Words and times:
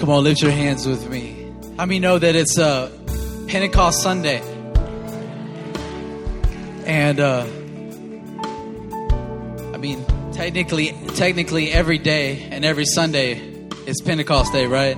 Come 0.00 0.08
on, 0.08 0.24
lift 0.24 0.40
your 0.40 0.50
hands 0.50 0.86
with 0.86 1.10
me. 1.10 1.52
How 1.76 1.84
many 1.84 1.98
know 1.98 2.18
that 2.18 2.34
it's 2.34 2.58
uh, 2.58 2.90
Pentecost 3.48 4.00
Sunday? 4.00 4.40
And 6.86 7.20
uh, 7.20 7.42
I 9.74 9.76
mean, 9.76 10.02
technically, 10.32 10.96
technically, 11.16 11.70
every 11.70 11.98
day 11.98 12.48
and 12.50 12.64
every 12.64 12.86
Sunday 12.86 13.32
is 13.84 14.00
Pentecost 14.00 14.54
Day, 14.54 14.66
right? 14.66 14.96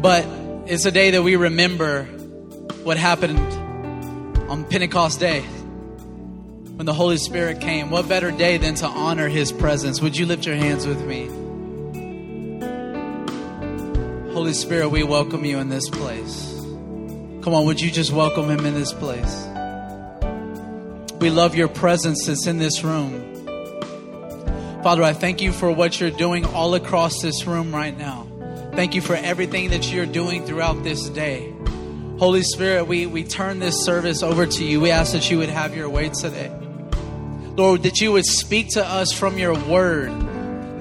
But 0.00 0.24
it's 0.66 0.84
a 0.84 0.92
day 0.92 1.10
that 1.10 1.24
we 1.24 1.34
remember 1.34 2.04
what 2.84 2.96
happened 2.96 3.40
on 4.48 4.62
Pentecost 4.62 5.18
Day 5.18 5.40
when 5.40 6.86
the 6.86 6.94
Holy 6.94 7.16
Spirit 7.16 7.60
came. 7.60 7.90
What 7.90 8.08
better 8.08 8.30
day 8.30 8.58
than 8.58 8.76
to 8.76 8.86
honor 8.86 9.28
His 9.28 9.50
presence? 9.50 10.00
Would 10.00 10.16
you 10.16 10.26
lift 10.26 10.46
your 10.46 10.54
hands 10.54 10.86
with 10.86 11.04
me? 11.04 11.45
Holy 14.46 14.54
Spirit, 14.54 14.90
we 14.90 15.02
welcome 15.02 15.44
you 15.44 15.58
in 15.58 15.70
this 15.70 15.88
place. 15.88 16.52
Come 17.42 17.52
on, 17.52 17.66
would 17.66 17.80
you 17.80 17.90
just 17.90 18.12
welcome 18.12 18.48
Him 18.48 18.64
in 18.64 18.74
this 18.74 18.92
place? 18.92 19.44
We 21.20 21.30
love 21.30 21.56
your 21.56 21.66
presence 21.66 22.26
that's 22.26 22.46
in 22.46 22.58
this 22.58 22.84
room. 22.84 23.44
Father, 24.84 25.02
I 25.02 25.14
thank 25.14 25.42
you 25.42 25.50
for 25.50 25.72
what 25.72 26.00
you're 26.00 26.12
doing 26.12 26.44
all 26.44 26.76
across 26.76 27.20
this 27.20 27.44
room 27.44 27.74
right 27.74 27.98
now. 27.98 28.28
Thank 28.74 28.94
you 28.94 29.00
for 29.00 29.16
everything 29.16 29.70
that 29.70 29.92
you're 29.92 30.06
doing 30.06 30.46
throughout 30.46 30.84
this 30.84 31.08
day. 31.08 31.52
Holy 32.20 32.42
Spirit, 32.42 32.86
we, 32.86 33.06
we 33.06 33.24
turn 33.24 33.58
this 33.58 33.84
service 33.84 34.22
over 34.22 34.46
to 34.46 34.64
you. 34.64 34.80
We 34.80 34.92
ask 34.92 35.12
that 35.12 35.28
you 35.28 35.38
would 35.38 35.48
have 35.48 35.74
your 35.74 35.88
way 35.88 36.10
today. 36.10 36.52
Lord, 37.56 37.82
that 37.82 38.00
you 38.00 38.12
would 38.12 38.26
speak 38.26 38.68
to 38.74 38.86
us 38.86 39.10
from 39.10 39.38
your 39.38 39.58
word. 39.58 40.12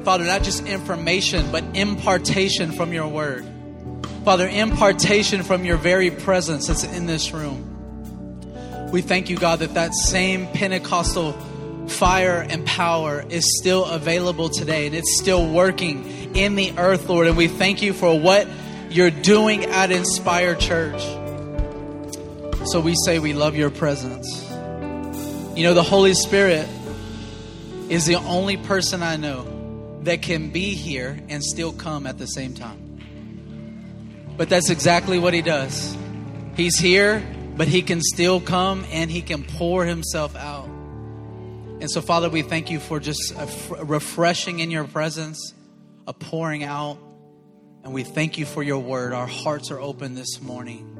Father, 0.04 0.24
not 0.24 0.44
just 0.44 0.68
information, 0.68 1.52
but 1.52 1.64
impartation 1.76 2.72
from 2.72 2.94
your 2.94 3.08
word. 3.08 3.54
Father, 4.26 4.50
impartation 4.50 5.44
from 5.44 5.66
your 5.66 5.78
very 5.78 6.10
presence 6.10 6.66
that's 6.66 6.84
in 6.84 7.06
this 7.06 7.32
room. 7.32 8.90
We 8.92 9.04
thank 9.04 9.30
you, 9.30 9.38
God, 9.38 9.60
that 9.60 9.76
that 9.76 9.94
same 9.94 10.48
Pentecostal 10.48 11.34
fire 11.88 12.44
and 12.50 12.66
power 12.66 13.24
is 13.30 13.46
still 13.60 13.86
available 13.86 14.50
today 14.50 14.88
and 14.88 14.96
it's 14.96 15.20
still 15.20 15.48
working 15.48 16.36
in 16.36 16.56
the 16.56 16.74
earth, 16.76 17.08
Lord. 17.08 17.28
And 17.28 17.38
we 17.38 17.48
thank 17.48 17.84
you 17.84 17.94
for 17.94 18.20
what 18.20 18.48
you're 18.90 19.12
doing 19.12 19.66
at 19.66 19.92
Inspire 19.92 20.56
Church. 20.56 21.02
So 22.66 22.82
we 22.82 22.96
say 23.06 23.20
we 23.20 23.34
love 23.34 23.56
your 23.56 23.70
presence. 23.70 24.44
You 25.56 25.66
know, 25.66 25.76
the 25.76 25.84
Holy 25.84 26.16
Spirit 26.16 26.68
is 27.90 28.08
the 28.08 28.16
only 28.16 28.58
person 28.58 29.04
I 29.04 29.18
know 29.18 30.00
that 30.02 30.24
can 30.24 30.50
be 30.50 30.74
here 30.74 31.20
and 31.30 31.44
still 31.44 31.74
come 31.74 32.08
at 32.08 32.18
the 32.18 32.26
same 32.26 32.56
time. 32.56 32.95
But 34.38 34.50
that's 34.50 34.70
exactly 34.70 35.20
what 35.20 35.34
he 35.34 35.42
does. 35.42 35.96
He's 36.56 36.78
here 36.78 37.24
but 37.56 37.68
he 37.68 37.82
can 37.82 38.02
still 38.02 38.42
come 38.42 38.86
and 38.92 39.10
he 39.10 39.22
can 39.22 39.44
pour 39.44 39.86
himself 39.86 40.36
out. 40.36 40.68
And 40.68 41.90
so, 41.90 42.02
Father, 42.02 42.30
we 42.30 42.42
thank 42.42 42.70
you 42.70 42.80
for 42.80 43.00
just 43.00 43.34
refreshing 43.80 44.60
in 44.60 44.72
your 44.72 44.86
presence, 44.86 45.54
a 46.08 46.14
pouring 46.14 46.64
out. 46.64 46.98
And 47.84 47.94
we 47.94 48.04
thank 48.04 48.38
you 48.38 48.46
for 48.46 48.64
your 48.64 48.80
word. 48.80 49.14
Our 49.14 49.28
hearts 49.28 49.72
are 49.72 49.80
open 49.80 50.16
this 50.16 50.42
morning. 50.42 50.92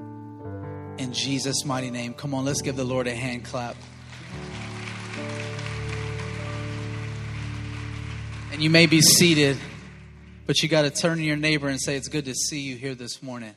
In 0.98 1.12
Jesus' 1.12 1.66
mighty 1.66 1.90
name. 1.90 2.14
Come 2.14 2.34
on, 2.34 2.46
let's 2.46 2.62
give 2.62 2.76
the 2.76 2.84
Lord 2.84 3.08
a 3.08 3.16
hand 3.16 3.44
clap. 3.46 3.76
And 8.52 8.64
you 8.64 8.70
may 8.70 8.86
be 8.86 9.02
seated, 9.02 9.58
but 10.46 10.62
you 10.62 10.70
got 10.70 10.84
to 10.84 10.90
turn 10.90 11.18
to 11.18 11.24
your 11.24 11.38
neighbor 11.38 11.68
and 11.68 11.80
say, 11.80 11.96
It's 11.96 12.08
good 12.08 12.26
to 12.26 12.34
see 12.34 12.60
you 12.60 12.76
here 12.76 12.96
this 12.96 13.24
morning. 13.24 13.56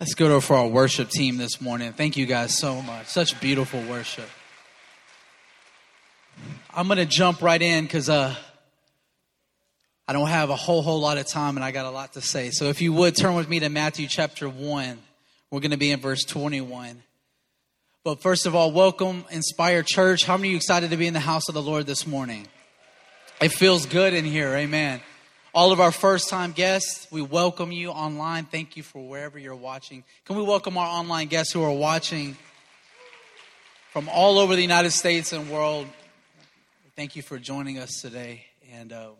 Let's 0.00 0.14
go 0.14 0.28
to 0.28 0.40
for 0.40 0.56
our 0.56 0.66
worship 0.66 1.10
team 1.10 1.36
this 1.36 1.60
morning. 1.60 1.92
Thank 1.92 2.16
you 2.16 2.24
guys 2.24 2.56
so 2.56 2.80
much. 2.80 3.08
Such 3.08 3.38
beautiful 3.38 3.82
worship. 3.82 4.28
I'm 6.72 6.86
going 6.86 6.96
to 6.96 7.04
jump 7.04 7.42
right 7.42 7.60
in 7.60 7.84
because 7.84 8.08
uh, 8.08 8.34
I 10.08 10.14
don't 10.14 10.28
have 10.28 10.48
a 10.48 10.56
whole, 10.56 10.80
whole 10.80 11.00
lot 11.00 11.18
of 11.18 11.28
time 11.28 11.56
and 11.58 11.64
I 11.64 11.70
got 11.70 11.84
a 11.84 11.90
lot 11.90 12.14
to 12.14 12.22
say. 12.22 12.50
So 12.50 12.66
if 12.66 12.80
you 12.80 12.94
would 12.94 13.14
turn 13.14 13.34
with 13.34 13.46
me 13.46 13.60
to 13.60 13.68
Matthew 13.68 14.06
chapter 14.06 14.48
1, 14.48 14.98
we're 15.50 15.60
going 15.60 15.72
to 15.72 15.76
be 15.76 15.90
in 15.90 16.00
verse 16.00 16.24
21. 16.24 17.02
But 18.02 18.22
first 18.22 18.46
of 18.46 18.54
all, 18.54 18.72
welcome, 18.72 19.26
Inspire 19.30 19.82
Church. 19.82 20.24
How 20.24 20.38
many 20.38 20.48
of 20.48 20.52
you 20.52 20.56
excited 20.56 20.88
to 20.88 20.96
be 20.96 21.06
in 21.06 21.12
the 21.12 21.20
house 21.20 21.50
of 21.50 21.54
the 21.54 21.60
Lord 21.60 21.84
this 21.84 22.06
morning? 22.06 22.48
It 23.42 23.52
feels 23.52 23.84
good 23.84 24.14
in 24.14 24.24
here. 24.24 24.48
Amen. 24.54 25.02
All 25.52 25.70
of 25.70 25.80
our 25.80 25.92
first 25.92 26.30
time 26.30 26.52
guests, 26.52 27.06
we 27.10 27.20
welcome 27.20 27.72
you 27.72 27.90
online. 27.90 28.46
Thank 28.46 28.78
you 28.78 28.82
for 28.82 29.06
wherever 29.06 29.38
you're 29.38 29.54
watching. 29.54 30.02
Can 30.24 30.36
we 30.36 30.42
welcome 30.42 30.78
our 30.78 30.86
online 30.86 31.26
guests 31.26 31.52
who 31.52 31.62
are 31.62 31.70
watching 31.70 32.38
from 33.92 34.08
all 34.08 34.38
over 34.38 34.56
the 34.56 34.62
United 34.62 34.92
States 34.92 35.34
and 35.34 35.50
world? 35.50 35.86
Thank 36.96 37.16
you 37.16 37.22
for 37.22 37.38
joining 37.38 37.78
us 37.78 38.00
today. 38.00 38.46
And 38.72 38.94
uh, 38.94 39.10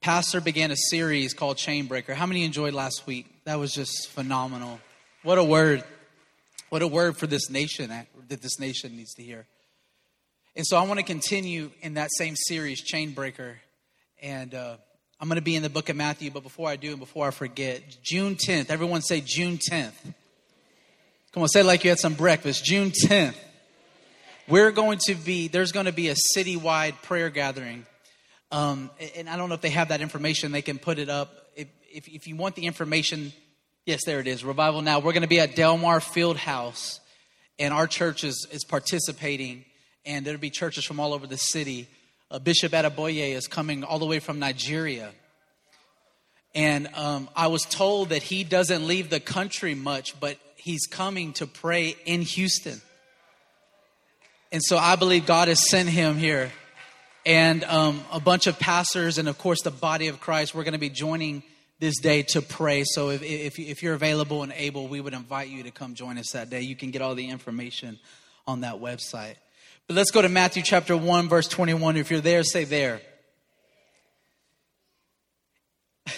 Pastor 0.00 0.40
began 0.40 0.70
a 0.70 0.76
series 0.76 1.34
called 1.34 1.56
Chainbreaker. 1.56 2.14
How 2.14 2.26
many 2.26 2.44
enjoyed 2.44 2.72
last 2.72 3.04
week? 3.08 3.26
That 3.46 3.58
was 3.58 3.72
just 3.72 4.10
phenomenal. 4.10 4.78
What 5.24 5.38
a 5.38 5.44
word. 5.44 5.82
What 6.70 6.82
a 6.82 6.86
word 6.86 7.16
for 7.16 7.26
this 7.26 7.50
nation 7.50 7.90
that, 7.90 8.06
this 8.28 8.60
nation 8.60 8.96
needs 8.96 9.12
to 9.14 9.24
hear. 9.24 9.44
And 10.54 10.64
so 10.64 10.76
I 10.76 10.84
want 10.84 11.00
to 11.00 11.04
continue 11.04 11.72
in 11.82 11.94
that 11.94 12.10
same 12.16 12.36
series, 12.36 12.80
Chainbreaker. 12.80 13.54
And 14.22 14.54
uh, 14.54 14.76
I'm 15.20 15.26
going 15.26 15.34
to 15.34 15.42
be 15.42 15.56
in 15.56 15.64
the 15.64 15.68
book 15.68 15.88
of 15.88 15.96
Matthew, 15.96 16.30
but 16.30 16.44
before 16.44 16.68
I 16.68 16.76
do 16.76 16.90
and 16.90 17.00
before 17.00 17.26
I 17.26 17.32
forget, 17.32 17.82
June 18.04 18.36
10th, 18.36 18.70
everyone 18.70 19.02
say 19.02 19.20
June 19.20 19.58
10th. 19.58 19.94
Come 21.32 21.42
on, 21.42 21.48
say 21.48 21.64
like 21.64 21.82
you 21.82 21.90
had 21.90 21.98
some 21.98 22.14
breakfast. 22.14 22.64
June 22.64 22.92
10th. 22.92 23.34
We're 24.46 24.70
going 24.70 24.98
to 25.06 25.16
be, 25.16 25.48
there's 25.48 25.72
going 25.72 25.86
to 25.86 25.92
be 25.92 26.08
a 26.10 26.14
citywide 26.36 27.02
prayer 27.02 27.30
gathering. 27.30 27.84
Um, 28.52 28.90
and 29.16 29.28
I 29.28 29.36
don't 29.36 29.48
know 29.48 29.56
if 29.56 29.60
they 29.60 29.70
have 29.70 29.88
that 29.88 30.02
information, 30.02 30.52
they 30.52 30.62
can 30.62 30.78
put 30.78 31.00
it 31.00 31.08
up. 31.08 31.50
If, 31.56 31.66
if, 31.92 32.06
if 32.06 32.26
you 32.28 32.36
want 32.36 32.54
the 32.54 32.66
information, 32.66 33.32
yes, 33.86 34.00
there 34.04 34.20
it 34.20 34.26
is. 34.26 34.44
Revival 34.44 34.82
Now. 34.82 34.98
We're 34.98 35.12
going 35.12 35.22
to 35.22 35.28
be 35.28 35.40
at 35.40 35.56
Delmar 35.56 36.00
Field 36.00 36.36
House, 36.36 37.00
and 37.58 37.74
our 37.74 37.86
church 37.86 38.24
is, 38.24 38.46
is 38.50 38.64
participating, 38.64 39.64
and 40.04 40.24
there'll 40.24 40.40
be 40.40 40.50
churches 40.50 40.84
from 40.84 41.00
all 41.00 41.12
over 41.12 41.26
the 41.26 41.36
city 41.36 41.88
uh, 42.30 42.38
Bishop 42.38 42.72
Adeboye 42.72 43.34
is 43.34 43.48
coming 43.48 43.82
all 43.82 43.98
the 43.98 44.06
way 44.06 44.20
from 44.20 44.38
Nigeria. 44.38 45.10
And 46.54 46.88
um, 46.94 47.28
I 47.34 47.48
was 47.48 47.62
told 47.62 48.10
that 48.10 48.22
he 48.22 48.44
doesn't 48.44 48.86
leave 48.86 49.10
the 49.10 49.18
country 49.18 49.74
much, 49.74 50.18
but 50.20 50.38
he's 50.56 50.86
coming 50.86 51.32
to 51.34 51.46
pray 51.46 51.96
in 52.06 52.22
Houston. 52.22 52.80
And 54.52 54.62
so 54.64 54.78
I 54.78 54.94
believe 54.94 55.26
God 55.26 55.48
has 55.48 55.68
sent 55.68 55.88
him 55.88 56.16
here. 56.16 56.52
And 57.26 57.64
um, 57.64 58.00
a 58.12 58.20
bunch 58.20 58.46
of 58.46 58.58
pastors, 58.60 59.18
and 59.18 59.28
of 59.28 59.36
course, 59.36 59.62
the 59.62 59.70
body 59.72 60.06
of 60.06 60.20
Christ, 60.20 60.54
we're 60.54 60.64
going 60.64 60.72
to 60.72 60.78
be 60.78 60.88
joining 60.88 61.42
this 61.80 61.98
day 61.98 62.22
to 62.22 62.42
pray. 62.42 62.84
So 62.84 63.10
if, 63.10 63.22
if, 63.22 63.58
if 63.58 63.82
you're 63.82 63.94
available 63.94 64.42
and 64.42 64.52
able, 64.52 64.86
we 64.86 65.00
would 65.00 65.14
invite 65.14 65.48
you 65.48 65.62
to 65.64 65.70
come 65.70 65.94
join 65.94 66.18
us 66.18 66.30
that 66.32 66.50
day. 66.50 66.60
You 66.60 66.76
can 66.76 66.90
get 66.90 67.02
all 67.02 67.14
the 67.14 67.28
information 67.28 67.98
on 68.46 68.60
that 68.60 68.74
website. 68.74 69.36
But 69.86 69.96
let's 69.96 70.10
go 70.10 70.22
to 70.22 70.28
Matthew 70.28 70.62
chapter 70.62 70.96
1, 70.96 71.28
verse 71.28 71.48
21. 71.48 71.96
If 71.96 72.10
you're 72.10 72.20
there, 72.20 72.44
say 72.44 72.64
there. 72.64 73.00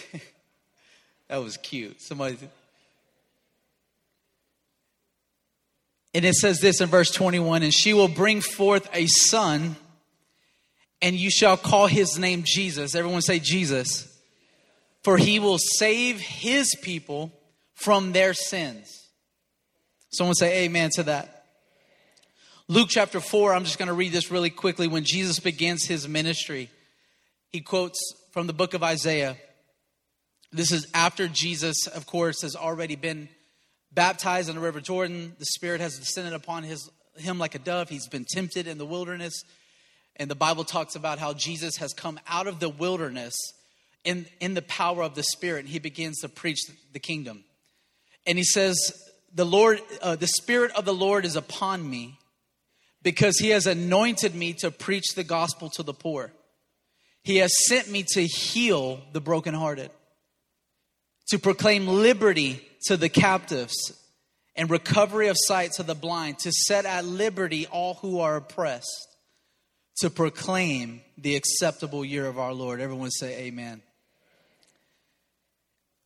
that 1.28 1.36
was 1.36 1.56
cute. 1.56 2.02
Somebody. 2.02 2.38
And 6.12 6.24
it 6.24 6.34
says 6.34 6.60
this 6.60 6.80
in 6.80 6.88
verse 6.88 7.10
21 7.12 7.62
And 7.62 7.72
she 7.72 7.94
will 7.94 8.08
bring 8.08 8.40
forth 8.40 8.90
a 8.92 9.06
son, 9.06 9.76
and 11.00 11.14
you 11.16 11.30
shall 11.30 11.56
call 11.56 11.86
his 11.86 12.18
name 12.18 12.42
Jesus. 12.44 12.96
Everyone 12.96 13.22
say 13.22 13.38
Jesus. 13.38 14.11
For 15.02 15.16
he 15.16 15.38
will 15.38 15.58
save 15.58 16.20
his 16.20 16.74
people 16.82 17.32
from 17.74 18.12
their 18.12 18.34
sins. 18.34 19.08
Someone 20.10 20.34
say 20.34 20.64
amen 20.64 20.90
to 20.94 21.02
that. 21.04 21.46
Luke 22.68 22.88
chapter 22.90 23.20
4, 23.20 23.54
I'm 23.54 23.64
just 23.64 23.78
going 23.78 23.88
to 23.88 23.94
read 23.94 24.12
this 24.12 24.30
really 24.30 24.50
quickly. 24.50 24.86
When 24.86 25.04
Jesus 25.04 25.40
begins 25.40 25.84
his 25.84 26.06
ministry, 26.06 26.70
he 27.48 27.60
quotes 27.60 27.98
from 28.30 28.46
the 28.46 28.52
book 28.52 28.74
of 28.74 28.82
Isaiah. 28.82 29.36
This 30.52 30.70
is 30.70 30.86
after 30.94 31.28
Jesus, 31.28 31.86
of 31.86 32.06
course, 32.06 32.42
has 32.42 32.54
already 32.54 32.94
been 32.94 33.28
baptized 33.90 34.48
in 34.48 34.54
the 34.54 34.60
river 34.60 34.80
Jordan. 34.80 35.34
The 35.38 35.46
Spirit 35.46 35.80
has 35.80 35.98
descended 35.98 36.34
upon 36.34 36.62
his, 36.62 36.88
him 37.16 37.38
like 37.38 37.54
a 37.54 37.58
dove. 37.58 37.88
He's 37.88 38.06
been 38.06 38.24
tempted 38.24 38.66
in 38.66 38.78
the 38.78 38.86
wilderness. 38.86 39.42
And 40.16 40.30
the 40.30 40.34
Bible 40.36 40.64
talks 40.64 40.94
about 40.94 41.18
how 41.18 41.32
Jesus 41.32 41.76
has 41.78 41.92
come 41.92 42.20
out 42.28 42.46
of 42.46 42.60
the 42.60 42.68
wilderness 42.68 43.34
in, 44.04 44.26
in 44.40 44.54
the 44.54 44.62
power 44.62 45.02
of 45.02 45.14
the 45.14 45.22
Spirit. 45.22 45.60
And 45.60 45.68
he 45.68 45.78
begins 45.78 46.20
to 46.20 46.28
preach 46.28 46.60
the 46.92 46.98
kingdom. 46.98 47.44
And 48.26 48.38
he 48.38 48.44
says, 48.44 48.76
The 49.34 49.46
Lord, 49.46 49.80
uh, 50.00 50.16
the 50.16 50.26
Spirit 50.26 50.72
of 50.72 50.84
the 50.84 50.94
Lord 50.94 51.24
is 51.24 51.36
upon 51.36 51.88
me 51.88 52.18
because 53.02 53.38
he 53.38 53.50
has 53.50 53.66
anointed 53.66 54.34
me 54.34 54.52
to 54.54 54.70
preach 54.70 55.14
the 55.14 55.24
gospel 55.24 55.70
to 55.70 55.82
the 55.82 55.94
poor. 55.94 56.32
He 57.24 57.36
has 57.38 57.52
sent 57.66 57.90
me 57.90 58.04
to 58.14 58.26
heal 58.26 59.00
the 59.12 59.20
brokenhearted, 59.20 59.90
to 61.28 61.38
proclaim 61.38 61.86
liberty 61.86 62.66
to 62.86 62.96
the 62.96 63.08
captives 63.08 63.74
and 64.56 64.68
recovery 64.68 65.28
of 65.28 65.36
sight 65.38 65.72
to 65.72 65.82
the 65.82 65.94
blind, 65.94 66.38
to 66.40 66.52
set 66.52 66.84
at 66.84 67.04
liberty 67.04 67.66
all 67.66 67.94
who 67.94 68.20
are 68.20 68.36
oppressed, 68.36 69.08
to 69.98 70.10
proclaim 70.10 71.00
the 71.16 71.36
acceptable 71.36 72.04
year 72.04 72.26
of 72.26 72.38
our 72.38 72.52
Lord. 72.52 72.80
Everyone 72.80 73.10
say, 73.10 73.44
Amen. 73.44 73.82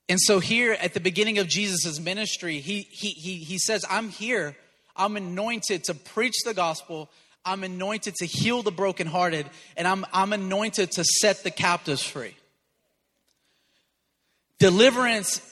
And 0.08 0.20
so, 0.20 0.38
here 0.38 0.73
at 0.73 0.94
the 0.94 1.00
beginning 1.00 1.38
of 1.38 1.49
Jesus' 1.49 1.99
ministry, 1.99 2.61
he, 2.61 2.82
he, 2.91 3.11
he, 3.11 3.37
he 3.38 3.58
says, 3.58 3.85
I'm 3.91 4.08
here. 4.08 4.56
I'm 4.94 5.17
anointed 5.17 5.85
to 5.85 5.94
preach 5.94 6.37
the 6.44 6.55
gospel. 6.55 7.11
I'm 7.44 7.64
anointed 7.64 8.14
to 8.17 8.26
heal 8.26 8.62
the 8.62 8.70
brokenhearted. 8.70 9.47
And 9.76 9.87
I'm, 9.87 10.06
I'm 10.12 10.32
anointed 10.32 10.93
to 10.93 11.05
set 11.05 11.43
the 11.43 11.50
captives 11.50 12.03
free. 12.03 12.37
Deliverance, 14.58 15.43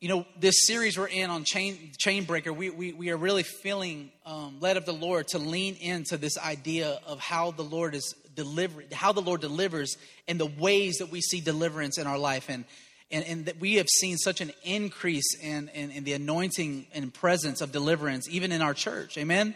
you 0.00 0.08
know, 0.08 0.24
this 0.38 0.54
series 0.66 0.96
we're 0.96 1.08
in 1.08 1.28
on 1.28 1.44
chain, 1.44 1.90
chain 1.98 2.24
breaker, 2.24 2.52
we, 2.52 2.70
we, 2.70 2.92
we 2.92 3.10
are 3.10 3.16
really 3.16 3.42
feeling 3.42 4.10
um, 4.24 4.58
led 4.60 4.76
of 4.76 4.86
the 4.86 4.94
Lord 4.94 5.28
to 5.28 5.38
lean 5.38 5.74
into 5.74 6.16
this 6.16 6.38
idea 6.38 7.00
of 7.06 7.18
how 7.18 7.50
the 7.50 7.62
Lord 7.62 7.94
is 7.94 8.14
delivered, 8.34 8.92
how 8.92 9.12
the 9.12 9.20
Lord 9.20 9.40
delivers, 9.40 9.96
and 10.28 10.38
the 10.38 10.46
ways 10.46 10.98
that 10.98 11.10
we 11.10 11.20
see 11.20 11.40
deliverance 11.40 11.98
in 11.98 12.06
our 12.06 12.18
life. 12.18 12.46
And 12.48 12.64
and, 13.10 13.24
and 13.24 13.46
that 13.46 13.60
we 13.60 13.74
have 13.74 13.88
seen 13.88 14.16
such 14.16 14.40
an 14.40 14.52
increase 14.64 15.36
in, 15.40 15.68
in, 15.68 15.90
in, 15.90 16.04
the 16.04 16.12
anointing 16.12 16.86
and 16.92 17.12
presence 17.14 17.60
of 17.60 17.72
deliverance, 17.72 18.28
even 18.28 18.52
in 18.52 18.62
our 18.62 18.74
church. 18.74 19.16
Amen? 19.16 19.54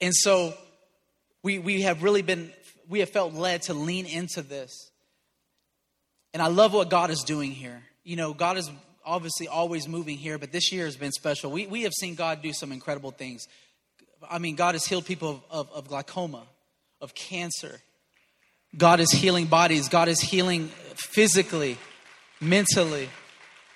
And 0.00 0.14
so 0.14 0.54
we, 1.42 1.58
we 1.58 1.82
have 1.82 2.02
really 2.02 2.22
been, 2.22 2.52
we 2.88 3.00
have 3.00 3.10
felt 3.10 3.34
led 3.34 3.62
to 3.62 3.74
lean 3.74 4.06
into 4.06 4.42
this. 4.42 4.90
And 6.32 6.42
I 6.42 6.48
love 6.48 6.72
what 6.72 6.90
God 6.90 7.10
is 7.10 7.22
doing 7.22 7.52
here. 7.52 7.82
You 8.04 8.16
know, 8.16 8.32
God 8.32 8.58
is 8.58 8.70
obviously 9.04 9.48
always 9.48 9.88
moving 9.88 10.16
here, 10.16 10.38
but 10.38 10.52
this 10.52 10.72
year 10.72 10.84
has 10.84 10.96
been 10.96 11.12
special. 11.12 11.50
We, 11.50 11.66
we 11.66 11.82
have 11.82 11.92
seen 11.92 12.14
God 12.14 12.42
do 12.42 12.52
some 12.52 12.72
incredible 12.72 13.10
things. 13.10 13.46
I 14.28 14.38
mean, 14.38 14.54
God 14.54 14.74
has 14.74 14.86
healed 14.86 15.04
people 15.04 15.30
of, 15.30 15.68
of, 15.68 15.72
of 15.72 15.88
glaucoma, 15.88 16.44
of 17.00 17.14
cancer. 17.14 17.80
God 18.76 19.00
is 19.00 19.10
healing 19.10 19.46
bodies. 19.46 19.88
God 19.88 20.08
is 20.08 20.20
healing 20.20 20.68
physically 20.96 21.76
mentally. 22.44 23.08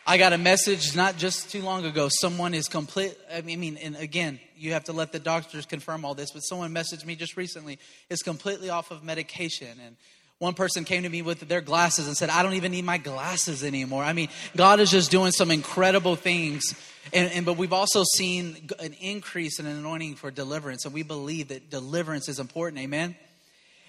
I 0.06 0.17
got 0.17 0.32
a 0.32 0.38
message 0.38 0.97
not 0.97 1.17
just 1.17 1.50
too 1.50 1.62
long 1.62 1.85
ago. 1.85 2.09
Someone 2.11 2.55
is 2.55 2.69
complete. 2.69 3.17
I 3.32 3.43
mean, 3.43 3.76
and 3.76 3.97
again, 3.97 4.41
you 4.56 4.73
have 4.73 4.85
to 4.85 4.93
let 4.93 5.12
the 5.12 5.19
doctors 5.19 5.67
confirm 5.67 6.05
all 6.05 6.15
this, 6.15 6.31
but 6.31 6.41
someone 6.41 6.73
messaged 6.73 7.05
me 7.05 7.15
just 7.15 7.37
recently 7.37 7.79
is 8.09 8.23
completely 8.23 8.70
off 8.70 8.91
of 8.91 9.05
medication. 9.05 9.69
And 9.85 9.97
one 10.38 10.55
person 10.55 10.85
came 10.85 11.03
to 11.03 11.09
me 11.09 11.20
with 11.20 11.41
their 11.41 11.61
glasses 11.61 12.06
and 12.06 12.17
said, 12.17 12.31
I 12.31 12.43
don't 12.43 12.55
even 12.55 12.73
need 12.73 12.85
my 12.85 12.99
glasses 12.99 13.65
anymore. 13.65 14.05
I 14.05 14.12
mean, 14.12 14.29
God 14.56 14.81
is 14.81 14.91
just 14.91 15.11
doing 15.11 15.32
some 15.32 15.50
incredible 15.50 16.17
things. 16.17 16.75
And, 17.12 17.31
and, 17.32 17.44
but 17.44 17.56
we've 17.56 17.73
also 17.73 18.05
seen 18.17 18.69
an 18.79 18.94
increase 19.00 19.59
in 19.59 19.67
an 19.67 19.76
anointing 19.76 20.15
for 20.15 20.31
deliverance, 20.31 20.85
and 20.85 20.94
we 20.94 21.03
believe 21.03 21.49
that 21.49 21.70
deliverance 21.70 22.29
is 22.29 22.38
important. 22.38 22.81
Amen. 22.82 23.17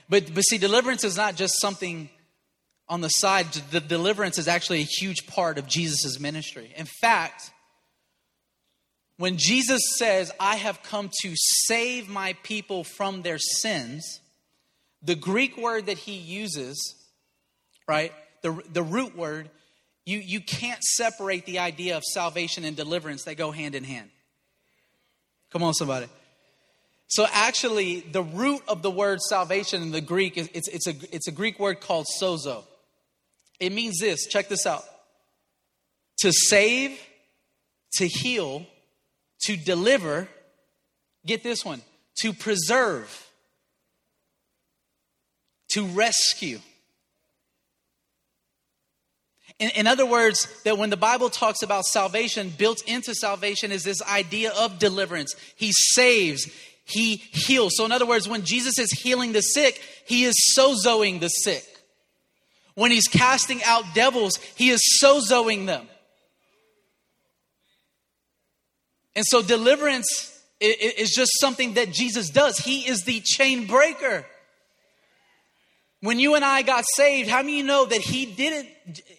But 0.10 0.34
but 0.34 0.42
see, 0.42 0.58
deliverance 0.58 1.04
is 1.04 1.18
not 1.18 1.36
just 1.36 1.62
something 1.62 2.10
on 2.90 3.02
the 3.02 3.10
side, 3.10 3.46
the 3.72 3.80
deliverance 3.80 4.40
is 4.40 4.48
actually 4.48 4.82
a 4.82 4.88
huge 5.00 5.28
part 5.28 5.60
of 5.60 5.68
Jesus' 5.68 6.20
ministry. 6.20 6.74
In 6.76 6.88
fact, 6.88 7.52
when 9.18 9.38
Jesus 9.38 9.82
says, 9.98 10.32
I 10.40 10.56
have 10.56 10.82
come 10.82 11.12
to 11.22 11.34
save 11.36 12.10
my 12.10 12.34
people 12.42 12.84
from 12.84 13.22
their 13.22 13.38
sins, 13.38 14.22
the 15.04 15.16
Greek 15.16 15.56
word 15.56 15.86
that 15.86 16.00
he 16.00 16.14
uses, 16.14 16.96
right, 17.88 18.12
the, 18.42 18.60
the 18.74 18.82
root 18.82 19.16
word, 19.16 19.50
you, 20.06 20.18
you 20.18 20.42
can't 20.42 20.84
separate 20.84 21.46
the 21.46 21.60
idea 21.60 21.96
of 21.96 22.04
salvation 22.04 22.64
and 22.64 22.76
deliverance, 22.76 23.24
they 23.24 23.36
go 23.36 23.52
hand 23.52 23.76
in 23.76 23.84
hand. 23.84 24.10
Come 25.52 25.62
on, 25.62 25.74
somebody. 25.74 26.08
So 27.08 27.26
actually, 27.32 28.00
the 28.00 28.24
root 28.24 28.62
of 28.68 28.82
the 28.82 28.92
word 28.92 29.20
salvation 29.22 29.82
in 29.82 29.92
the 29.92 30.02
Greek 30.02 30.38
is 30.38 30.50
it's, 30.54 30.68
it's, 30.68 30.88
a, 30.88 30.94
it's 31.14 31.28
a 31.28 31.32
Greek 31.32 31.60
word 31.60 31.82
called 31.82 32.08
sozo. 32.22 32.64
It 33.60 33.72
means 33.72 34.00
this 34.00 34.26
check 34.28 34.48
this 34.48 34.66
out 34.66 34.84
to 36.20 36.32
save, 36.32 37.00
to 37.94 38.08
heal, 38.08 38.66
to 39.42 39.56
deliver, 39.56 40.28
get 41.26 41.44
this 41.44 41.64
one, 41.64 41.82
to 42.22 42.34
preserve, 42.34 43.28
to 45.70 45.86
rescue. 45.86 46.60
In, 49.60 49.70
in, 49.72 49.88
other 49.88 50.06
words, 50.06 50.48
that 50.64 50.78
when 50.78 50.90
the 50.90 50.98
Bible 50.98 51.30
talks 51.30 51.64
about 51.64 51.86
salvation, 51.86 52.54
built 52.58 52.82
into 52.84 53.14
salvation 53.14 53.72
is 53.72 53.84
this 53.84 54.02
idea 54.04 54.52
of 54.58 54.80
deliverance. 54.80 55.36
He 55.56 55.72
saves, 55.74 56.50
He 56.86 57.18
heals. 57.18 57.74
So, 57.76 57.84
in 57.84 57.92
other 57.92 58.06
words, 58.06 58.28
when 58.28 58.46
Jesus 58.46 58.80
is 58.80 58.92
healing 58.92 59.34
the 59.34 59.42
sick, 59.42 59.82
He 60.06 60.24
is 60.24 60.36
sozoing 60.58 61.20
the 61.20 61.28
sick. 61.28 61.66
When 62.80 62.92
he's 62.92 63.10
casting 63.10 63.62
out 63.66 63.94
devils, 63.94 64.38
he 64.56 64.70
is 64.70 64.81
sozoing 65.04 65.66
them. 65.66 65.86
And 69.18 69.26
so 69.28 69.42
deliverance 69.42 70.42
is 70.62 71.12
just 71.12 71.31
something 71.42 71.74
that 71.74 71.92
Jesus 71.92 72.30
does. 72.30 72.58
He 72.58 72.88
is 72.88 73.04
the 73.04 73.20
chain 73.20 73.68
breaker. 73.68 74.26
When 76.00 76.20
you 76.20 76.36
and 76.36 76.46
I 76.46 76.62
got 76.62 76.86
saved, 76.96 77.30
how 77.30 77.42
many 77.42 77.58
you 77.58 77.64
know 77.64 77.86
that 77.86 78.00
he 78.00 78.26
didn't 78.26 78.70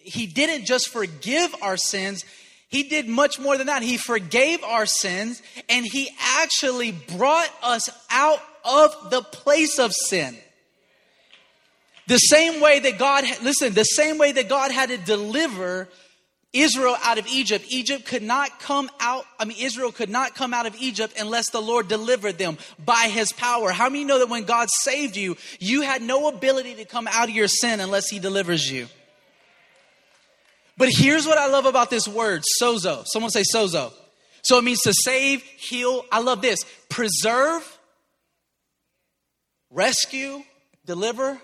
he 0.01 0.25
didn't 0.25 0.65
just 0.65 0.89
forgive 0.89 1.53
our 1.61 1.77
sins, 1.77 2.25
he 2.67 2.81
did 2.81 3.07
much 3.07 3.39
more 3.39 3.59
than 3.59 3.67
that. 3.67 3.83
He 3.83 3.97
forgave 3.97 4.63
our 4.63 4.87
sins 4.87 5.39
and 5.69 5.85
he 5.85 6.09
actually 6.19 6.93
brought 6.93 7.51
us 7.61 7.91
out 8.09 8.41
of 8.65 9.11
the 9.11 9.21
place 9.21 9.77
of 9.77 9.93
sin. 9.93 10.35
The 12.07 12.17
same 12.17 12.61
way 12.61 12.79
that 12.79 12.97
God, 12.97 13.23
listen, 13.43 13.73
the 13.73 13.83
same 13.83 14.17
way 14.17 14.31
that 14.31 14.49
God 14.49 14.71
had 14.71 14.89
to 14.89 14.97
deliver 14.97 15.87
Israel 16.53 16.97
out 17.03 17.17
of 17.17 17.27
Egypt, 17.27 17.65
Egypt 17.69 18.05
could 18.05 18.23
not 18.23 18.59
come 18.59 18.89
out, 18.99 19.25
I 19.39 19.45
mean, 19.45 19.57
Israel 19.59 19.91
could 19.91 20.09
not 20.09 20.35
come 20.35 20.53
out 20.53 20.65
of 20.65 20.75
Egypt 20.75 21.13
unless 21.17 21.49
the 21.49 21.61
Lord 21.61 21.87
delivered 21.87 22.37
them 22.37 22.57
by 22.83 23.09
his 23.09 23.31
power. 23.31 23.71
How 23.71 23.87
many 23.87 24.03
know 24.03 24.19
that 24.19 24.27
when 24.27 24.43
God 24.43 24.67
saved 24.81 25.15
you, 25.15 25.37
you 25.59 25.81
had 25.81 26.01
no 26.01 26.27
ability 26.27 26.75
to 26.75 26.85
come 26.85 27.07
out 27.07 27.29
of 27.29 27.35
your 27.35 27.47
sin 27.47 27.79
unless 27.79 28.09
he 28.09 28.19
delivers 28.19 28.69
you? 28.69 28.87
But 30.77 30.89
here's 30.91 31.25
what 31.25 31.37
I 31.37 31.47
love 31.47 31.65
about 31.65 31.89
this 31.89 32.07
word, 32.07 32.43
sozo. 32.61 33.05
Someone 33.05 33.31
say 33.31 33.43
sozo. 33.43 33.93
So 34.43 34.57
it 34.57 34.63
means 34.63 34.81
to 34.81 34.93
save, 34.93 35.43
heal. 35.43 36.03
I 36.11 36.19
love 36.19 36.41
this. 36.41 36.65
Preserve, 36.89 37.77
rescue, 39.69 40.43
deliver, 40.85 41.39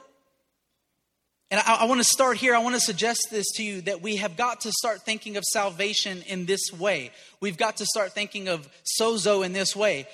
and 1.49 1.61
I, 1.65 1.75
I 1.81 1.85
want 1.85 2.01
to 2.01 2.07
start 2.07 2.37
here. 2.37 2.55
I 2.55 2.59
want 2.59 2.75
to 2.75 2.81
suggest 2.81 3.27
this 3.31 3.45
to 3.55 3.63
you 3.63 3.81
that 3.81 4.01
we 4.01 4.17
have 4.17 4.35
got 4.35 4.61
to 4.61 4.71
start 4.71 5.03
thinking 5.03 5.37
of 5.37 5.43
salvation 5.45 6.23
in 6.27 6.45
this 6.45 6.71
way. 6.73 7.11
We've 7.39 7.57
got 7.57 7.77
to 7.77 7.85
start 7.85 8.11
thinking 8.13 8.47
of 8.49 8.67
sozo 8.99 9.45
in 9.45 9.53
this 9.53 9.75
way. 9.75 10.07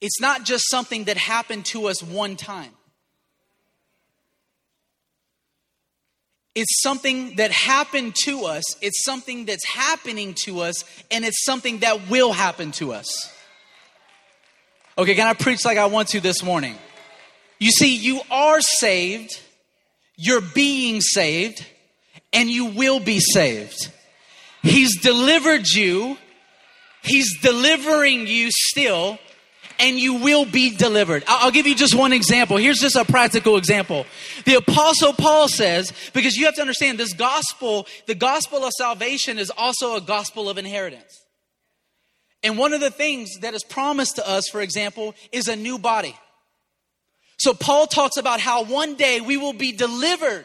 It's 0.00 0.20
not 0.20 0.44
just 0.44 0.64
something 0.68 1.04
that 1.04 1.16
happened 1.16 1.64
to 1.66 1.86
us 1.86 2.02
one 2.02 2.36
time. 2.36 2.72
It's 6.54 6.82
something 6.82 7.36
that 7.36 7.52
happened 7.52 8.16
to 8.24 8.46
us, 8.46 8.64
it's 8.82 9.04
something 9.04 9.44
that's 9.44 9.64
happening 9.64 10.34
to 10.44 10.60
us, 10.60 10.82
and 11.08 11.24
it's 11.24 11.44
something 11.44 11.78
that 11.80 12.10
will 12.10 12.32
happen 12.32 12.72
to 12.72 12.92
us. 12.92 13.32
Okay, 14.96 15.14
can 15.14 15.28
I 15.28 15.34
preach 15.34 15.64
like 15.64 15.78
I 15.78 15.86
want 15.86 16.08
to 16.08 16.20
this 16.20 16.42
morning? 16.42 16.74
You 17.60 17.70
see, 17.70 17.94
you 17.94 18.20
are 18.28 18.60
saved 18.60 19.40
you're 20.18 20.42
being 20.42 21.00
saved 21.00 21.64
and 22.32 22.50
you 22.50 22.66
will 22.66 23.00
be 23.00 23.20
saved. 23.20 23.90
He's 24.62 25.00
delivered 25.00 25.66
you, 25.68 26.18
He's 27.02 27.40
delivering 27.40 28.26
you 28.26 28.50
still, 28.50 29.18
and 29.78 29.96
you 29.96 30.14
will 30.14 30.44
be 30.44 30.76
delivered. 30.76 31.22
I'll 31.28 31.52
give 31.52 31.66
you 31.66 31.76
just 31.76 31.94
one 31.94 32.12
example. 32.12 32.56
Here's 32.56 32.80
just 32.80 32.96
a 32.96 33.04
practical 33.04 33.56
example. 33.56 34.04
The 34.44 34.56
Apostle 34.56 35.12
Paul 35.12 35.48
says, 35.48 35.92
because 36.12 36.34
you 36.34 36.44
have 36.46 36.56
to 36.56 36.60
understand 36.60 36.98
this 36.98 37.14
gospel, 37.14 37.86
the 38.06 38.16
gospel 38.16 38.64
of 38.64 38.72
salvation 38.76 39.38
is 39.38 39.50
also 39.56 39.94
a 39.94 40.00
gospel 40.00 40.50
of 40.50 40.58
inheritance. 40.58 41.16
And 42.42 42.58
one 42.58 42.72
of 42.72 42.80
the 42.80 42.90
things 42.90 43.38
that 43.40 43.54
is 43.54 43.62
promised 43.62 44.16
to 44.16 44.28
us, 44.28 44.48
for 44.50 44.60
example, 44.60 45.14
is 45.32 45.46
a 45.46 45.56
new 45.56 45.78
body. 45.78 46.16
So 47.38 47.54
Paul 47.54 47.86
talks 47.86 48.16
about 48.16 48.40
how 48.40 48.64
one 48.64 48.96
day 48.96 49.20
we 49.20 49.36
will 49.36 49.52
be 49.52 49.72
delivered 49.72 50.44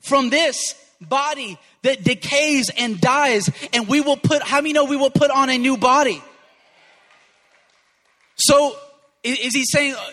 from 0.00 0.30
this 0.30 0.74
body 1.00 1.58
that 1.82 2.04
decays 2.04 2.70
and 2.76 3.00
dies, 3.00 3.50
and 3.72 3.88
we 3.88 4.00
will 4.00 4.16
put, 4.16 4.42
how 4.42 4.58
many 4.58 4.72
know 4.72 4.84
we 4.84 4.96
will 4.96 5.10
put 5.10 5.30
on 5.30 5.48
a 5.48 5.56
new 5.56 5.78
body? 5.78 6.22
So 8.36 8.76
is 9.22 9.54
he 9.54 9.64
saying, 9.64 9.94
uh, 9.94 10.10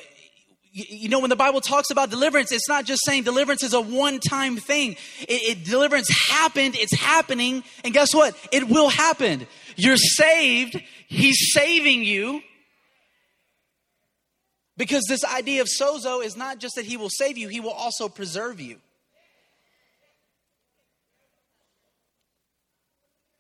you 0.72 1.10
know, 1.10 1.20
when 1.20 1.30
the 1.30 1.36
Bible 1.36 1.60
talks 1.60 1.90
about 1.90 2.10
deliverance, 2.10 2.52
it's 2.52 2.70
not 2.70 2.86
just 2.86 3.04
saying 3.04 3.24
deliverance 3.24 3.64
is 3.64 3.74
a 3.74 3.82
one 3.82 4.20
time 4.20 4.58
thing. 4.58 4.96
It, 5.22 5.58
it, 5.58 5.66
deliverance 5.66 6.10
happened, 6.30 6.76
it's 6.78 6.96
happening, 6.96 7.64
and 7.84 7.94
guess 7.94 8.14
what? 8.14 8.36
It 8.52 8.70
will 8.70 8.90
happen. 8.90 9.48
You're 9.76 9.98
saved, 9.98 10.82
He's 11.08 11.52
saving 11.54 12.04
you. 12.04 12.42
Because 14.78 15.04
this 15.10 15.26
idea 15.26 15.62
of 15.62 15.68
sozo 15.68 16.24
is 16.24 16.38
not 16.38 16.60
just 16.60 16.76
that 16.76 16.86
He 16.86 16.98
will 16.98 17.10
save 17.10 17.38
you, 17.38 17.48
He 17.48 17.60
will 17.60 17.72
also 17.72 18.08
preserve 18.08 18.62
you. 18.62 18.78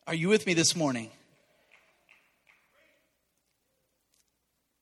Are 0.08 0.16
you 0.16 0.30
with 0.30 0.46
me 0.48 0.54
this 0.54 0.76
morning? 0.76 1.12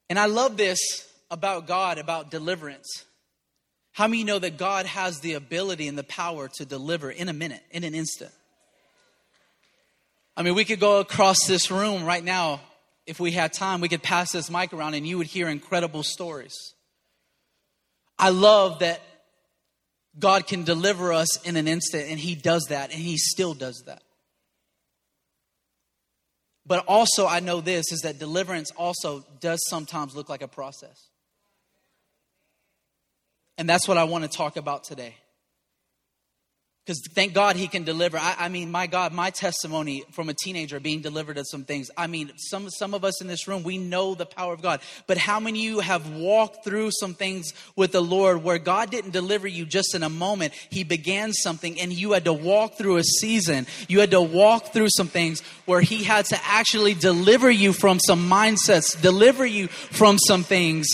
And 0.10 0.20
I 0.20 0.28
love 0.28 0.56
this 0.56 1.12
about 1.32 1.68
God, 1.68 1.98
about 1.98 2.30
deliverance. 2.30 3.06
How 3.92 4.08
many 4.08 4.24
know 4.24 4.38
that 4.38 4.58
God 4.58 4.86
has 4.86 5.22
the 5.22 5.34
ability 5.34 5.88
and 5.88 5.98
the 5.98 6.04
power 6.04 6.48
to 6.58 6.66
deliver 6.66 7.10
in 7.10 7.28
a 7.28 7.34
minute, 7.34 7.64
in 7.72 7.84
an 7.84 7.96
instant? 7.96 8.32
I 10.38 10.44
mean, 10.44 10.54
we 10.54 10.66
could 10.66 10.80
go 10.80 11.00
across 11.00 11.48
this 11.48 11.72
room 11.72 12.04
right 12.04 12.24
now. 12.24 12.60
If 13.06 13.20
we 13.20 13.32
had 13.32 13.54
time, 13.54 13.82
we 13.82 13.90
could 13.90 14.04
pass 14.04 14.32
this 14.32 14.50
mic 14.50 14.74
around 14.74 14.96
and 14.96 15.06
you 15.08 15.18
would 15.18 15.28
hear 15.28 15.48
incredible 15.48 16.04
stories. 16.04 16.74
I 18.18 18.30
love 18.30 18.80
that 18.80 19.02
God 20.18 20.48
can 20.48 20.64
deliver 20.64 21.12
us 21.12 21.42
in 21.46 21.58
an 21.58 21.68
instant, 21.68 22.10
and 22.10 22.18
He 22.18 22.36
does 22.36 22.66
that, 22.70 22.92
and 22.92 23.00
He 23.00 23.18
still 23.18 23.54
does 23.54 23.84
that. 23.86 24.02
But 26.66 26.86
also, 26.88 27.28
I 27.28 27.42
know 27.42 27.62
this 27.62 27.92
is 27.92 28.02
that 28.02 28.18
deliverance 28.18 28.72
also 28.72 29.26
does 29.40 29.60
sometimes 29.70 30.16
look 30.16 30.30
like 30.30 30.42
a 30.42 30.48
process. 30.48 31.10
And 33.58 33.70
that's 33.70 33.88
what 33.88 33.98
I 33.98 34.06
want 34.06 34.24
to 34.24 34.30
talk 34.30 34.58
about 34.58 34.84
today. 34.84 35.16
Because 36.86 37.02
thank 37.16 37.34
God 37.34 37.56
he 37.56 37.68
can 37.68 37.84
deliver. 37.84 38.16
I, 38.16 38.36
I, 38.38 38.50
mean, 38.50 38.70
my 38.70 38.86
God, 38.86 39.12
my 39.12 39.32
testimony 39.32 40.04
from 40.12 40.30
a 40.30 40.36
teenager 40.36 40.80
being 40.80 41.02
delivered 41.02 41.40
of 41.40 41.48
some 41.50 41.64
things. 41.64 41.90
I 41.98 42.06
mean, 42.06 42.32
some, 42.38 42.70
some 42.70 42.94
of 42.94 43.04
us 43.04 43.22
in 43.22 43.28
this 43.28 43.48
room, 43.48 43.64
we 43.64 43.80
know 43.80 44.14
the 44.14 44.28
power 44.28 44.54
of 44.54 44.62
God. 44.62 44.82
But 45.08 45.18
how 45.18 45.40
many 45.40 45.66
of 45.66 45.74
you 45.74 45.80
have 45.80 46.12
walked 46.12 46.64
through 46.64 46.92
some 46.92 47.16
things 47.16 47.56
with 47.76 47.92
the 47.92 48.04
Lord 48.04 48.44
where 48.44 48.60
God 48.60 48.92
didn't 48.92 49.12
deliver 49.12 49.48
you 49.48 49.66
just 49.66 49.96
in 49.96 50.04
a 50.04 50.10
moment? 50.10 50.54
He 50.70 50.84
began 50.84 51.34
something 51.34 51.82
and 51.82 51.92
you 51.92 52.12
had 52.12 52.26
to 52.26 52.34
walk 52.34 52.78
through 52.78 52.98
a 52.98 53.04
season. 53.04 53.66
You 53.88 54.00
had 54.00 54.12
to 54.12 54.22
walk 54.22 54.72
through 54.72 54.90
some 54.96 55.08
things 55.08 55.42
where 55.66 55.82
he 55.82 56.04
had 56.04 56.26
to 56.26 56.40
actually 56.44 56.94
deliver 56.94 57.50
you 57.50 57.74
from 57.74 58.00
some 58.00 58.30
mindsets, 58.30 59.02
deliver 59.02 59.44
you 59.44 59.70
from 59.70 60.20
some 60.20 60.44
things 60.44 60.88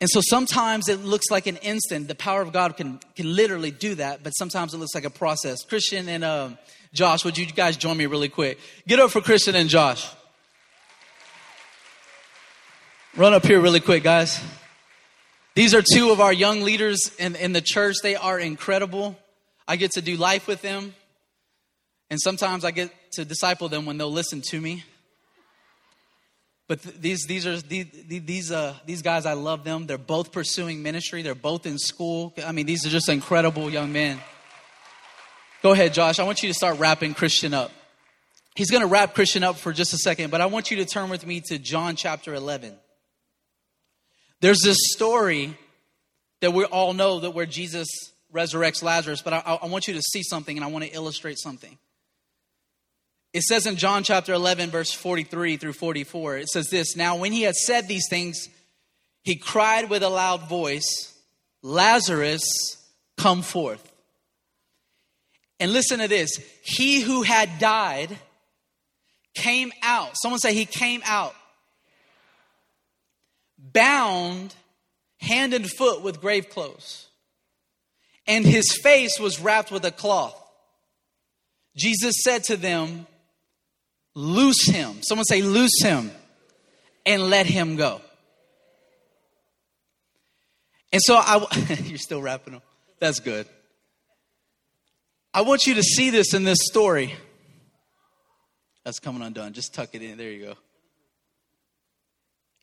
and 0.00 0.08
so 0.08 0.20
sometimes 0.22 0.88
it 0.88 1.00
looks 1.00 1.26
like 1.30 1.46
an 1.46 1.56
instant. 1.56 2.06
The 2.06 2.14
power 2.14 2.40
of 2.40 2.52
God 2.52 2.76
can, 2.76 3.00
can 3.16 3.34
literally 3.34 3.72
do 3.72 3.96
that, 3.96 4.22
but 4.22 4.30
sometimes 4.30 4.72
it 4.72 4.78
looks 4.78 4.94
like 4.94 5.04
a 5.04 5.10
process. 5.10 5.64
Christian 5.64 6.08
and 6.08 6.22
uh, 6.22 6.50
Josh, 6.92 7.24
would 7.24 7.36
you 7.36 7.46
guys 7.46 7.76
join 7.76 7.96
me 7.96 8.06
really 8.06 8.28
quick? 8.28 8.60
Get 8.86 9.00
up 9.00 9.10
for 9.10 9.20
Christian 9.20 9.56
and 9.56 9.68
Josh. 9.68 10.08
Run 13.16 13.34
up 13.34 13.44
here 13.44 13.60
really 13.60 13.80
quick, 13.80 14.04
guys. 14.04 14.40
These 15.56 15.74
are 15.74 15.82
two 15.82 16.10
of 16.12 16.20
our 16.20 16.32
young 16.32 16.62
leaders 16.62 17.10
in, 17.18 17.34
in 17.34 17.52
the 17.52 17.60
church. 17.60 17.96
They 18.00 18.14
are 18.14 18.38
incredible. 18.38 19.18
I 19.66 19.74
get 19.74 19.90
to 19.92 20.02
do 20.02 20.16
life 20.16 20.46
with 20.46 20.62
them. 20.62 20.94
And 22.10 22.20
sometimes 22.20 22.64
I 22.64 22.70
get 22.70 22.92
to 23.14 23.24
disciple 23.24 23.68
them 23.68 23.84
when 23.84 23.98
they'll 23.98 24.12
listen 24.12 24.40
to 24.50 24.60
me. 24.60 24.84
But 26.68 26.82
th- 26.82 26.96
these, 27.00 27.24
these 27.26 27.46
are 27.46 27.56
these, 27.56 27.86
these, 28.06 28.52
uh, 28.52 28.74
these 28.84 29.00
guys, 29.00 29.24
I 29.24 29.32
love 29.32 29.64
them. 29.64 29.86
They're 29.86 29.98
both 29.98 30.30
pursuing 30.30 30.82
ministry. 30.82 31.22
They're 31.22 31.34
both 31.34 31.64
in 31.66 31.78
school. 31.78 32.34
I 32.46 32.52
mean, 32.52 32.66
these 32.66 32.86
are 32.86 32.90
just 32.90 33.08
incredible 33.08 33.70
young 33.70 33.90
men. 33.90 34.20
Go 35.62 35.72
ahead, 35.72 35.94
Josh. 35.94 36.18
I 36.18 36.24
want 36.24 36.42
you 36.42 36.48
to 36.50 36.54
start 36.54 36.78
wrapping 36.78 37.14
Christian 37.14 37.54
up. 37.54 37.72
He's 38.54 38.70
going 38.70 38.82
to 38.82 38.86
wrap 38.86 39.14
Christian 39.14 39.42
up 39.42 39.56
for 39.56 39.72
just 39.72 39.92
a 39.94 39.98
second, 39.98 40.30
but 40.30 40.40
I 40.40 40.46
want 40.46 40.70
you 40.70 40.76
to 40.78 40.84
turn 40.84 41.10
with 41.10 41.26
me 41.26 41.40
to 41.46 41.58
John 41.58 41.96
chapter 41.96 42.34
11. 42.34 42.74
There's 44.40 44.60
this 44.60 44.76
story 44.92 45.56
that 46.40 46.52
we 46.52 46.64
all 46.64 46.92
know 46.92 47.20
that 47.20 47.30
where 47.30 47.46
Jesus 47.46 47.88
resurrects 48.32 48.82
Lazarus, 48.82 49.22
but 49.22 49.32
I, 49.32 49.58
I 49.62 49.66
want 49.66 49.88
you 49.88 49.94
to 49.94 50.02
see 50.02 50.22
something 50.22 50.56
and 50.56 50.64
I 50.64 50.68
want 50.68 50.84
to 50.84 50.90
illustrate 50.90 51.38
something. 51.38 51.78
It 53.38 53.44
says 53.44 53.66
in 53.66 53.76
John 53.76 54.02
chapter 54.02 54.32
11, 54.32 54.70
verse 54.70 54.90
43 54.90 55.58
through 55.58 55.74
44, 55.74 56.38
it 56.38 56.48
says 56.48 56.70
this 56.70 56.96
Now, 56.96 57.14
when 57.14 57.30
he 57.30 57.42
had 57.42 57.54
said 57.54 57.86
these 57.86 58.08
things, 58.10 58.48
he 59.22 59.36
cried 59.36 59.88
with 59.88 60.02
a 60.02 60.08
loud 60.08 60.48
voice, 60.48 61.14
Lazarus, 61.62 62.42
come 63.16 63.42
forth. 63.42 63.92
And 65.60 65.72
listen 65.72 66.00
to 66.00 66.08
this 66.08 66.32
He 66.64 67.00
who 67.00 67.22
had 67.22 67.60
died 67.60 68.18
came 69.36 69.70
out. 69.84 70.16
Someone 70.20 70.40
say, 70.40 70.52
He 70.52 70.66
came 70.66 71.02
out. 71.04 71.36
Bound 73.56 74.52
hand 75.20 75.54
and 75.54 75.70
foot 75.70 76.02
with 76.02 76.20
grave 76.20 76.50
clothes, 76.50 77.06
and 78.26 78.44
his 78.44 78.76
face 78.82 79.20
was 79.20 79.38
wrapped 79.38 79.70
with 79.70 79.84
a 79.84 79.92
cloth. 79.92 80.34
Jesus 81.76 82.16
said 82.24 82.42
to 82.42 82.56
them, 82.56 83.06
Loose 84.18 84.66
him. 84.66 85.00
Someone 85.02 85.24
say, 85.26 85.42
Loose 85.42 85.80
him 85.80 86.10
and 87.06 87.30
let 87.30 87.46
him 87.46 87.76
go. 87.76 88.00
And 90.92 91.00
so 91.00 91.14
I, 91.14 91.46
you're 91.84 91.98
still 91.98 92.20
wrapping 92.20 92.54
them. 92.54 92.62
That's 92.98 93.20
good. 93.20 93.46
I 95.32 95.42
want 95.42 95.68
you 95.68 95.74
to 95.74 95.84
see 95.84 96.10
this 96.10 96.34
in 96.34 96.42
this 96.42 96.58
story. 96.62 97.14
That's 98.84 98.98
coming 98.98 99.22
undone. 99.22 99.52
Just 99.52 99.72
tuck 99.72 99.90
it 99.92 100.02
in. 100.02 100.18
There 100.18 100.32
you 100.32 100.46
go. 100.46 100.54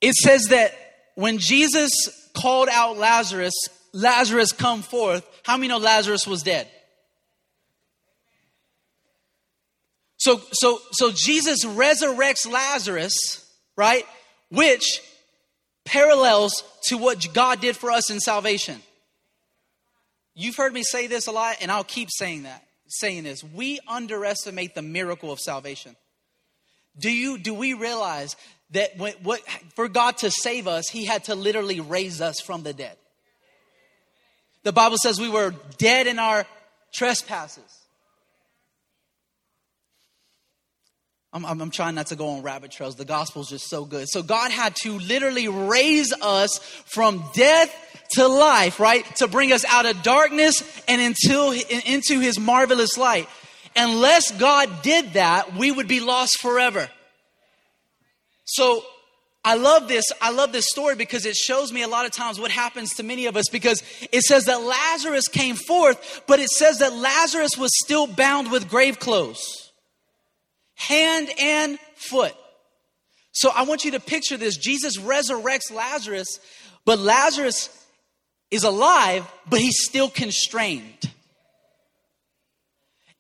It 0.01 0.15
says 0.15 0.47
that 0.49 0.73
when 1.15 1.37
Jesus 1.37 1.93
called 2.33 2.67
out 2.69 2.97
Lazarus, 2.97 3.53
Lazarus 3.93 4.51
come 4.51 4.81
forth. 4.81 5.25
How 5.43 5.55
many 5.55 5.69
know 5.69 5.77
Lazarus 5.77 6.27
was 6.27 6.43
dead? 6.43 6.67
So, 10.25 10.41
so, 10.53 10.79
so 10.91 11.11
Jesus 11.11 11.63
resurrects 11.63 12.51
Lazarus, 12.51 13.13
right? 13.75 14.07
Which 14.49 15.03
parallels 15.85 16.63
to 16.85 16.97
what 16.97 17.31
God 17.31 17.61
did 17.61 17.77
for 17.77 17.91
us 17.91 18.09
in 18.09 18.19
salvation. 18.19 18.81
You've 20.33 20.55
heard 20.55 20.73
me 20.73 20.81
say 20.81 21.05
this 21.05 21.27
a 21.27 21.31
lot, 21.31 21.57
and 21.61 21.71
I'll 21.71 21.83
keep 21.83 22.09
saying 22.09 22.41
that, 22.41 22.65
saying 22.87 23.21
this. 23.25 23.43
We 23.43 23.79
underestimate 23.87 24.73
the 24.73 24.81
miracle 24.81 25.31
of 25.31 25.39
salvation. 25.39 25.95
Do 26.97 27.11
you 27.11 27.37
do 27.37 27.53
we 27.53 27.75
realize 27.75 28.35
that 28.71 28.97
when, 28.97 29.13
what 29.21 29.41
for 29.75 29.87
God 29.87 30.17
to 30.17 30.31
save 30.31 30.67
us, 30.67 30.89
He 30.89 31.05
had 31.05 31.25
to 31.25 31.35
literally 31.35 31.81
raise 31.81 32.19
us 32.19 32.41
from 32.41 32.63
the 32.63 32.73
dead? 32.73 32.97
The 34.63 34.73
Bible 34.73 34.97
says 34.97 35.21
we 35.21 35.29
were 35.29 35.53
dead 35.77 36.07
in 36.07 36.17
our 36.17 36.47
trespasses. 36.95 37.84
I'm, 41.35 41.45
I'm, 41.45 41.61
I'm, 41.61 41.69
trying 41.69 41.95
not 41.95 42.07
to 42.07 42.15
go 42.15 42.29
on 42.29 42.43
rabbit 42.43 42.71
trails. 42.71 42.95
The 42.95 43.03
gospel 43.03 43.41
is 43.41 43.49
just 43.49 43.69
so 43.69 43.83
good. 43.83 44.07
So 44.07 44.23
God 44.23 44.51
had 44.51 44.73
to 44.83 44.97
literally 44.99 45.49
raise 45.49 46.13
us 46.21 46.59
from 46.85 47.25
death 47.33 48.05
to 48.11 48.25
life, 48.25 48.79
right? 48.79 49.03
To 49.17 49.27
bring 49.27 49.51
us 49.51 49.65
out 49.65 49.85
of 49.85 50.01
darkness 50.01 50.63
and 50.87 51.01
until, 51.01 51.51
into 51.51 52.21
his 52.21 52.39
marvelous 52.39 52.97
light. 52.97 53.27
Unless 53.75 54.31
God 54.39 54.81
did 54.81 55.11
that, 55.13 55.53
we 55.55 55.73
would 55.73 55.89
be 55.89 55.99
lost 55.99 56.39
forever. 56.39 56.89
So 58.45 58.85
I 59.43 59.55
love 59.55 59.89
this. 59.89 60.05
I 60.21 60.31
love 60.31 60.53
this 60.53 60.69
story 60.69 60.95
because 60.95 61.25
it 61.25 61.35
shows 61.35 61.73
me 61.73 61.81
a 61.81 61.89
lot 61.89 62.05
of 62.05 62.11
times 62.11 62.39
what 62.39 62.49
happens 62.49 62.93
to 62.93 63.03
many 63.03 63.25
of 63.25 63.35
us 63.35 63.49
because 63.51 63.83
it 64.09 64.21
says 64.21 64.45
that 64.45 64.61
Lazarus 64.61 65.27
came 65.27 65.57
forth, 65.57 66.23
but 66.27 66.39
it 66.39 66.47
says 66.47 66.77
that 66.77 66.93
Lazarus 66.93 67.57
was 67.57 67.71
still 67.83 68.07
bound 68.07 68.51
with 68.51 68.69
grave 68.69 68.99
clothes 68.99 69.64
hand 70.75 71.29
and 71.39 71.79
foot. 71.95 72.35
So 73.31 73.51
I 73.53 73.63
want 73.63 73.83
you 73.83 73.91
to 73.91 73.99
picture 73.99 74.37
this. 74.37 74.55
Jesus 74.57 74.97
resurrects 74.97 75.73
Lazarus, 75.73 76.39
but 76.85 76.99
Lazarus 76.99 77.69
is 78.51 78.63
alive, 78.63 79.29
but 79.49 79.59
he's 79.59 79.83
still 79.83 80.09
constrained. 80.09 81.11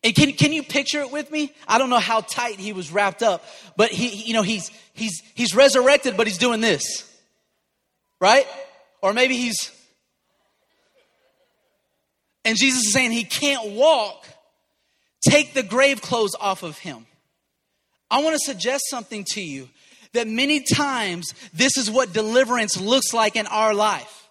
And 0.03 0.15
can, 0.15 0.33
can 0.33 0.53
you 0.53 0.61
picture 0.61 0.99
it 0.99 1.11
with 1.11 1.31
me? 1.31 1.51
I 1.67 1.79
don't 1.79 1.89
know 1.89 1.99
how 1.99 2.21
tight 2.21 2.59
he 2.59 2.73
was 2.73 2.91
wrapped 2.91 3.23
up, 3.23 3.43
but 3.75 3.89
he, 3.89 4.23
you 4.27 4.33
know, 4.33 4.43
he's, 4.43 4.69
he's, 4.93 5.21
he's 5.33 5.55
resurrected, 5.55 6.15
but 6.15 6.27
he's 6.27 6.37
doing 6.37 6.61
this, 6.61 7.11
right? 8.21 8.45
Or 9.01 9.13
maybe 9.13 9.35
he's, 9.35 9.71
and 12.45 12.55
Jesus 12.55 12.85
is 12.85 12.93
saying 12.93 13.11
he 13.11 13.23
can't 13.23 13.71
walk. 13.71 14.27
Take 15.27 15.55
the 15.55 15.63
grave 15.63 16.03
clothes 16.03 16.35
off 16.39 16.61
of 16.61 16.77
him. 16.77 17.07
I 18.09 18.21
want 18.21 18.33
to 18.35 18.39
suggest 18.39 18.83
something 18.89 19.25
to 19.31 19.41
you 19.41 19.69
that 20.13 20.27
many 20.27 20.61
times 20.61 21.33
this 21.53 21.77
is 21.77 21.89
what 21.91 22.13
deliverance 22.13 22.79
looks 22.79 23.13
like 23.13 23.35
in 23.35 23.47
our 23.47 23.73
life. 23.73 24.29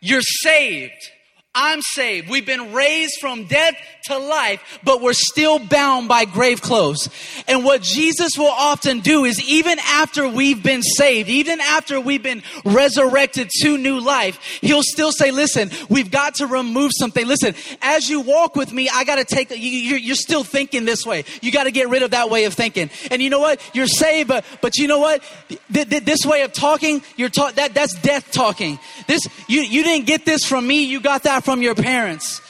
You're 0.00 0.22
saved. 0.22 1.10
I'm 1.54 1.82
saved. 1.82 2.30
We've 2.30 2.46
been 2.46 2.72
raised 2.72 3.20
from 3.20 3.44
death 3.44 3.74
to 4.06 4.16
life, 4.16 4.80
but 4.82 5.02
we're 5.02 5.12
still 5.12 5.58
bound 5.58 6.08
by 6.08 6.24
grave 6.24 6.62
clothes. 6.62 7.10
And 7.46 7.62
what 7.62 7.82
Jesus 7.82 8.32
will 8.38 8.46
often 8.46 9.00
do 9.00 9.26
is 9.26 9.42
even 9.44 9.78
after 9.80 10.26
we've 10.26 10.62
been 10.62 10.82
saved, 10.82 11.28
even 11.28 11.60
after 11.60 12.00
we've 12.00 12.22
been 12.22 12.42
resurrected 12.64 13.50
to 13.60 13.76
new 13.76 14.00
life, 14.00 14.38
he'll 14.62 14.82
still 14.82 15.12
say, 15.12 15.30
listen, 15.30 15.70
we've 15.90 16.10
got 16.10 16.36
to 16.36 16.46
remove 16.46 16.90
something. 16.98 17.26
Listen, 17.26 17.54
as 17.82 18.08
you 18.08 18.22
walk 18.22 18.56
with 18.56 18.72
me, 18.72 18.88
I 18.92 19.04
got 19.04 19.16
to 19.16 19.24
take, 19.24 19.50
you, 19.54 20.10
are 20.12 20.14
still 20.14 20.44
thinking 20.44 20.86
this 20.86 21.04
way. 21.04 21.24
You 21.42 21.52
got 21.52 21.64
to 21.64 21.70
get 21.70 21.90
rid 21.90 22.02
of 22.02 22.12
that 22.12 22.30
way 22.30 22.44
of 22.44 22.54
thinking. 22.54 22.88
And 23.10 23.20
you 23.20 23.28
know 23.28 23.40
what? 23.40 23.60
You're 23.74 23.86
saved, 23.86 24.28
but, 24.28 24.46
but 24.62 24.78
you 24.78 24.88
know 24.88 25.00
what? 25.00 25.22
This 25.68 26.24
way 26.24 26.42
of 26.42 26.54
talking, 26.54 27.02
you're 27.16 27.28
taught 27.28 27.56
that, 27.56 27.74
that's 27.74 27.94
death 28.00 28.32
talking. 28.32 28.78
This, 29.06 29.20
you, 29.48 29.60
you 29.60 29.84
didn't 29.84 30.06
get 30.06 30.24
this 30.24 30.46
from 30.46 30.66
me. 30.66 30.84
You 30.84 30.98
got 30.98 31.24
that 31.24 31.41
from 31.42 31.62
your 31.62 31.74
parents. 31.74 32.40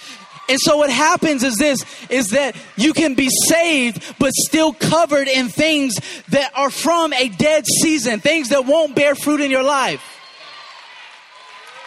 And 0.49 0.59
so 0.61 0.77
what 0.77 0.91
happens 0.91 1.43
is 1.45 1.57
this 1.57 1.85
is 2.11 2.29
that 2.29 2.57
you 2.77 2.93
can 2.93 3.15
be 3.15 3.29
saved 3.49 4.17
but 4.19 4.33
still 4.35 4.73
covered 4.73 5.29
in 5.29 5.49
things 5.49 5.95
that 6.29 6.53
are 6.55 6.71
from 6.71 7.13
a 7.13 7.29
dead 7.29 7.65
season, 7.67 8.21
things 8.21 8.49
that 8.49 8.67
won't 8.67 8.95
bear 8.95 9.15
fruit 9.15 9.41
in 9.41 9.51
your 9.51 9.63
life. 9.63 10.03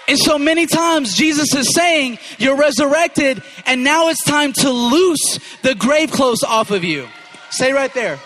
And 0.07 0.17
so 0.19 0.37
many 0.37 0.67
times 0.67 1.15
Jesus 1.15 1.53
is 1.55 1.73
saying, 1.73 2.19
You're 2.37 2.55
resurrected, 2.55 3.43
and 3.65 3.83
now 3.83 4.09
it's 4.09 4.23
time 4.23 4.53
to 4.53 4.69
loose 4.69 5.39
the 5.63 5.75
grave 5.75 6.11
clothes 6.11 6.43
off 6.43 6.71
of 6.71 6.83
you. 6.83 7.07
Stay 7.49 7.73
right 7.73 7.93
there. 7.93 8.19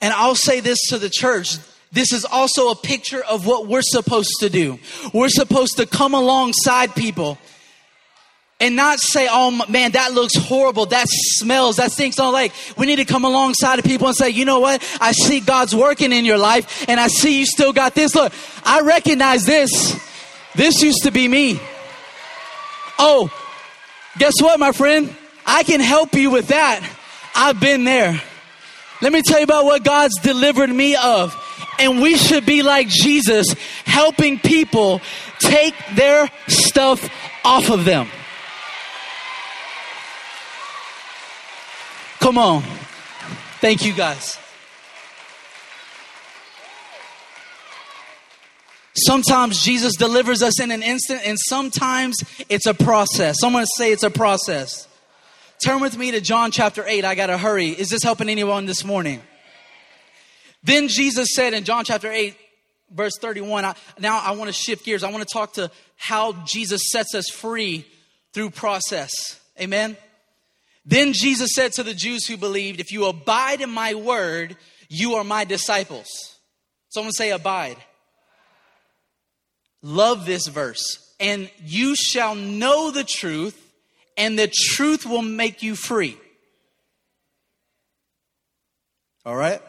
And 0.00 0.14
I'll 0.14 0.34
say 0.34 0.60
this 0.60 0.78
to 0.88 0.98
the 0.98 1.10
church 1.10 1.58
this 1.92 2.12
is 2.12 2.24
also 2.24 2.70
a 2.70 2.76
picture 2.76 3.22
of 3.24 3.46
what 3.46 3.66
we're 3.66 3.82
supposed 3.82 4.32
to 4.40 4.50
do. 4.50 4.78
We're 5.12 5.30
supposed 5.30 5.78
to 5.78 5.86
come 5.86 6.14
alongside 6.14 6.94
people 6.94 7.38
and 8.60 8.76
not 8.76 8.98
say, 8.98 9.28
oh 9.30 9.64
man, 9.68 9.92
that 9.92 10.12
looks 10.12 10.34
horrible. 10.36 10.86
That 10.86 11.06
smells. 11.08 11.76
That 11.76 11.92
stinks. 11.92 12.16
Don't 12.16 12.32
like. 12.32 12.52
We 12.76 12.86
need 12.86 12.96
to 12.96 13.04
come 13.04 13.24
alongside 13.24 13.78
of 13.78 13.84
people 13.84 14.08
and 14.08 14.16
say, 14.16 14.30
you 14.30 14.44
know 14.44 14.60
what? 14.60 14.82
I 15.00 15.12
see 15.12 15.40
God's 15.40 15.74
working 15.74 16.12
in 16.12 16.24
your 16.24 16.38
life 16.38 16.84
and 16.88 16.98
I 16.98 17.06
see 17.06 17.38
you 17.38 17.46
still 17.46 17.72
got 17.72 17.94
this. 17.94 18.14
Look, 18.14 18.32
I 18.64 18.80
recognize 18.80 19.44
this. 19.44 19.98
This 20.54 20.82
used 20.82 21.04
to 21.04 21.10
be 21.10 21.28
me. 21.28 21.60
Oh, 22.98 23.30
guess 24.18 24.34
what, 24.40 24.58
my 24.58 24.72
friend? 24.72 25.14
I 25.46 25.62
can 25.62 25.80
help 25.80 26.14
you 26.14 26.30
with 26.30 26.48
that. 26.48 26.86
I've 27.34 27.60
been 27.60 27.84
there. 27.84 28.20
Let 29.00 29.12
me 29.12 29.22
tell 29.22 29.38
you 29.38 29.44
about 29.44 29.64
what 29.64 29.84
God's 29.84 30.18
delivered 30.20 30.68
me 30.68 30.96
of. 30.96 31.44
And 31.78 32.02
we 32.02 32.16
should 32.16 32.44
be 32.44 32.62
like 32.62 32.88
Jesus, 32.88 33.46
helping 33.84 34.38
people 34.38 35.00
take 35.38 35.74
their 35.94 36.28
stuff 36.48 37.08
off 37.44 37.70
of 37.70 37.84
them. 37.84 38.08
Come 42.20 42.36
on. 42.36 42.62
Thank 43.60 43.84
you 43.84 43.92
guys. 43.92 44.38
Sometimes 48.94 49.62
Jesus 49.62 49.94
delivers 49.94 50.42
us 50.42 50.60
in 50.60 50.72
an 50.72 50.82
instant, 50.82 51.20
and 51.24 51.38
sometimes 51.48 52.16
it's 52.48 52.66
a 52.66 52.74
process. 52.74 53.36
Someone 53.40 53.64
say 53.76 53.92
it's 53.92 54.02
a 54.02 54.10
process. 54.10 54.88
Turn 55.64 55.80
with 55.80 55.96
me 55.96 56.10
to 56.10 56.20
John 56.20 56.50
chapter 56.50 56.84
8. 56.86 57.04
I 57.04 57.14
got 57.14 57.26
to 57.26 57.38
hurry. 57.38 57.68
Is 57.68 57.88
this 57.88 58.02
helping 58.02 58.28
anyone 58.28 58.66
this 58.66 58.84
morning? 58.84 59.22
Then 60.68 60.88
Jesus 60.88 61.30
said 61.34 61.54
in 61.54 61.64
John 61.64 61.86
chapter 61.86 62.12
8, 62.12 62.36
verse 62.90 63.14
31, 63.18 63.64
I, 63.64 63.74
now 63.98 64.20
I 64.20 64.32
want 64.32 64.48
to 64.48 64.52
shift 64.52 64.84
gears. 64.84 65.02
I 65.02 65.10
want 65.10 65.26
to 65.26 65.32
talk 65.32 65.54
to 65.54 65.70
how 65.96 66.34
Jesus 66.44 66.90
sets 66.90 67.14
us 67.14 67.30
free 67.30 67.86
through 68.34 68.50
process. 68.50 69.40
Amen. 69.58 69.96
Then 70.84 71.14
Jesus 71.14 71.52
said 71.54 71.72
to 71.72 71.82
the 71.82 71.94
Jews 71.94 72.26
who 72.26 72.36
believed, 72.36 72.80
If 72.80 72.92
you 72.92 73.06
abide 73.06 73.62
in 73.62 73.70
my 73.70 73.94
word, 73.94 74.58
you 74.90 75.14
are 75.14 75.24
my 75.24 75.46
disciples. 75.46 76.06
Someone 76.90 77.12
say, 77.12 77.30
Abide. 77.30 77.78
Love 79.80 80.26
this 80.26 80.48
verse. 80.48 81.14
And 81.18 81.50
you 81.64 81.96
shall 81.96 82.34
know 82.34 82.90
the 82.90 83.04
truth, 83.04 83.58
and 84.18 84.38
the 84.38 84.52
truth 84.54 85.06
will 85.06 85.22
make 85.22 85.62
you 85.62 85.76
free. 85.76 86.18
All 89.24 89.34
right? 89.34 89.62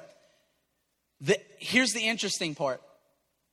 Here's 1.60 1.91
the 1.91 2.08
interesting 2.08 2.56
part. 2.56 2.82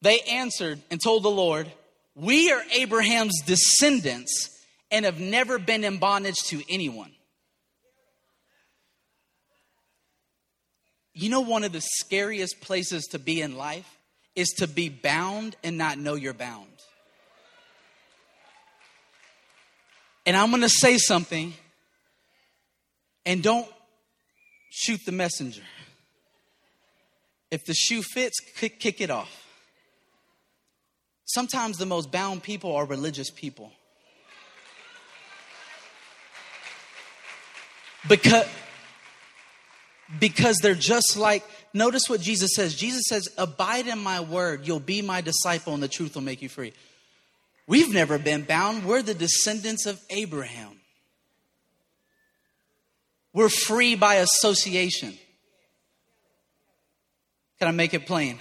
They 0.02 0.20
answered 0.20 0.80
and 0.90 1.00
told 1.02 1.22
the 1.22 1.30
Lord, 1.30 1.70
We 2.14 2.52
are 2.52 2.62
Abraham's 2.72 3.40
descendants 3.44 4.50
and 4.90 5.04
have 5.04 5.20
never 5.20 5.58
been 5.58 5.84
in 5.84 5.98
bondage 5.98 6.36
to 6.46 6.62
anyone. 6.68 7.12
You 11.12 11.30
know, 11.30 11.40
one 11.40 11.64
of 11.64 11.72
the 11.72 11.80
scariest 11.80 12.60
places 12.60 13.06
to 13.06 13.18
be 13.18 13.40
in 13.40 13.56
life 13.56 13.90
is 14.34 14.48
to 14.58 14.68
be 14.68 14.90
bound 14.90 15.56
and 15.64 15.78
not 15.78 15.98
know 15.98 16.14
you're 16.14 16.34
bound. 16.34 16.68
And 20.26 20.36
I'm 20.36 20.50
gonna 20.50 20.68
say 20.68 20.98
something, 20.98 21.54
and 23.24 23.42
don't 23.42 23.66
shoot 24.70 25.00
the 25.06 25.12
messenger. 25.12 25.62
If 27.50 27.64
the 27.64 27.74
shoe 27.74 28.02
fits, 28.02 28.40
kick, 28.40 29.00
it 29.00 29.10
off. 29.10 29.46
Sometimes 31.24 31.78
the 31.78 31.86
most 31.86 32.10
bound 32.10 32.42
people 32.42 32.74
are 32.74 32.84
religious 32.84 33.30
people. 33.30 33.72
Because, 38.08 38.46
because 40.20 40.58
they're 40.58 40.74
just 40.74 41.16
like, 41.16 41.44
notice 41.72 42.08
what 42.08 42.20
Jesus 42.20 42.54
says. 42.54 42.74
Jesus 42.74 43.02
says, 43.08 43.28
Abide 43.36 43.86
in 43.86 43.98
my 43.98 44.20
word, 44.20 44.66
you'll 44.66 44.80
be 44.80 45.02
my 45.02 45.20
disciple, 45.20 45.74
and 45.74 45.82
the 45.82 45.88
truth 45.88 46.14
will 46.14 46.22
make 46.22 46.42
you 46.42 46.48
free. 46.48 46.72
We've 47.66 47.92
never 47.92 48.18
been 48.18 48.42
bound. 48.42 48.84
We're 48.84 49.02
the 49.02 49.14
descendants 49.14 49.86
of 49.86 50.00
Abraham. 50.10 50.80
We're 53.32 53.48
free 53.48 53.96
by 53.96 54.16
association. 54.16 55.18
Can 57.58 57.68
I 57.68 57.70
make 57.70 57.94
it 57.94 58.06
plain? 58.06 58.38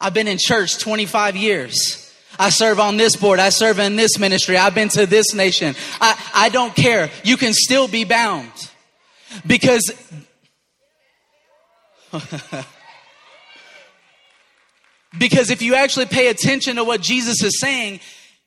I've 0.00 0.14
been 0.14 0.26
in 0.28 0.38
church 0.38 0.78
25 0.78 1.36
years. 1.36 2.12
I 2.38 2.50
serve 2.50 2.80
on 2.80 2.96
this 2.96 3.14
board. 3.14 3.38
I 3.38 3.50
serve 3.50 3.78
in 3.78 3.96
this 3.96 4.18
ministry. 4.18 4.56
I've 4.56 4.74
been 4.74 4.88
to 4.90 5.06
this 5.06 5.34
nation. 5.34 5.74
I, 6.00 6.18
I 6.34 6.48
don't 6.48 6.74
care. 6.74 7.10
You 7.24 7.36
can 7.36 7.52
still 7.52 7.86
be 7.86 8.04
bound 8.04 8.50
because 9.46 9.92
because 15.18 15.50
if 15.50 15.62
you 15.62 15.74
actually 15.74 16.06
pay 16.06 16.28
attention 16.28 16.76
to 16.76 16.84
what 16.84 17.00
Jesus 17.00 17.42
is 17.42 17.60
saying, 17.60 18.00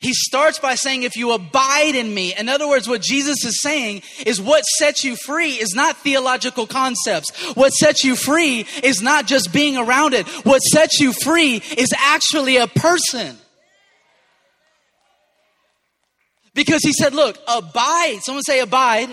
he 0.06 0.14
starts 0.14 0.60
by 0.60 0.76
saying, 0.76 1.02
if 1.02 1.18
you 1.18 1.32
abide 1.32 1.96
in 1.96 2.14
me. 2.14 2.36
In 2.36 2.48
other 2.48 2.68
words, 2.68 2.88
what 2.88 3.02
Jesus 3.02 3.44
is 3.44 3.62
saying 3.62 4.04
is 4.26 4.40
what 4.40 4.64
sets 4.64 5.04
you 5.04 5.16
free 5.16 5.54
is 5.54 5.74
not 5.74 5.98
theological 5.98 6.68
concepts. 6.68 7.36
What 7.56 7.74
sets 7.74 8.04
you 8.04 8.16
free 8.16 8.68
is 8.84 9.02
not 9.02 9.26
just 9.26 9.52
being 9.52 9.78
around 9.78 10.14
it. 10.14 10.28
What 10.46 10.60
sets 10.60 11.00
you 11.00 11.12
free 11.12 11.56
is 11.56 11.92
actually 11.98 12.58
a 12.58 12.68
person. 12.68 13.36
Because 16.54 16.84
he 16.84 16.94
said, 16.94 17.16
look, 17.16 17.38
abide. 17.48 18.20
Someone 18.22 18.44
say 18.44 18.60
abide. 18.60 19.10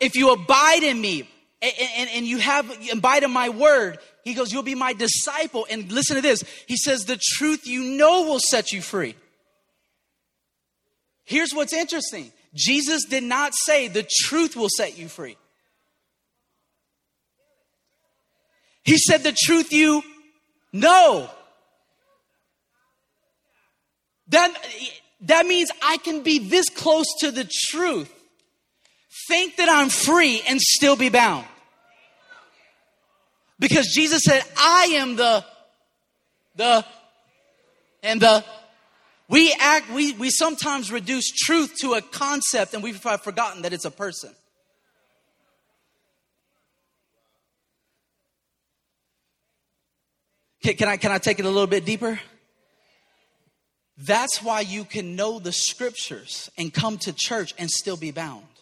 If 0.00 0.16
you 0.16 0.32
abide 0.32 0.82
in 0.82 1.00
me, 1.00 1.26
and, 1.62 1.72
and, 1.96 2.10
and 2.10 2.26
you 2.26 2.38
have 2.38 2.70
abide 2.92 3.22
in 3.22 3.30
my 3.30 3.48
word, 3.48 3.98
he 4.22 4.34
goes, 4.34 4.52
You'll 4.52 4.62
be 4.62 4.74
my 4.74 4.92
disciple. 4.92 5.66
And 5.70 5.90
listen 5.90 6.16
to 6.16 6.22
this. 6.22 6.42
He 6.66 6.76
says, 6.76 7.04
The 7.04 7.18
truth 7.36 7.66
you 7.66 7.96
know 7.96 8.22
will 8.22 8.40
set 8.40 8.70
you 8.70 8.82
free. 8.82 9.14
Here's 11.24 11.52
what's 11.52 11.72
interesting 11.72 12.32
Jesus 12.54 13.04
did 13.04 13.24
not 13.24 13.54
say, 13.54 13.88
The 13.88 14.06
truth 14.24 14.56
will 14.56 14.68
set 14.68 14.98
you 14.98 15.08
free. 15.08 15.36
He 18.84 18.98
said, 18.98 19.22
The 19.22 19.36
truth 19.44 19.72
you 19.72 20.02
know. 20.72 21.28
That, 24.28 24.54
that 25.22 25.46
means 25.46 25.70
I 25.82 25.98
can 25.98 26.22
be 26.22 26.38
this 26.38 26.68
close 26.70 27.06
to 27.20 27.30
the 27.30 27.48
truth, 27.68 28.10
think 29.28 29.56
that 29.56 29.68
I'm 29.68 29.90
free, 29.90 30.42
and 30.48 30.60
still 30.60 30.96
be 30.96 31.10
bound. 31.10 31.46
Because 33.58 33.86
Jesus 33.94 34.22
said, 34.24 34.42
I 34.56 34.84
am 34.96 35.16
the, 35.16 35.44
the, 36.56 36.84
and 38.02 38.20
the. 38.20 38.44
We 39.28 39.54
act, 39.58 39.90
we, 39.90 40.12
we 40.12 40.30
sometimes 40.30 40.92
reduce 40.92 41.30
truth 41.30 41.76
to 41.80 41.94
a 41.94 42.02
concept 42.02 42.74
and 42.74 42.82
we've 42.82 42.98
forgotten 42.98 43.62
that 43.62 43.72
it's 43.72 43.86
a 43.86 43.90
person. 43.90 44.34
Can, 50.62 50.74
can 50.76 50.88
I, 50.88 50.96
can 50.96 51.12
I 51.12 51.18
take 51.18 51.38
it 51.38 51.44
a 51.44 51.50
little 51.50 51.66
bit 51.66 51.84
deeper? 51.84 52.18
That's 53.96 54.42
why 54.42 54.60
you 54.60 54.84
can 54.84 55.14
know 55.14 55.38
the 55.38 55.52
scriptures 55.52 56.50
and 56.58 56.72
come 56.72 56.98
to 56.98 57.12
church 57.12 57.54
and 57.58 57.70
still 57.70 57.96
be 57.96 58.10
bound. 58.10 58.53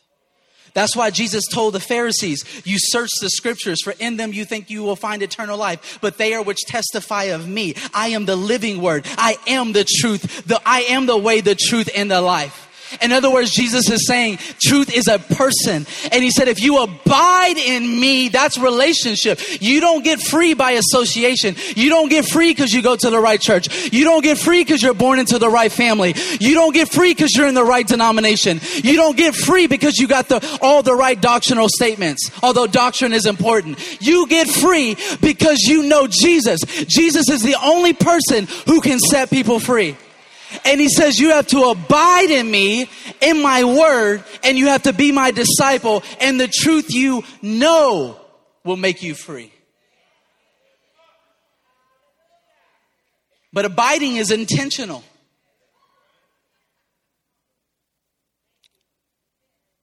That's 0.74 0.96
why 0.96 1.10
Jesus 1.10 1.44
told 1.52 1.74
the 1.74 1.80
Pharisees, 1.80 2.44
You 2.64 2.76
search 2.78 3.10
the 3.20 3.28
scriptures, 3.30 3.82
for 3.82 3.94
in 3.98 4.16
them 4.16 4.32
you 4.32 4.44
think 4.44 4.70
you 4.70 4.82
will 4.82 4.96
find 4.96 5.22
eternal 5.22 5.58
life, 5.58 5.98
but 6.00 6.16
they 6.16 6.34
are 6.34 6.42
which 6.42 6.60
testify 6.66 7.24
of 7.24 7.46
me. 7.46 7.74
I 7.92 8.08
am 8.08 8.24
the 8.24 8.36
living 8.36 8.80
word. 8.80 9.06
I 9.18 9.36
am 9.46 9.72
the 9.72 9.84
truth. 9.84 10.46
The, 10.46 10.60
I 10.64 10.82
am 10.82 11.06
the 11.06 11.18
way, 11.18 11.40
the 11.40 11.54
truth, 11.54 11.90
and 11.94 12.10
the 12.10 12.20
life. 12.20 12.68
In 13.00 13.12
other 13.12 13.30
words, 13.30 13.50
Jesus 13.50 13.88
is 13.90 14.06
saying 14.06 14.38
truth 14.60 14.94
is 14.94 15.08
a 15.08 15.18
person. 15.18 15.86
And 16.10 16.22
he 16.22 16.30
said, 16.30 16.48
if 16.48 16.60
you 16.62 16.82
abide 16.82 17.56
in 17.56 18.00
me, 18.00 18.28
that's 18.28 18.58
relationship. 18.58 19.40
You 19.60 19.80
don't 19.80 20.04
get 20.04 20.20
free 20.20 20.54
by 20.54 20.72
association. 20.72 21.56
You 21.76 21.88
don't 21.88 22.08
get 22.08 22.24
free 22.24 22.50
because 22.50 22.72
you 22.72 22.82
go 22.82 22.96
to 22.96 23.10
the 23.10 23.20
right 23.20 23.40
church. 23.40 23.92
You 23.92 24.04
don't 24.04 24.22
get 24.22 24.38
free 24.38 24.64
because 24.64 24.82
you're 24.82 24.94
born 24.94 25.18
into 25.18 25.38
the 25.38 25.48
right 25.48 25.72
family. 25.72 26.14
You 26.40 26.54
don't 26.54 26.74
get 26.74 26.88
free 26.90 27.14
because 27.14 27.34
you're 27.36 27.46
in 27.46 27.54
the 27.54 27.64
right 27.64 27.86
denomination. 27.86 28.60
You 28.82 28.96
don't 28.96 29.16
get 29.16 29.34
free 29.34 29.66
because 29.66 29.98
you 29.98 30.08
got 30.08 30.28
the, 30.28 30.58
all 30.60 30.82
the 30.82 30.94
right 30.94 31.20
doctrinal 31.20 31.68
statements. 31.68 32.30
Although 32.42 32.66
doctrine 32.66 33.12
is 33.12 33.26
important. 33.26 33.78
You 34.00 34.26
get 34.26 34.48
free 34.48 34.96
because 35.20 35.60
you 35.60 35.84
know 35.84 36.06
Jesus. 36.06 36.60
Jesus 36.86 37.28
is 37.28 37.42
the 37.42 37.56
only 37.62 37.92
person 37.92 38.46
who 38.66 38.80
can 38.80 38.98
set 38.98 39.30
people 39.30 39.58
free. 39.58 39.96
And 40.64 40.80
he 40.80 40.88
says, 40.88 41.18
You 41.18 41.30
have 41.30 41.46
to 41.48 41.64
abide 41.64 42.30
in 42.30 42.50
me, 42.50 42.88
in 43.20 43.42
my 43.42 43.64
word, 43.64 44.24
and 44.42 44.58
you 44.58 44.68
have 44.68 44.82
to 44.84 44.92
be 44.92 45.12
my 45.12 45.30
disciple, 45.30 46.02
and 46.20 46.40
the 46.40 46.48
truth 46.48 46.92
you 46.92 47.24
know 47.40 48.18
will 48.64 48.76
make 48.76 49.02
you 49.02 49.14
free. 49.14 49.52
But 53.52 53.64
abiding 53.64 54.16
is 54.16 54.30
intentional. 54.30 55.04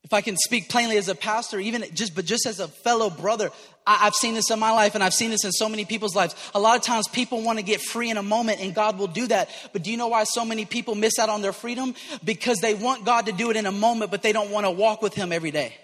If 0.10 0.14
I 0.16 0.22
can 0.22 0.38
speak 0.38 0.70
plainly 0.70 0.98
as 0.98 1.08
a 1.08 1.14
pastor, 1.14 1.60
even 1.60 1.86
just, 1.94 2.16
but 2.16 2.26
just 2.26 2.48
as 2.48 2.60
a 2.60 2.68
fellow 2.68 3.12
brother, 3.12 3.52
I, 3.86 3.98
have 3.98 4.16
seen 4.16 4.34
this 4.34 4.50
in 4.50 4.58
my 4.58 4.72
life 4.72 4.96
and 4.96 5.04
I've 5.04 5.14
seen 5.14 5.30
this 5.30 5.46
in 5.46 5.52
so 5.52 5.70
many 5.70 5.86
people's 5.86 6.16
lives. 6.16 6.34
A 6.56 6.60
lot 6.60 6.76
of 6.78 6.82
times 6.82 7.08
people 7.08 7.44
want 7.44 7.60
to 7.60 7.64
get 7.64 7.80
free 7.80 8.10
in 8.10 8.18
a 8.18 8.24
moment 8.24 8.60
and 8.60 8.74
God 8.74 8.98
will 8.98 9.06
do 9.06 9.28
that. 9.28 9.52
But 9.72 9.84
do 9.84 9.92
you 9.92 9.98
know 9.98 10.08
why 10.08 10.24
so 10.24 10.44
many 10.44 10.66
people 10.66 10.96
miss 10.96 11.20
out 11.20 11.30
on 11.30 11.44
their 11.44 11.54
freedom? 11.54 11.94
Because 12.24 12.58
they 12.58 12.74
want 12.74 13.06
God 13.06 13.28
to 13.28 13.32
do 13.32 13.52
it 13.52 13.56
in 13.56 13.68
a 13.68 13.72
moment, 13.72 14.10
but 14.10 14.24
they 14.24 14.34
don't 14.34 14.50
want 14.50 14.66
to 14.66 14.72
walk 14.72 15.04
with 15.04 15.14
Him 15.14 15.32
every 15.32 15.52
day. 15.52 15.76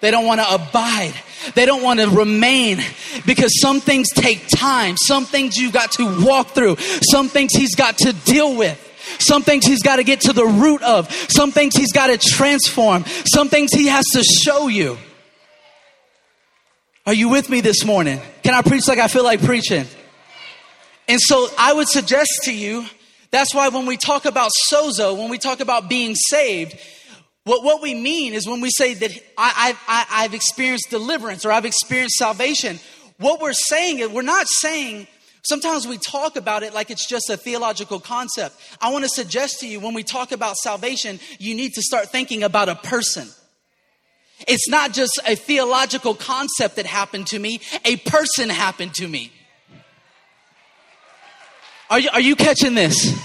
They 0.00 0.10
don't 0.10 0.26
want 0.26 0.40
to 0.40 0.52
abide. 0.52 1.14
They 1.54 1.64
don't 1.64 1.84
want 1.84 2.00
to 2.00 2.08
remain 2.08 2.80
because 3.26 3.60
some 3.60 3.78
things 3.78 4.08
take 4.10 4.44
time. 4.48 4.96
Some 4.96 5.24
things 5.24 5.56
you've 5.56 5.72
got 5.72 5.92
to 5.92 6.24
walk 6.24 6.48
through. 6.48 6.78
Some 7.12 7.28
things 7.28 7.52
He's 7.52 7.76
got 7.76 7.96
to 7.98 8.12
deal 8.12 8.56
with. 8.56 8.87
Some 9.18 9.42
things 9.42 9.66
he's 9.66 9.82
got 9.82 9.96
to 9.96 10.04
get 10.04 10.22
to 10.22 10.32
the 10.32 10.46
root 10.46 10.82
of. 10.82 11.10
Some 11.30 11.52
things 11.52 11.76
he's 11.76 11.92
got 11.92 12.08
to 12.08 12.18
transform. 12.18 13.04
Some 13.32 13.48
things 13.48 13.72
he 13.72 13.86
has 13.88 14.04
to 14.12 14.22
show 14.22 14.68
you. 14.68 14.98
Are 17.06 17.14
you 17.14 17.28
with 17.28 17.48
me 17.48 17.60
this 17.60 17.84
morning? 17.84 18.20
Can 18.42 18.54
I 18.54 18.62
preach 18.62 18.86
like 18.86 18.98
I 18.98 19.08
feel 19.08 19.24
like 19.24 19.42
preaching? 19.42 19.86
And 21.08 21.18
so 21.20 21.48
I 21.58 21.72
would 21.72 21.88
suggest 21.88 22.30
to 22.44 22.54
you 22.54 22.84
that's 23.30 23.54
why 23.54 23.68
when 23.68 23.86
we 23.86 23.96
talk 23.96 24.24
about 24.24 24.50
sozo, 24.70 25.16
when 25.16 25.30
we 25.30 25.38
talk 25.38 25.60
about 25.60 25.88
being 25.88 26.14
saved, 26.14 26.78
what, 27.44 27.62
what 27.62 27.82
we 27.82 27.94
mean 27.94 28.34
is 28.34 28.46
when 28.46 28.60
we 28.60 28.70
say 28.70 28.94
that 28.94 29.10
I, 29.36 29.76
I, 29.86 30.06
I've 30.10 30.34
experienced 30.34 30.88
deliverance 30.90 31.44
or 31.44 31.52
I've 31.52 31.64
experienced 31.64 32.16
salvation, 32.16 32.78
what 33.18 33.40
we're 33.40 33.52
saying 33.52 33.98
is 34.00 34.08
we're 34.08 34.22
not 34.22 34.46
saying 34.48 35.06
Sometimes 35.42 35.86
we 35.86 35.98
talk 35.98 36.36
about 36.36 36.62
it 36.62 36.74
like 36.74 36.90
it's 36.90 37.06
just 37.06 37.30
a 37.30 37.36
theological 37.36 38.00
concept. 38.00 38.56
I 38.80 38.90
want 38.90 39.04
to 39.04 39.08
suggest 39.08 39.60
to 39.60 39.68
you 39.68 39.80
when 39.80 39.94
we 39.94 40.02
talk 40.02 40.32
about 40.32 40.56
salvation, 40.56 41.20
you 41.38 41.54
need 41.54 41.74
to 41.74 41.82
start 41.82 42.10
thinking 42.10 42.42
about 42.42 42.68
a 42.68 42.74
person. 42.74 43.28
It's 44.46 44.68
not 44.68 44.92
just 44.92 45.18
a 45.26 45.34
theological 45.34 46.14
concept 46.14 46.76
that 46.76 46.86
happened 46.86 47.26
to 47.28 47.38
me, 47.38 47.60
a 47.84 47.96
person 47.96 48.50
happened 48.50 48.94
to 48.94 49.08
me. 49.08 49.32
Are 51.90 51.98
you, 51.98 52.10
are 52.12 52.20
you 52.20 52.36
catching 52.36 52.74
this? 52.74 53.18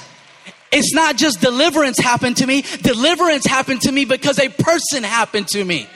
It's 0.71 0.93
not 0.93 1.17
just 1.17 1.39
deliverance 1.39 1.99
happened 1.99 2.37
to 2.37 2.47
me, 2.47 2.63
deliverance 2.81 3.45
happened 3.45 3.81
to 3.81 3.91
me 3.91 4.05
because 4.05 4.39
a 4.39 4.49
person 4.49 5.03
happened 5.03 5.47
to 5.49 5.63
me. 5.63 5.87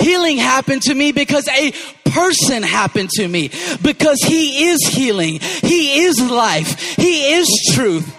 Healing 0.00 0.36
happened 0.36 0.82
to 0.82 0.94
me 0.94 1.12
because 1.12 1.48
a 1.48 1.72
person 2.10 2.62
happened 2.62 3.10
to 3.10 3.26
me. 3.26 3.50
Because 3.82 4.18
He 4.22 4.68
is 4.68 4.80
healing. 4.86 5.40
He 5.40 6.04
is 6.04 6.20
life. 6.20 6.96
He 6.96 7.34
is 7.34 7.72
truth. 7.74 8.14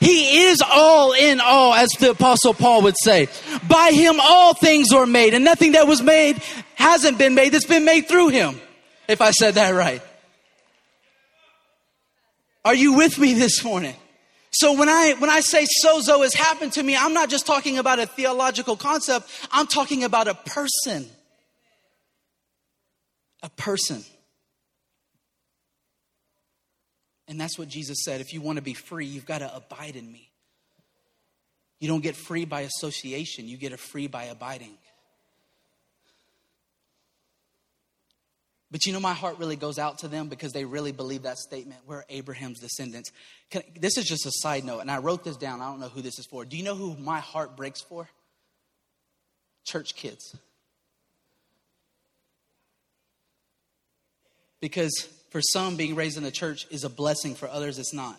He 0.00 0.44
is 0.44 0.62
all 0.62 1.12
in 1.12 1.40
all, 1.40 1.74
as 1.74 1.88
the 1.98 2.10
Apostle 2.10 2.54
Paul 2.54 2.82
would 2.82 2.96
say. 3.02 3.28
By 3.68 3.92
Him, 3.92 4.20
all 4.20 4.54
things 4.54 4.92
are 4.92 5.06
made, 5.06 5.34
and 5.34 5.44
nothing 5.44 5.72
that 5.72 5.86
was 5.86 6.02
made 6.02 6.40
hasn't 6.74 7.18
been 7.18 7.34
made 7.34 7.52
that's 7.52 7.66
been 7.66 7.84
made 7.84 8.08
through 8.08 8.28
Him. 8.28 8.60
If 9.08 9.20
I 9.20 9.30
said 9.30 9.54
that 9.54 9.70
right. 9.70 10.02
Are 12.64 12.74
you 12.74 12.94
with 12.94 13.18
me 13.18 13.34
this 13.34 13.62
morning? 13.62 13.94
So 14.50 14.72
when 14.72 14.88
I 14.88 15.14
when 15.18 15.30
I 15.30 15.40
say 15.40 15.66
sozo 15.84 16.22
has 16.22 16.34
happened 16.34 16.72
to 16.72 16.82
me, 16.82 16.96
I'm 16.96 17.12
not 17.12 17.28
just 17.28 17.46
talking 17.46 17.78
about 17.78 17.98
a 17.98 18.06
theological 18.06 18.76
concept, 18.76 19.30
I'm 19.52 19.66
talking 19.66 20.02
about 20.02 20.28
a 20.28 20.34
person 20.34 21.06
a 23.42 23.50
person. 23.50 24.02
And 27.28 27.40
that's 27.40 27.58
what 27.58 27.68
Jesus 27.68 27.98
said. 28.04 28.20
If 28.20 28.32
you 28.32 28.40
want 28.40 28.56
to 28.56 28.62
be 28.62 28.74
free, 28.74 29.06
you've 29.06 29.26
got 29.26 29.38
to 29.38 29.54
abide 29.54 29.96
in 29.96 30.10
me. 30.10 30.30
You 31.80 31.88
don't 31.88 32.02
get 32.02 32.16
free 32.16 32.44
by 32.44 32.62
association, 32.62 33.48
you 33.48 33.58
get 33.58 33.72
a 33.72 33.76
free 33.76 34.06
by 34.06 34.24
abiding. 34.24 34.78
But 38.70 38.84
you 38.84 38.92
know, 38.92 39.00
my 39.00 39.14
heart 39.14 39.38
really 39.38 39.56
goes 39.56 39.78
out 39.78 39.98
to 39.98 40.08
them 40.08 40.28
because 40.28 40.52
they 40.52 40.64
really 40.64 40.90
believe 40.90 41.22
that 41.22 41.38
statement. 41.38 41.80
We're 41.86 42.02
Abraham's 42.08 42.58
descendants. 42.58 43.12
Can, 43.50 43.62
this 43.78 43.96
is 43.96 44.04
just 44.04 44.26
a 44.26 44.32
side 44.32 44.64
note, 44.64 44.80
and 44.80 44.90
I 44.90 44.98
wrote 44.98 45.22
this 45.22 45.36
down. 45.36 45.60
I 45.60 45.70
don't 45.70 45.80
know 45.80 45.88
who 45.88 46.02
this 46.02 46.18
is 46.18 46.26
for. 46.26 46.44
Do 46.44 46.56
you 46.56 46.64
know 46.64 46.74
who 46.74 46.96
my 46.96 47.20
heart 47.20 47.56
breaks 47.56 47.80
for? 47.80 48.08
Church 49.64 49.94
kids. 49.94 50.34
Because 54.60 55.08
for 55.30 55.40
some, 55.42 55.76
being 55.76 55.94
raised 55.94 56.16
in 56.16 56.22
the 56.22 56.30
church 56.30 56.66
is 56.70 56.84
a 56.84 56.88
blessing, 56.88 57.34
for 57.34 57.48
others, 57.48 57.78
it's 57.78 57.92
not. 57.92 58.18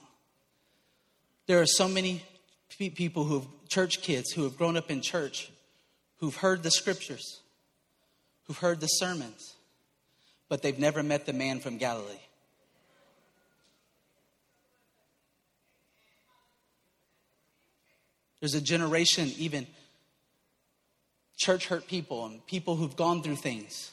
There 1.48 1.62
are 1.62 1.66
so 1.66 1.88
many 1.88 2.24
people 2.70 3.24
who 3.24 3.40
have, 3.40 3.48
church 3.70 4.02
kids 4.02 4.32
who 4.32 4.44
have 4.44 4.58
grown 4.58 4.78
up 4.78 4.92
in 4.92 5.02
church, 5.02 5.52
who've 6.20 6.36
heard 6.36 6.64
the 6.64 6.72
scriptures, 6.72 7.42
who've 8.44 8.58
heard 8.58 8.80
the 8.80 8.88
sermons, 8.88 9.56
but 10.50 10.62
they've 10.62 10.80
never 10.80 11.04
met 11.04 11.26
the 11.26 11.34
man 11.34 11.60
from 11.60 11.78
Galilee. 11.78 12.20
There's 18.40 18.54
a 18.54 18.62
generation, 18.62 19.32
even 19.38 19.66
church 21.38 21.68
hurt 21.68 21.88
people 21.88 22.26
and 22.26 22.46
people 22.46 22.76
who've 22.76 22.96
gone 22.96 23.24
through 23.24 23.38
things 23.38 23.92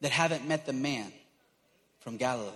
that 0.00 0.10
haven't 0.10 0.46
met 0.46 0.66
the 0.66 0.72
man 0.72 1.12
from 2.00 2.16
Galilee. 2.16 2.50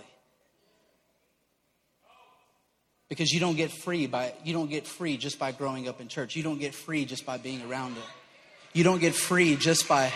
Because 3.09 3.31
you 3.31 3.39
don't 3.39 3.55
get 3.55 3.71
free 3.71 4.07
by 4.07 4.33
you 4.43 4.53
don't 4.53 4.69
get 4.69 4.87
free 4.87 5.17
just 5.17 5.37
by 5.37 5.51
growing 5.51 5.87
up 5.87 6.01
in 6.01 6.07
church. 6.07 6.35
You 6.35 6.43
don't 6.43 6.59
get 6.59 6.73
free 6.73 7.05
just 7.05 7.25
by 7.25 7.37
being 7.37 7.61
around 7.69 7.97
it. 7.97 8.03
You 8.73 8.83
don't 8.83 8.99
get 8.99 9.13
free 9.13 9.55
just 9.55 9.87
by 9.87 10.11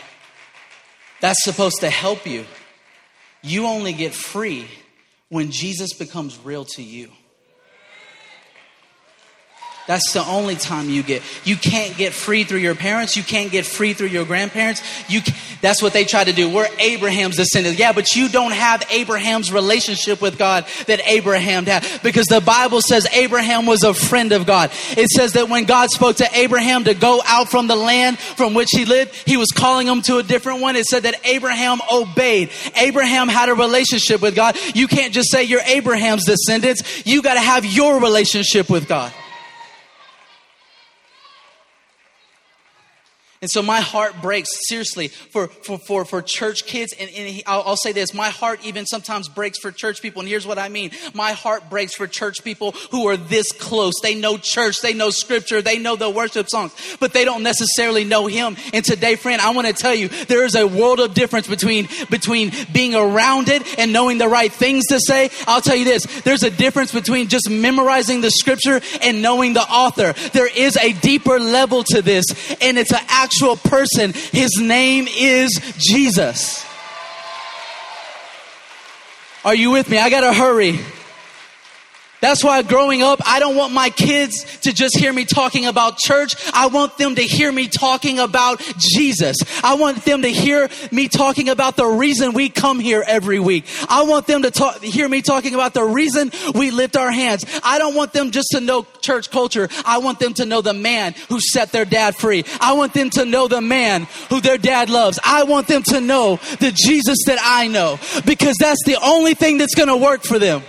that's 1.21 1.43
supposed 1.43 1.81
to 1.81 1.89
help 1.89 2.25
you. 2.25 2.45
You 3.41 3.67
only 3.67 3.93
get 3.93 4.13
free 4.13 4.67
when 5.29 5.51
Jesus 5.51 5.93
becomes 5.93 6.39
real 6.43 6.65
to 6.75 6.81
you. 6.81 7.11
That's 9.87 10.11
the 10.11 10.23
only 10.25 10.55
time 10.55 10.89
you 10.89 11.01
get. 11.01 11.23
You 11.45 11.55
can't 11.55 11.95
get 11.95 12.13
free 12.13 12.43
through 12.43 12.59
your 12.59 12.75
parents. 12.75 13.15
You 13.15 13.23
can't 13.23 13.49
get 13.49 13.65
free 13.65 13.93
through 13.93 14.07
your 14.07 14.25
grandparents. 14.25 14.81
You, 15.09 15.21
can, 15.21 15.33
that's 15.61 15.81
what 15.81 15.93
they 15.93 16.03
try 16.03 16.25
to 16.25 16.33
do. 16.33 16.53
We're 16.53 16.67
Abraham's 16.77 17.37
descendants. 17.37 17.79
Yeah, 17.79 17.93
but 17.93 18.13
you 18.13 18.27
don't 18.27 18.51
have 18.51 18.83
Abraham's 18.91 19.49
relationship 19.49 20.21
with 20.21 20.37
God 20.37 20.65
that 20.87 20.99
Abraham 21.07 21.65
had 21.65 21.87
because 22.03 22.25
the 22.25 22.41
Bible 22.41 22.81
says 22.81 23.07
Abraham 23.13 23.65
was 23.65 23.83
a 23.83 23.93
friend 23.93 24.33
of 24.33 24.45
God. 24.45 24.71
It 24.91 25.07
says 25.07 25.33
that 25.33 25.47
when 25.47 25.63
God 25.63 25.89
spoke 25.89 26.17
to 26.17 26.27
Abraham 26.33 26.83
to 26.83 26.93
go 26.93 27.21
out 27.25 27.49
from 27.49 27.67
the 27.67 27.77
land 27.77 28.19
from 28.19 28.53
which 28.53 28.69
he 28.71 28.83
lived, 28.83 29.15
he 29.25 29.37
was 29.37 29.51
calling 29.51 29.87
him 29.87 30.01
to 30.03 30.17
a 30.17 30.23
different 30.23 30.59
one. 30.59 30.75
It 30.75 30.85
said 30.85 31.03
that 31.03 31.15
Abraham 31.25 31.79
obeyed. 31.89 32.51
Abraham 32.75 33.29
had 33.29 33.47
a 33.47 33.53
relationship 33.53 34.21
with 34.21 34.35
God. 34.35 34.57
You 34.75 34.87
can't 34.87 35.13
just 35.13 35.31
say 35.31 35.43
you're 35.43 35.61
Abraham's 35.61 36.25
descendants. 36.25 37.05
You 37.05 37.21
got 37.21 37.35
to 37.35 37.39
have 37.39 37.63
your 37.63 38.01
relationship 38.01 38.69
with 38.69 38.89
God. 38.89 39.13
And 43.39 43.51
so 43.51 43.61
my 43.61 43.81
heart 43.81 44.19
breaks 44.19 44.49
seriously 44.67 45.09
for, 45.09 45.47
for, 45.47 45.77
for, 45.77 46.05
for 46.05 46.21
church 46.23 46.65
kids. 46.65 46.93
And, 46.99 47.07
and 47.11 47.43
I'll, 47.45 47.61
I'll, 47.61 47.77
say 47.77 47.91
this 47.91 48.11
my 48.11 48.29
heart 48.29 48.65
even 48.65 48.87
sometimes 48.87 49.29
breaks 49.29 49.59
for 49.59 49.71
church 49.71 50.01
people. 50.01 50.21
And 50.21 50.29
here's 50.29 50.47
what 50.47 50.57
I 50.57 50.69
mean 50.69 50.89
my 51.13 51.33
heart 51.33 51.69
breaks 51.69 51.93
for 51.93 52.07
church 52.07 52.43
people 52.43 52.71
who 52.89 53.07
are 53.07 53.15
this 53.15 53.51
close. 53.51 53.93
They 54.01 54.15
know 54.15 54.37
church, 54.37 54.81
they 54.81 54.95
know 54.95 55.11
scripture, 55.11 55.61
they 55.61 55.77
know 55.77 55.95
the 55.95 56.09
worship 56.09 56.49
songs, 56.49 56.73
but 56.99 57.13
they 57.13 57.25
don't 57.25 57.43
necessarily 57.43 58.03
know 58.03 58.25
Him. 58.25 58.57
And 58.73 58.83
today, 58.83 59.15
friend, 59.15 59.39
I 59.39 59.51
want 59.51 59.67
to 59.67 59.73
tell 59.73 59.93
you 59.93 60.07
there 60.07 60.43
is 60.43 60.55
a 60.55 60.65
world 60.65 60.99
of 60.99 61.13
difference 61.13 61.47
between, 61.47 61.87
between 62.09 62.51
being 62.73 62.95
around 62.95 63.49
it 63.49 63.77
and 63.77 63.93
knowing 63.93 64.17
the 64.17 64.27
right 64.27 64.51
things 64.51 64.87
to 64.87 64.99
say. 64.99 65.29
I'll 65.45 65.61
tell 65.61 65.75
you 65.75 65.85
this 65.85 66.05
there's 66.21 66.43
a 66.43 66.49
difference 66.49 66.91
between 66.91 67.27
just 67.27 67.51
memorizing 67.51 68.21
the 68.21 68.31
scripture 68.31 68.81
and 69.03 69.21
knowing 69.21 69.53
the 69.53 69.61
author. 69.61 70.13
There 70.29 70.47
is 70.47 70.75
a 70.77 70.93
deeper 70.93 71.39
level 71.39 71.83
to 71.91 72.01
this, 72.01 72.25
and 72.61 72.79
it's 72.79 72.91
an 72.91 73.05
actual 73.27 73.57
person. 73.57 74.13
His 74.13 74.51
name 74.57 75.05
is 75.09 75.51
Jesus. 75.77 76.65
Are 79.43 79.53
you 79.53 79.71
with 79.71 79.89
me? 79.89 79.97
I 79.97 80.09
gotta 80.09 80.31
hurry. 80.33 80.79
That's 82.19 82.43
why 82.43 82.63
growing 82.63 83.03
up, 83.03 83.21
I 83.25 83.39
don't 83.39 83.55
want 83.55 83.73
my 83.73 83.89
kids 83.91 84.59
to 84.61 84.73
just 84.73 84.97
hear 84.97 85.13
me 85.13 85.25
talking 85.25 85.65
about 85.67 85.97
church. 85.97 86.35
I 86.51 86.67
want 86.67 86.97
them 86.97 87.15
to 87.15 87.21
hear 87.21 87.51
me 87.51 87.67
talking 87.67 88.17
about 88.17 88.59
Jesus. 88.77 89.35
I 89.63 89.75
want 89.75 90.03
them 90.03 90.23
to 90.23 90.29
hear 90.29 90.67
me 90.91 91.09
talking 91.09 91.49
about 91.49 91.75
the 91.75 91.85
reason 91.85 92.33
we 92.33 92.49
come 92.49 92.79
here 92.79 93.03
every 93.05 93.39
week. 93.39 93.65
I 93.87 94.03
want 94.03 94.25
them 94.25 94.41
to 94.41 94.51
talk, 94.51 94.81
hear 94.81 95.07
me 95.07 95.21
talking 95.21 95.53
about 95.53 95.75
the 95.75 95.83
reason 95.83 96.31
we 96.55 96.71
lift 96.71 96.97
our 96.97 97.11
hands. 97.11 97.45
I 97.63 97.77
don't 97.77 97.93
want 97.93 98.13
them 98.13 98.31
just 98.31 98.47
to 98.51 98.61
know 98.61 98.87
church 98.99 99.29
culture. 99.29 99.69
I 99.85 99.99
want 99.99 100.19
them 100.19 100.33
to 100.35 100.45
know 100.45 100.61
the 100.61 100.73
man 100.73 101.13
who 101.29 101.39
set 101.39 101.71
their 101.71 101.85
dad 101.85 102.15
free. 102.15 102.45
I 102.59 102.73
want 102.73 102.93
them 102.93 103.11
to 103.11 103.25
know 103.25 103.47
the 103.47 103.61
man 103.61 104.07
who 104.29 104.41
their 104.41 104.57
dad 104.57 104.89
loves. 104.89 105.19
I 105.23 105.43
want 105.43 105.67
them 105.67 105.83
to 105.83 106.01
know 106.01 106.37
the 106.59 106.71
Jesus 106.71 107.19
that 107.27 107.37
I 107.43 107.67
know 107.67 107.99
because 108.25 108.55
that's 108.59 108.83
the 108.85 108.97
only 109.03 109.35
thing 109.35 109.59
that's 109.59 109.75
going 109.75 109.89
to 109.89 109.97
work 109.97 110.23
for 110.23 110.39
them 110.39 110.63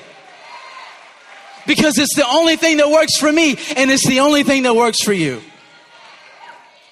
because 1.68 1.98
it's 1.98 2.16
the 2.16 2.26
only 2.26 2.56
thing 2.56 2.78
that 2.78 2.90
works 2.90 3.16
for 3.18 3.30
me 3.30 3.56
and 3.76 3.90
it's 3.90 4.06
the 4.06 4.20
only 4.20 4.42
thing 4.42 4.64
that 4.64 4.74
works 4.74 5.04
for 5.04 5.12
you. 5.12 5.40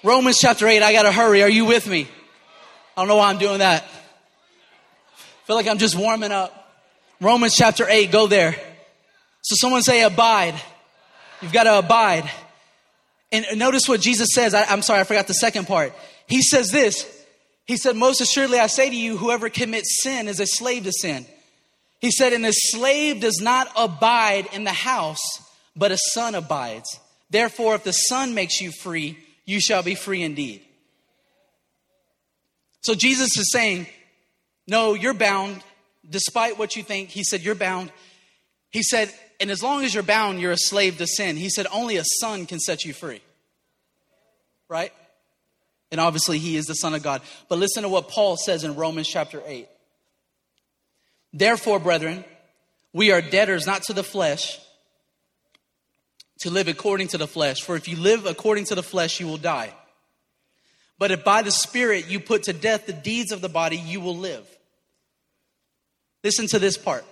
Romans 0.05 0.39
chapter 0.39 0.69
8, 0.69 0.83
I 0.83 0.93
gotta 0.93 1.11
hurry. 1.11 1.43
Are 1.43 1.49
you 1.49 1.65
with 1.65 1.89
me? 1.89 2.07
I 2.97 3.01
don't 3.01 3.09
know 3.09 3.17
why 3.17 3.31
I'm 3.31 3.39
doing 3.39 3.59
that. 3.59 3.83
I 3.83 5.47
feel 5.47 5.57
like 5.57 5.67
I'm 5.67 5.79
just 5.79 5.97
warming 5.97 6.31
up. 6.31 6.53
Romans 7.21 7.57
chapter 7.57 7.89
8, 7.89 8.13
go 8.13 8.27
there. 8.27 8.55
So 9.43 9.57
someone 9.59 9.83
say 9.83 10.03
abide. 10.03 10.61
You've 11.41 11.53
got 11.53 11.65
to 11.65 11.79
abide. 11.79 12.31
And 13.33 13.47
notice 13.57 13.89
what 13.89 14.01
Jesus 14.01 14.29
says. 14.33 14.55
I, 14.55 14.73
am 14.73 14.83
sorry, 14.83 15.01
I 15.01 15.05
forgot 15.05 15.27
the 15.27 15.35
second 15.35 15.67
part. 15.67 15.95
He 16.27 16.43
says 16.43 16.71
this. 16.71 17.07
He 17.65 17.77
said, 17.77 17.97
Most 17.97 18.21
assuredly 18.21 18.59
I 18.59 18.67
say 18.67 18.91
to 18.91 18.97
you, 18.97 19.17
whoever 19.17 19.49
commits 19.49 20.03
sin 20.03 20.29
is 20.29 20.41
a 20.41 20.47
slave 20.47 20.85
to 20.85 20.93
sin. 20.93 21.27
He 22.01 22.11
said, 22.11 22.33
And 22.33 22.47
a 22.47 22.53
slave 22.53 23.21
does 23.21 23.41
not 23.41 23.69
abide 23.77 24.49
in 24.53 24.65
the 24.65 24.73
house, 24.73 25.21
but 25.75 25.93
a 25.93 25.99
son 25.99 26.35
abides. 26.35 27.01
Therefore, 27.31 27.75
if 27.75 27.85
the 27.85 27.93
son 27.93 28.35
makes 28.35 28.61
you 28.61 28.71
free, 28.71 29.19
you 29.45 29.61
shall 29.61 29.83
be 29.83 29.95
free 29.95 30.23
indeed. 30.23 30.63
So 32.83 32.95
Jesus 32.95 33.37
is 33.37 33.51
saying, 33.51 33.87
No, 34.67 34.95
you're 34.95 35.15
bound, 35.15 35.63
despite 36.09 36.59
what 36.59 36.77
you 36.77 36.83
think. 36.83 37.09
He 37.09 37.25
said, 37.25 37.43
You're 37.43 37.55
bound. 37.55 37.91
He 38.71 38.83
said, 38.83 39.13
And 39.41 39.51
as 39.51 39.63
long 39.63 39.85
as 39.85 39.95
you're 39.95 40.03
bound, 40.03 40.41
you're 40.41 40.53
a 40.53 40.59
slave 40.59 40.99
to 40.99 41.07
sin. 41.07 41.37
He 41.37 41.49
said, 41.49 41.67
Only 41.73 41.97
a 41.97 42.05
son 42.21 42.47
can 42.47 42.61
set 42.61 42.85
you 42.85 42.93
free. 42.93 43.23
Right? 44.69 44.93
And 45.91 46.01
obviously, 46.01 46.39
he 46.39 46.57
is 46.57 46.67
the 46.67 46.75
Son 46.75 46.95
of 46.95 47.03
God. 47.03 47.23
But 47.49 47.59
listen 47.59 47.85
to 47.85 47.89
what 47.89 48.09
Paul 48.09 48.37
says 48.37 48.65
in 48.65 48.75
Romans 48.75 49.09
chapter 49.09 49.43
8. 49.47 49.69
Therefore, 51.37 51.79
brethren, 51.79 52.25
we 52.95 53.13
are 53.13 53.21
debtors 53.21 53.67
not 53.67 53.83
to 53.85 53.93
the 53.93 54.03
flesh 54.03 54.59
to 56.41 56.49
live 56.49 56.67
according 56.67 57.09
to 57.09 57.19
the 57.19 57.27
flesh. 57.27 57.61
For 57.61 57.77
if 57.77 57.89
you 57.89 57.97
live 57.97 58.25
according 58.25 58.65
to 58.67 58.75
the 58.75 58.83
flesh, 58.83 59.21
you 59.21 59.27
will 59.27 59.37
die. 59.37 59.75
But 60.99 61.11
if 61.11 61.25
by 61.25 61.43
the 61.43 61.51
Spirit 61.51 62.09
you 62.09 62.21
put 62.21 62.45
to 62.45 62.55
death 62.55 62.87
the 62.87 62.95
deeds 62.95 63.33
of 63.33 63.43
the 63.43 63.51
body, 63.51 63.77
you 63.77 64.01
will 64.01 64.17
live. 64.17 64.47
Listen 66.25 66.47
to 66.47 66.59
this 66.59 66.79
part. 66.79 67.05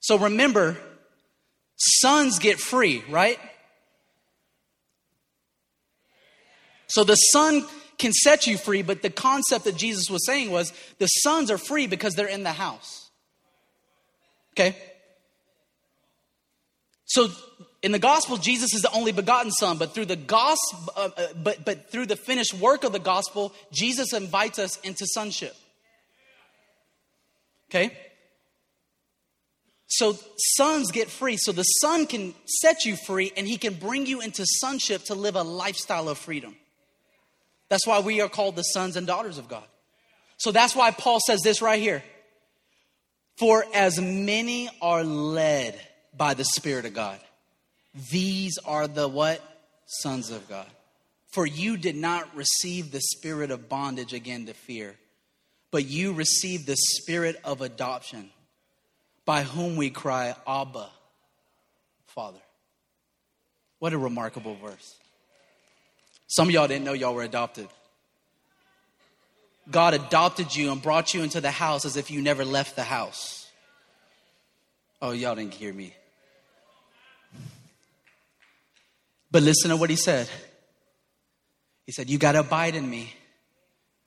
So 0.00 0.18
remember, 0.18 0.76
sons 1.76 2.40
get 2.40 2.58
free, 2.58 3.04
right? 3.08 3.38
So 6.88 7.04
the 7.04 7.14
son 7.14 7.64
can 7.98 8.12
set 8.12 8.48
you 8.48 8.58
free, 8.58 8.82
but 8.82 9.00
the 9.00 9.10
concept 9.10 9.64
that 9.66 9.76
Jesus 9.76 10.10
was 10.10 10.26
saying 10.26 10.50
was 10.50 10.72
the 10.98 11.06
sons 11.06 11.52
are 11.52 11.58
free 11.58 11.86
because 11.86 12.16
they're 12.16 12.26
in 12.26 12.42
the 12.42 12.52
house. 12.52 13.01
Okay? 14.52 14.76
So 17.06 17.28
in 17.82 17.92
the 17.92 17.98
gospel, 17.98 18.36
Jesus 18.36 18.74
is 18.74 18.82
the 18.82 18.92
only 18.92 19.12
begotten 19.12 19.50
Son, 19.50 19.76
but 19.76 19.94
through 19.94 20.06
the 20.06 20.16
gospel, 20.16 20.92
uh, 20.96 21.10
uh, 21.16 21.26
but 21.42 21.64
but 21.64 21.90
through 21.90 22.06
the 22.06 22.16
finished 22.16 22.54
work 22.54 22.84
of 22.84 22.92
the 22.92 22.98
gospel, 22.98 23.52
Jesus 23.72 24.12
invites 24.12 24.58
us 24.58 24.78
into 24.80 25.04
sonship. 25.06 25.54
Okay. 27.70 27.96
So 29.88 30.16
sons 30.56 30.90
get 30.90 31.10
free. 31.10 31.36
So 31.38 31.52
the 31.52 31.64
Son 31.64 32.06
can 32.06 32.34
set 32.46 32.86
you 32.86 32.96
free, 32.96 33.32
and 33.36 33.46
He 33.46 33.58
can 33.58 33.74
bring 33.74 34.06
you 34.06 34.20
into 34.20 34.44
sonship 34.46 35.04
to 35.04 35.14
live 35.14 35.36
a 35.36 35.42
lifestyle 35.42 36.08
of 36.08 36.16
freedom. 36.18 36.56
That's 37.68 37.86
why 37.86 38.00
we 38.00 38.20
are 38.20 38.28
called 38.28 38.56
the 38.56 38.62
sons 38.62 38.96
and 38.96 39.06
daughters 39.06 39.38
of 39.38 39.48
God. 39.48 39.64
So 40.38 40.52
that's 40.52 40.74
why 40.74 40.92
Paul 40.92 41.20
says 41.26 41.40
this 41.42 41.60
right 41.60 41.80
here. 41.80 42.02
For 43.42 43.64
as 43.74 44.00
many 44.00 44.68
are 44.80 45.02
led 45.02 45.76
by 46.16 46.34
the 46.34 46.44
Spirit 46.44 46.84
of 46.84 46.94
God, 46.94 47.18
these 48.08 48.56
are 48.58 48.86
the 48.86 49.08
what? 49.08 49.42
Sons 49.84 50.30
of 50.30 50.48
God. 50.48 50.68
For 51.32 51.44
you 51.44 51.76
did 51.76 51.96
not 51.96 52.36
receive 52.36 52.92
the 52.92 53.00
spirit 53.00 53.50
of 53.50 53.68
bondage 53.68 54.12
again 54.12 54.46
to 54.46 54.54
fear, 54.54 54.94
but 55.72 55.86
you 55.86 56.12
received 56.12 56.68
the 56.68 56.76
spirit 56.76 57.34
of 57.42 57.62
adoption, 57.62 58.30
by 59.24 59.42
whom 59.42 59.74
we 59.74 59.90
cry, 59.90 60.36
Abba, 60.46 60.88
Father. 62.06 62.38
What 63.80 63.92
a 63.92 63.98
remarkable 63.98 64.54
verse. 64.54 64.94
Some 66.28 66.46
of 66.46 66.54
y'all 66.54 66.68
didn't 66.68 66.84
know 66.84 66.92
y'all 66.92 67.12
were 67.12 67.24
adopted. 67.24 67.66
God 69.70 69.94
adopted 69.94 70.54
you 70.54 70.72
and 70.72 70.82
brought 70.82 71.14
you 71.14 71.22
into 71.22 71.40
the 71.40 71.50
house 71.50 71.84
as 71.84 71.96
if 71.96 72.10
you 72.10 72.20
never 72.20 72.44
left 72.44 72.76
the 72.76 72.82
house. 72.82 73.46
Oh, 75.00 75.12
y'all 75.12 75.34
didn't 75.34 75.54
hear 75.54 75.72
me. 75.72 75.94
But 79.30 79.42
listen 79.42 79.70
to 79.70 79.76
what 79.76 79.90
he 79.90 79.96
said. 79.96 80.28
He 81.86 81.92
said, 81.92 82.10
You 82.10 82.18
got 82.18 82.32
to 82.32 82.40
abide 82.40 82.74
in 82.74 82.88
me. 82.88 83.12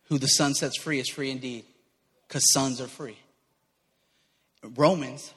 Who 0.09 0.19
the 0.19 0.27
Son 0.27 0.53
sets 0.53 0.77
free 0.77 0.99
is 0.99 1.09
free 1.09 1.31
indeed, 1.31 1.65
because 2.27 2.43
sons 2.53 2.79
are 2.79 2.87
free. 2.87 3.17
Romans, 4.75 5.33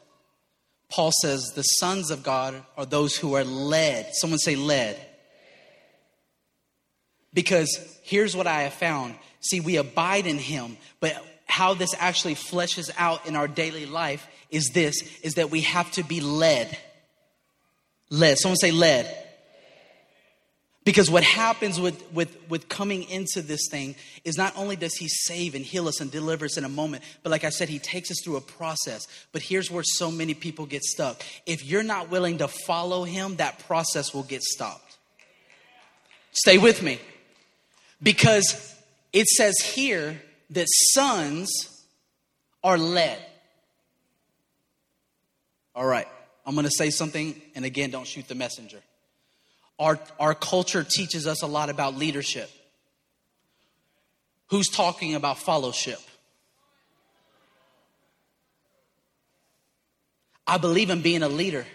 Paul 0.90 1.10
says, 1.22 1.52
The 1.54 1.62
sons 1.62 2.10
of 2.10 2.22
God 2.22 2.62
are 2.76 2.86
those 2.86 3.16
who 3.16 3.34
are 3.34 3.44
led. 3.44 4.14
Someone 4.14 4.38
say, 4.38 4.56
led. 4.56 4.98
Because 7.32 7.98
here's 8.02 8.36
what 8.36 8.46
I 8.46 8.62
have 8.62 8.74
found 8.74 9.14
See, 9.40 9.60
we 9.60 9.76
abide 9.76 10.26
in 10.26 10.38
him, 10.38 10.76
but 11.00 11.14
how 11.46 11.74
this 11.74 11.94
actually 11.98 12.34
fleshes 12.34 12.90
out 12.98 13.26
in 13.26 13.36
our 13.36 13.48
daily 13.48 13.86
life 13.86 14.26
is 14.50 14.70
this 14.74 15.02
is 15.22 15.34
that 15.34 15.50
we 15.50 15.62
have 15.62 15.90
to 15.92 16.02
be 16.02 16.20
led. 16.20 16.76
Led. 18.10 18.38
Someone 18.38 18.56
say 18.56 18.70
led. 18.70 19.24
Because 20.84 21.10
what 21.10 21.22
happens 21.22 21.78
with, 21.78 22.02
with, 22.14 22.34
with 22.48 22.70
coming 22.70 23.02
into 23.10 23.42
this 23.42 23.68
thing 23.70 23.94
is 24.24 24.38
not 24.38 24.56
only 24.56 24.74
does 24.74 24.94
he 24.94 25.06
save 25.06 25.54
and 25.54 25.62
heal 25.62 25.86
us 25.86 26.00
and 26.00 26.10
deliver 26.10 26.46
us 26.46 26.56
in 26.56 26.64
a 26.64 26.68
moment, 26.68 27.04
but 27.22 27.28
like 27.28 27.44
I 27.44 27.50
said, 27.50 27.68
he 27.68 27.78
takes 27.78 28.10
us 28.10 28.16
through 28.24 28.36
a 28.36 28.40
process. 28.40 29.06
But 29.32 29.42
here's 29.42 29.70
where 29.70 29.84
so 29.84 30.10
many 30.10 30.32
people 30.32 30.64
get 30.64 30.82
stuck. 30.82 31.22
If 31.44 31.62
you're 31.62 31.82
not 31.82 32.08
willing 32.08 32.38
to 32.38 32.48
follow 32.48 33.04
him, 33.04 33.36
that 33.36 33.58
process 33.66 34.14
will 34.14 34.22
get 34.22 34.42
stopped. 34.42 34.96
Stay 36.32 36.56
with 36.56 36.82
me. 36.82 37.00
Because 38.02 38.74
it 39.12 39.26
says 39.26 39.58
here 39.58 40.20
that 40.50 40.66
sons 40.92 41.50
are 42.62 42.78
led. 42.78 43.18
All 45.74 45.86
right, 45.86 46.08
I'm 46.44 46.54
going 46.54 46.64
to 46.64 46.72
say 46.72 46.90
something, 46.90 47.40
and 47.54 47.64
again, 47.64 47.90
don't 47.90 48.06
shoot 48.06 48.26
the 48.26 48.34
messenger. 48.34 48.80
Our, 49.78 49.98
our 50.18 50.34
culture 50.34 50.84
teaches 50.84 51.26
us 51.26 51.42
a 51.42 51.46
lot 51.46 51.70
about 51.70 51.94
leadership. 51.94 52.50
Who's 54.48 54.68
talking 54.68 55.14
about 55.14 55.38
fellowship? 55.38 56.00
I 60.46 60.56
believe 60.56 60.90
in 60.90 61.02
being 61.02 61.22
a 61.22 61.28
leader, 61.28 61.66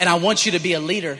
and 0.00 0.08
I 0.08 0.14
want 0.14 0.46
you 0.46 0.52
to 0.52 0.58
be 0.58 0.72
a 0.72 0.80
leader. 0.80 1.18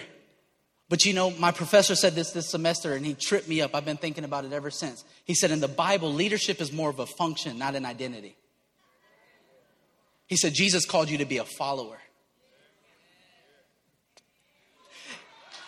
But 0.88 1.04
you 1.04 1.12
know, 1.12 1.30
my 1.30 1.50
professor 1.50 1.96
said 1.96 2.14
this 2.14 2.30
this 2.30 2.48
semester 2.48 2.94
and 2.94 3.04
he 3.04 3.14
tripped 3.14 3.48
me 3.48 3.60
up. 3.60 3.74
I've 3.74 3.84
been 3.84 3.96
thinking 3.96 4.24
about 4.24 4.44
it 4.44 4.52
ever 4.52 4.70
since. 4.70 5.04
He 5.24 5.34
said, 5.34 5.50
in 5.50 5.60
the 5.60 5.68
Bible, 5.68 6.12
leadership 6.12 6.60
is 6.60 6.72
more 6.72 6.90
of 6.90 7.00
a 7.00 7.06
function, 7.06 7.58
not 7.58 7.74
an 7.74 7.84
identity. 7.84 8.36
He 10.26 10.36
said, 10.36 10.54
Jesus 10.54 10.84
called 10.86 11.10
you 11.10 11.18
to 11.18 11.24
be 11.24 11.38
a 11.38 11.44
follower. 11.44 11.98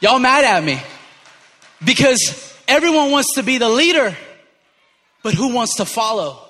Y'all 0.01 0.21
mad 0.21 0.45
at 0.45 0.63
me 0.63 0.81
because 1.85 2.57
everyone 2.69 3.11
wants 3.11 3.35
to 3.35 3.43
be 3.43 3.59
the 3.59 3.69
leader, 3.69 4.17
but 5.25 5.35
who 5.35 5.53
wants 5.53 5.77
to 5.77 5.85
follow? 5.85 6.48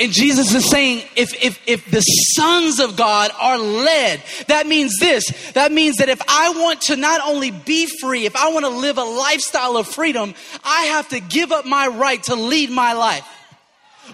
And 0.00 0.12
Jesus 0.12 0.54
is 0.54 0.68
saying, 0.70 1.04
if, 1.14 1.34
if, 1.44 1.60
if 1.68 1.90
the 1.90 2.00
sons 2.00 2.80
of 2.80 2.96
God 2.96 3.30
are 3.38 3.58
led, 3.58 4.22
that 4.46 4.66
means 4.66 4.96
this. 4.98 5.24
That 5.52 5.72
means 5.72 5.98
that 5.98 6.08
if 6.08 6.22
I 6.26 6.54
want 6.56 6.80
to 6.82 6.96
not 6.96 7.20
only 7.28 7.50
be 7.50 7.86
free, 8.00 8.24
if 8.24 8.34
I 8.34 8.50
want 8.50 8.64
to 8.64 8.70
live 8.70 8.96
a 8.96 9.04
lifestyle 9.04 9.76
of 9.76 9.86
freedom, 9.86 10.34
I 10.64 10.84
have 10.86 11.10
to 11.10 11.20
give 11.20 11.52
up 11.52 11.66
my 11.66 11.86
right 11.86 12.22
to 12.24 12.34
lead 12.34 12.70
my 12.70 12.94
life. 12.94 13.28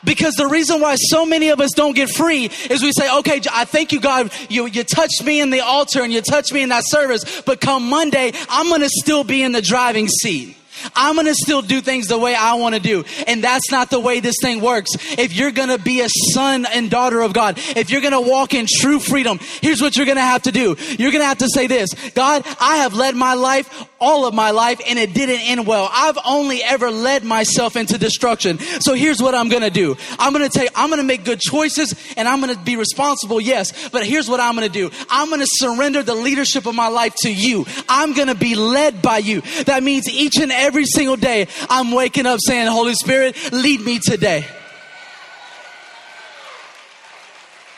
Because 0.02 0.34
the 0.34 0.48
reason 0.48 0.80
why 0.80 0.96
so 0.96 1.24
many 1.24 1.50
of 1.50 1.60
us 1.60 1.70
don't 1.72 1.94
get 1.94 2.10
free 2.10 2.46
is 2.68 2.82
we 2.82 2.90
say, 2.90 3.08
okay, 3.18 3.40
I 3.52 3.64
thank 3.64 3.92
you, 3.92 4.00
God, 4.00 4.32
you, 4.48 4.66
you 4.66 4.82
touched 4.82 5.24
me 5.24 5.40
in 5.40 5.50
the 5.50 5.60
altar 5.60 6.02
and 6.02 6.12
you 6.12 6.20
touched 6.20 6.52
me 6.52 6.62
in 6.62 6.70
that 6.70 6.82
service, 6.84 7.42
but 7.42 7.60
come 7.60 7.88
Monday, 7.88 8.32
I'm 8.48 8.68
gonna 8.68 8.88
still 8.90 9.22
be 9.22 9.40
in 9.40 9.52
the 9.52 9.62
driving 9.62 10.08
seat. 10.08 10.56
I'm 10.94 11.14
going 11.14 11.26
to 11.26 11.34
still 11.34 11.62
do 11.62 11.80
things 11.80 12.06
the 12.08 12.18
way 12.18 12.34
I 12.34 12.54
want 12.54 12.74
to 12.74 12.80
do. 12.80 13.04
And 13.26 13.42
that's 13.42 13.70
not 13.70 13.90
the 13.90 14.00
way 14.00 14.20
this 14.20 14.36
thing 14.40 14.60
works. 14.60 14.90
If 15.18 15.34
you're 15.34 15.50
going 15.50 15.68
to 15.68 15.78
be 15.78 16.00
a 16.00 16.08
son 16.32 16.66
and 16.66 16.90
daughter 16.90 17.20
of 17.20 17.32
God, 17.32 17.58
if 17.76 17.90
you're 17.90 18.00
going 18.00 18.12
to 18.12 18.20
walk 18.20 18.54
in 18.54 18.66
true 18.68 18.98
freedom, 18.98 19.38
here's 19.60 19.80
what 19.80 19.96
you're 19.96 20.06
going 20.06 20.16
to 20.16 20.22
have 20.22 20.42
to 20.42 20.52
do. 20.52 20.76
You're 20.98 21.12
going 21.12 21.22
to 21.22 21.28
have 21.28 21.38
to 21.38 21.48
say 21.48 21.66
this 21.66 21.88
God, 22.10 22.44
I 22.60 22.78
have 22.78 22.94
led 22.94 23.14
my 23.14 23.34
life, 23.34 23.88
all 23.98 24.26
of 24.26 24.34
my 24.34 24.50
life, 24.52 24.80
and 24.86 24.98
it 24.98 25.12
didn't 25.12 25.40
end 25.40 25.66
well. 25.66 25.88
I've 25.92 26.18
only 26.24 26.62
ever 26.62 26.90
led 26.90 27.24
myself 27.24 27.74
into 27.76 27.98
destruction. 27.98 28.58
So 28.58 28.94
here's 28.94 29.20
what 29.20 29.34
I'm 29.34 29.48
going 29.48 29.62
to 29.62 29.70
do 29.70 29.96
I'm 30.18 30.32
going 30.32 30.48
to 30.48 30.58
take, 30.58 30.70
I'm 30.76 30.88
going 30.88 31.00
to 31.00 31.06
make 31.06 31.24
good 31.24 31.40
choices 31.40 31.94
and 32.16 32.28
I'm 32.28 32.40
going 32.40 32.54
to 32.54 32.62
be 32.62 32.76
responsible, 32.76 33.40
yes. 33.40 33.88
But 33.88 34.06
here's 34.06 34.28
what 34.28 34.40
I'm 34.40 34.54
going 34.54 34.70
to 34.70 34.72
do 34.72 34.94
I'm 35.10 35.28
going 35.28 35.40
to 35.40 35.48
surrender 35.48 36.02
the 36.02 36.14
leadership 36.14 36.66
of 36.66 36.74
my 36.74 36.88
life 36.88 37.14
to 37.22 37.32
you. 37.32 37.66
I'm 37.88 38.12
going 38.14 38.28
to 38.28 38.34
be 38.34 38.54
led 38.54 39.02
by 39.02 39.18
you. 39.18 39.40
That 39.64 39.82
means 39.82 40.08
each 40.08 40.36
and 40.38 40.52
every 40.52 40.76
every 40.76 40.84
single 40.84 41.16
day, 41.16 41.48
I'm 41.70 41.90
waking 41.90 42.26
up 42.26 42.38
saying, 42.46 42.66
Holy 42.66 42.92
Spirit, 42.92 43.34
lead 43.50 43.80
me 43.80 43.98
today. 43.98 44.44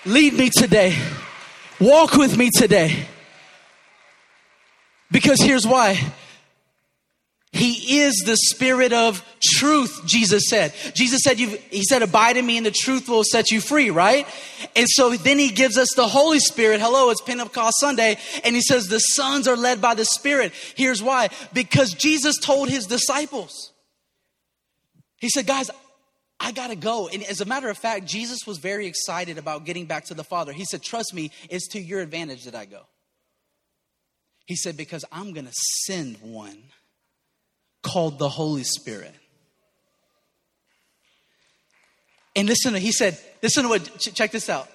Lead 0.04 0.32
me 0.32 0.50
today. 0.50 0.98
Walk 1.78 2.14
with 2.14 2.36
me 2.36 2.50
today. 2.52 3.06
Because 5.10 5.40
here's 5.40 5.66
why 5.66 6.12
he 7.50 8.00
is 8.00 8.22
the 8.26 8.36
spirit 8.36 8.92
of 8.92 9.24
truth, 9.42 10.02
Jesus 10.04 10.44
said. 10.48 10.74
Jesus 10.94 11.22
said, 11.24 11.38
He 11.38 11.82
said, 11.82 12.02
abide 12.02 12.36
in 12.36 12.44
me 12.44 12.58
and 12.58 12.66
the 12.66 12.70
truth 12.70 13.08
will 13.08 13.24
set 13.24 13.50
you 13.50 13.60
free, 13.60 13.90
right? 13.90 14.26
And 14.76 14.86
so 14.88 15.10
then 15.16 15.38
he 15.38 15.50
gives 15.50 15.78
us 15.78 15.88
the 15.96 16.06
Holy 16.06 16.40
Spirit. 16.40 16.80
Hello, 16.80 17.10
it's 17.10 17.22
Pentecost 17.22 17.80
Sunday. 17.80 18.18
And 18.44 18.54
he 18.54 18.60
says, 18.60 18.86
the 18.86 18.98
sons 18.98 19.48
are 19.48 19.56
led 19.56 19.80
by 19.80 19.94
the 19.94 20.04
Spirit. 20.04 20.52
Here's 20.76 21.02
why. 21.02 21.30
Because 21.54 21.94
Jesus 21.94 22.36
told 22.38 22.68
his 22.68 22.84
disciples, 22.86 23.72
He 25.16 25.30
said, 25.30 25.46
guys, 25.46 25.70
I 26.38 26.52
gotta 26.52 26.76
go. 26.76 27.08
And 27.08 27.24
as 27.24 27.40
a 27.40 27.46
matter 27.46 27.70
of 27.70 27.78
fact, 27.78 28.04
Jesus 28.04 28.46
was 28.46 28.58
very 28.58 28.86
excited 28.86 29.38
about 29.38 29.64
getting 29.64 29.86
back 29.86 30.04
to 30.06 30.14
the 30.14 30.22
Father. 30.22 30.52
He 30.52 30.64
said, 30.66 30.82
Trust 30.82 31.14
me, 31.14 31.32
it's 31.48 31.66
to 31.68 31.80
your 31.80 32.00
advantage 32.00 32.44
that 32.44 32.54
I 32.54 32.66
go. 32.66 32.82
He 34.48 34.56
said, 34.56 34.78
Because 34.78 35.04
I'm 35.12 35.34
gonna 35.34 35.52
send 35.84 36.16
one 36.22 36.56
called 37.82 38.18
the 38.18 38.30
Holy 38.30 38.64
Spirit. 38.64 39.14
And 42.34 42.48
listen, 42.48 42.74
he 42.74 42.90
said, 42.90 43.18
listen 43.42 43.64
to 43.64 43.68
what, 43.68 43.98
check 43.98 44.30
this 44.30 44.48
out. 44.48 44.68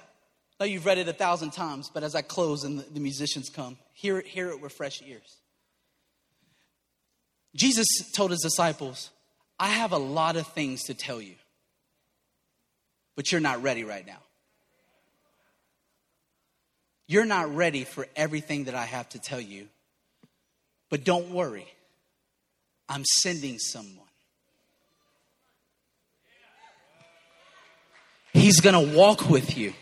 Now 0.60 0.68
you've 0.68 0.86
read 0.86 1.00
it 1.00 1.08
a 1.08 1.14
thousand 1.14 1.52
times, 1.52 1.90
but 1.92 2.04
as 2.04 2.14
I 2.14 2.22
close 2.22 2.64
and 2.64 2.80
the, 2.80 2.84
the 2.84 3.00
musicians 3.00 3.50
come, 3.50 3.78
hear 3.94 4.22
hear 4.22 4.50
it 4.50 4.62
with 4.62 4.74
fresh 4.74 5.02
ears. 5.06 5.38
Jesus 7.56 7.88
told 8.14 8.32
his 8.32 8.42
disciples, 8.42 9.10
I 9.60 9.70
have 9.70 9.92
a 9.92 9.98
lot 9.98 10.36
of 10.36 10.48
things 10.48 10.84
to 10.84 10.94
tell 10.94 11.22
you, 11.22 11.36
but 13.16 13.32
you're 13.32 13.42
not 13.42 13.64
ready 13.64 13.84
right 13.84 14.06
now. 14.06 14.20
You're 17.08 17.26
not 17.26 17.54
ready 17.54 17.84
for 17.84 18.08
everything 18.16 18.66
that 18.66 18.76
I 18.76 18.86
have 18.86 19.10
to 19.10 19.20
tell 19.20 19.42
you, 19.42 19.68
but 20.90 21.04
don't 21.04 21.32
worry. 21.32 21.68
I'm 22.88 23.04
sending 23.06 23.60
someone. 23.60 24.00
He's 28.34 28.62
going 28.62 28.74
to 28.90 28.98
walk 28.98 29.30
with 29.30 29.58
you. 29.58 29.74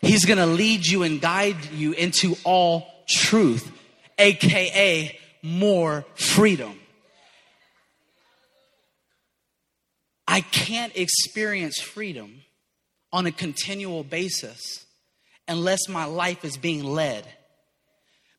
He's 0.00 0.24
going 0.24 0.38
to 0.38 0.46
lead 0.46 0.86
you 0.86 1.02
and 1.02 1.20
guide 1.20 1.64
you 1.72 1.92
into 1.92 2.36
all 2.44 2.86
truth, 3.08 3.70
aka 4.18 5.18
more 5.42 6.04
freedom. 6.14 6.78
I 10.26 10.40
can't 10.40 10.96
experience 10.96 11.80
freedom 11.80 12.42
on 13.12 13.26
a 13.26 13.32
continual 13.32 14.04
basis 14.04 14.83
unless 15.46 15.88
my 15.88 16.04
life 16.04 16.44
is 16.44 16.56
being 16.56 16.84
led 16.84 17.26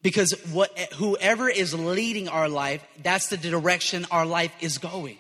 because 0.05 0.33
what, 0.51 0.77
whoever 0.93 1.49
is 1.49 1.73
leading 1.73 2.29
our 2.29 2.47
life, 2.47 2.85
that's 3.01 3.29
the 3.29 3.37
direction 3.37 4.05
our 4.11 4.23
life 4.23 4.53
is 4.61 4.77
going. 4.77 5.17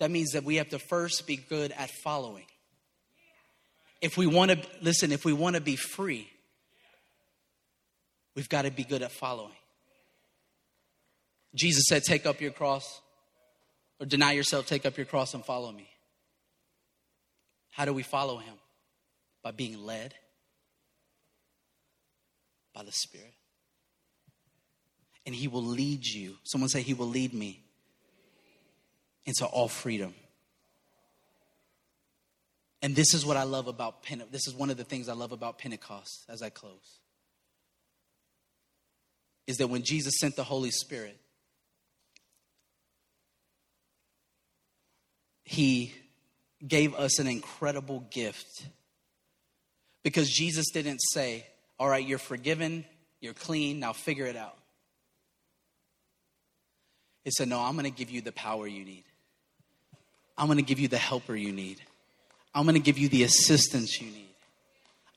That 0.00 0.10
means 0.10 0.32
that 0.32 0.44
we 0.44 0.56
have 0.56 0.68
to 0.68 0.78
first 0.78 1.26
be 1.26 1.36
good 1.36 1.72
at 1.72 1.88
following. 1.88 2.44
If 4.02 4.18
we 4.18 4.26
want 4.26 4.50
to, 4.50 4.58
listen, 4.82 5.10
if 5.10 5.24
we 5.24 5.32
want 5.32 5.56
to 5.56 5.62
be 5.62 5.76
free, 5.76 6.28
we've 8.34 8.50
got 8.50 8.66
to 8.66 8.70
be 8.70 8.84
good 8.84 9.00
at 9.00 9.12
following. 9.12 9.56
Jesus 11.54 11.84
said, 11.88 12.02
Take 12.04 12.26
up 12.26 12.42
your 12.42 12.50
cross, 12.50 13.00
or 14.00 14.06
deny 14.06 14.32
yourself, 14.32 14.66
take 14.66 14.86
up 14.86 14.96
your 14.96 15.06
cross 15.06 15.34
and 15.34 15.44
follow 15.44 15.70
me. 15.70 15.88
How 17.70 17.84
do 17.84 17.92
we 17.92 18.02
follow 18.02 18.38
him? 18.38 18.54
By 19.42 19.50
being 19.50 19.78
led 19.78 20.14
by 22.74 22.82
the 22.82 22.92
Spirit. 22.92 23.34
And 25.26 25.34
he 25.34 25.48
will 25.48 25.64
lead 25.64 26.04
you. 26.04 26.36
Someone 26.42 26.68
say, 26.68 26.82
He 26.82 26.94
will 26.94 27.08
lead 27.08 27.32
me 27.32 27.62
into 29.24 29.46
all 29.46 29.68
freedom. 29.68 30.14
And 32.82 32.94
this 32.94 33.14
is 33.14 33.24
what 33.24 33.38
I 33.38 33.44
love 33.44 33.66
about 33.66 34.02
Pentecost. 34.02 34.32
This 34.32 34.46
is 34.46 34.54
one 34.54 34.68
of 34.68 34.76
the 34.76 34.84
things 34.84 35.08
I 35.08 35.14
love 35.14 35.32
about 35.32 35.58
Pentecost 35.58 36.24
as 36.28 36.42
I 36.42 36.50
close. 36.50 36.98
Is 39.46 39.56
that 39.56 39.68
when 39.68 39.82
Jesus 39.82 40.18
sent 40.18 40.36
the 40.36 40.44
Holy 40.44 40.70
Spirit, 40.70 41.18
he 45.44 45.94
gave 46.66 46.94
us 46.94 47.18
an 47.18 47.26
incredible 47.26 48.00
gift. 48.10 48.66
Because 50.02 50.28
Jesus 50.28 50.66
didn't 50.72 50.98
say, 50.98 51.46
All 51.78 51.88
right, 51.88 52.04
you're 52.04 52.18
forgiven, 52.18 52.84
you're 53.20 53.34
clean, 53.34 53.80
now 53.80 53.92
figure 53.92 54.26
it 54.26 54.36
out. 54.36 54.56
He 57.24 57.30
said, 57.30 57.48
No, 57.48 57.60
I'm 57.60 57.74
going 57.74 57.84
to 57.84 57.96
give 57.96 58.10
you 58.10 58.20
the 58.20 58.32
power 58.32 58.66
you 58.66 58.84
need. 58.84 59.04
I'm 60.36 60.46
going 60.46 60.58
to 60.58 60.64
give 60.64 60.80
you 60.80 60.88
the 60.88 60.98
helper 60.98 61.36
you 61.36 61.52
need. 61.52 61.80
I'm 62.54 62.64
going 62.64 62.74
to 62.74 62.80
give 62.80 62.98
you 62.98 63.08
the 63.08 63.24
assistance 63.24 64.00
you 64.00 64.10
need. 64.10 64.34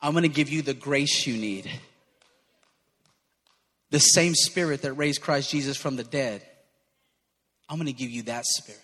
I'm 0.01 0.11
going 0.11 0.23
to 0.23 0.29
give 0.29 0.49
you 0.49 0.61
the 0.61 0.73
grace 0.73 1.25
you 1.25 1.37
need. 1.37 1.69
The 3.89 3.99
same 3.99 4.35
spirit 4.35 4.81
that 4.81 4.93
raised 4.93 5.21
Christ 5.21 5.49
Jesus 5.49 5.77
from 5.77 5.95
the 5.95 6.03
dead, 6.03 6.43
I'm 7.69 7.77
going 7.77 7.87
to 7.87 7.93
give 7.93 8.11
you 8.11 8.23
that 8.23 8.45
spirit. 8.45 8.81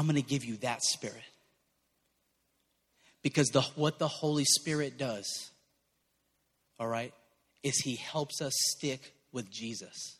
I'm 0.00 0.06
going 0.06 0.16
to 0.16 0.22
give 0.22 0.46
you 0.46 0.56
that 0.62 0.82
spirit. 0.82 1.22
Because 3.20 3.48
the, 3.48 3.60
what 3.74 3.98
the 3.98 4.08
Holy 4.08 4.46
Spirit 4.46 4.96
does, 4.96 5.50
all 6.78 6.88
right, 6.88 7.12
is 7.62 7.76
He 7.76 7.96
helps 7.96 8.40
us 8.40 8.54
stick 8.56 9.12
with 9.30 9.50
Jesus. 9.50 10.16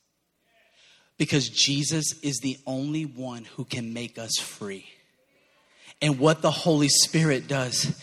Because 1.16 1.48
Jesus 1.48 2.12
is 2.22 2.40
the 2.42 2.58
only 2.66 3.04
one 3.06 3.46
who 3.56 3.64
can 3.64 3.94
make 3.94 4.18
us 4.18 4.36
free. 4.38 4.84
And 6.02 6.18
what 6.18 6.42
the 6.42 6.50
Holy 6.50 6.88
Spirit 6.88 7.48
does. 7.48 7.94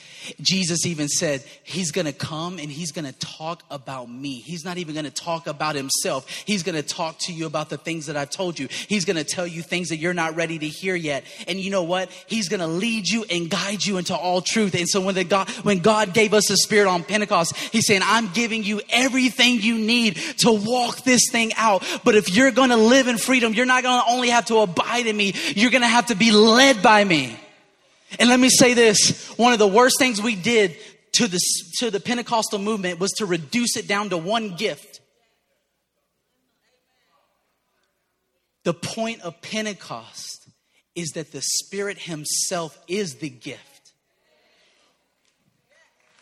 Jesus 0.42 0.86
even 0.86 1.08
said, 1.08 1.44
He's 1.64 1.92
gonna 1.92 2.14
come 2.14 2.60
and 2.60 2.70
He's 2.70 2.92
gonna 2.92 3.14
talk 3.14 3.64
about 3.70 4.10
me. 4.10 4.36
He's 4.36 4.66
not 4.66 4.78
even 4.78 4.96
gonna 4.96 5.10
talk 5.10 5.48
about 5.48 5.76
Himself. 5.76 6.30
He's 6.46 6.64
gonna 6.64 6.82
talk 6.82 7.20
to 7.20 7.34
you 7.34 7.46
about 7.46 7.70
the 7.70 7.78
things 7.78 8.08
that 8.08 8.18
I've 8.18 8.30
told 8.30 8.60
you. 8.60 8.68
He's 8.88 9.06
gonna 9.06 9.24
tell 9.24 9.48
you 9.48 9.62
things 9.62 9.90
that 9.90 9.98
you're 9.98 10.14
not 10.14 10.36
ready 10.36 10.60
to 10.60 10.68
hear 10.68 10.96
yet. 10.96 11.24
And 11.48 11.60
you 11.60 11.72
know 11.72 11.84
what? 11.84 12.10
He's 12.28 12.50
gonna 12.50 12.68
lead 12.68 13.08
you 13.08 13.26
and 13.30 13.50
guide 13.50 13.86
you 13.86 13.98
into 13.98 14.16
all 14.16 14.42
truth. 14.42 14.76
And 14.76 14.88
so 14.88 15.02
when, 15.02 15.16
the 15.16 15.24
God, 15.24 15.50
when 15.64 15.80
God 15.80 16.14
gave 16.14 16.34
us 16.34 16.48
the 16.48 16.58
Spirit 16.58 16.88
on 16.88 17.04
Pentecost, 17.04 17.56
He's 17.56 17.88
saying, 17.88 18.02
I'm 18.04 18.30
giving 18.34 18.64
you 18.64 18.82
everything 18.90 19.62
you 19.62 19.78
need 19.78 20.16
to 20.40 20.52
walk 20.52 21.04
this 21.04 21.30
thing 21.32 21.52
out. 21.56 21.84
But 22.04 22.16
if 22.16 22.36
you're 22.36 22.52
gonna 22.52 22.78
live 22.78 23.08
in 23.08 23.18
freedom, 23.18 23.54
you're 23.54 23.66
not 23.66 23.84
gonna 23.84 24.04
only 24.10 24.30
have 24.30 24.46
to 24.46 24.60
abide 24.60 25.08
in 25.08 25.16
me, 25.16 25.34
you're 25.56 25.72
gonna 25.72 25.88
have 25.88 26.08
to 26.08 26.16
be 26.16 26.32
led 26.32 26.82
by 26.82 27.04
me. 27.04 27.38
And 28.20 28.30
let 28.30 28.40
me 28.40 28.50
say 28.50 28.74
this 28.74 29.30
one 29.38 29.54
of 29.54 29.60
the 29.60 29.68
worst 29.68 29.96
things 30.00 30.22
we 30.22 30.36
did 30.36 30.78
to 31.14 31.28
the, 31.28 31.40
to 31.80 31.92
the 31.92 32.00
Pentecostal 32.00 32.60
movement 32.60 33.00
was 33.00 33.12
to 33.14 33.26
reduce 33.26 33.76
it 33.76 33.88
down 33.88 34.10
to 34.10 34.18
one 34.18 34.56
gift. 34.56 35.02
The 38.64 38.74
point 38.74 39.22
of 39.22 39.42
Pentecost 39.42 40.50
is 40.96 41.12
that 41.12 41.32
the 41.32 41.42
Spirit 41.42 41.98
Himself 42.00 42.78
is 42.88 43.16
the 43.16 43.30
gift. 43.30 43.67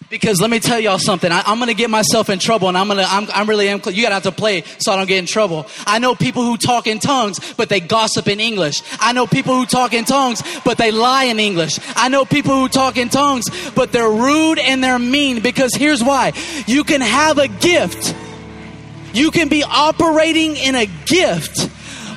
Because 0.09 0.39
let 0.39 0.51
me 0.51 0.59
tell 0.59 0.79
y'all 0.79 0.99
something. 0.99 1.31
I, 1.31 1.51
am 1.51 1.57
going 1.57 1.67
to 1.67 1.73
get 1.73 1.89
myself 1.89 2.29
in 2.29 2.37
trouble, 2.37 2.67
and 2.67 2.77
I'm 2.77 2.87
going 2.87 2.99
to. 2.99 3.05
I'm, 3.05 3.27
I'm 3.33 3.49
really. 3.49 3.69
am. 3.69 3.81
you 3.85 4.03
got 4.03 4.09
to 4.09 4.13
have 4.13 4.23
to 4.23 4.31
play 4.31 4.63
so 4.77 4.91
I 4.91 4.97
don't 4.97 5.07
get 5.07 5.17
in 5.17 5.25
trouble. 5.25 5.67
I 5.87 5.97
know 5.97 6.13
people 6.13 6.43
who 6.43 6.57
talk 6.57 6.85
in 6.85 6.99
tongues, 6.99 7.53
but 7.53 7.69
they 7.69 7.79
gossip 7.79 8.27
in 8.27 8.39
English. 8.39 8.83
I 8.99 9.13
know 9.13 9.25
people 9.25 9.55
who 9.55 9.65
talk 9.65 9.93
in 9.93 10.05
tongues, 10.05 10.43
but 10.63 10.77
they 10.77 10.91
lie 10.91 11.25
in 11.25 11.39
English. 11.39 11.79
I 11.95 12.09
know 12.09 12.23
people 12.23 12.53
who 12.53 12.69
talk 12.69 12.97
in 12.97 13.09
tongues, 13.09 13.45
but 13.73 13.91
they're 13.91 14.09
rude 14.09 14.59
and 14.59 14.83
they're 14.83 14.99
mean. 14.99 15.41
Because 15.41 15.73
here's 15.73 16.03
why: 16.03 16.33
you 16.67 16.83
can 16.83 17.01
have 17.01 17.39
a 17.39 17.47
gift. 17.47 18.15
You 19.13 19.31
can 19.31 19.47
be 19.47 19.63
operating 19.63 20.55
in 20.55 20.75
a 20.75 20.85
gift 21.05 21.69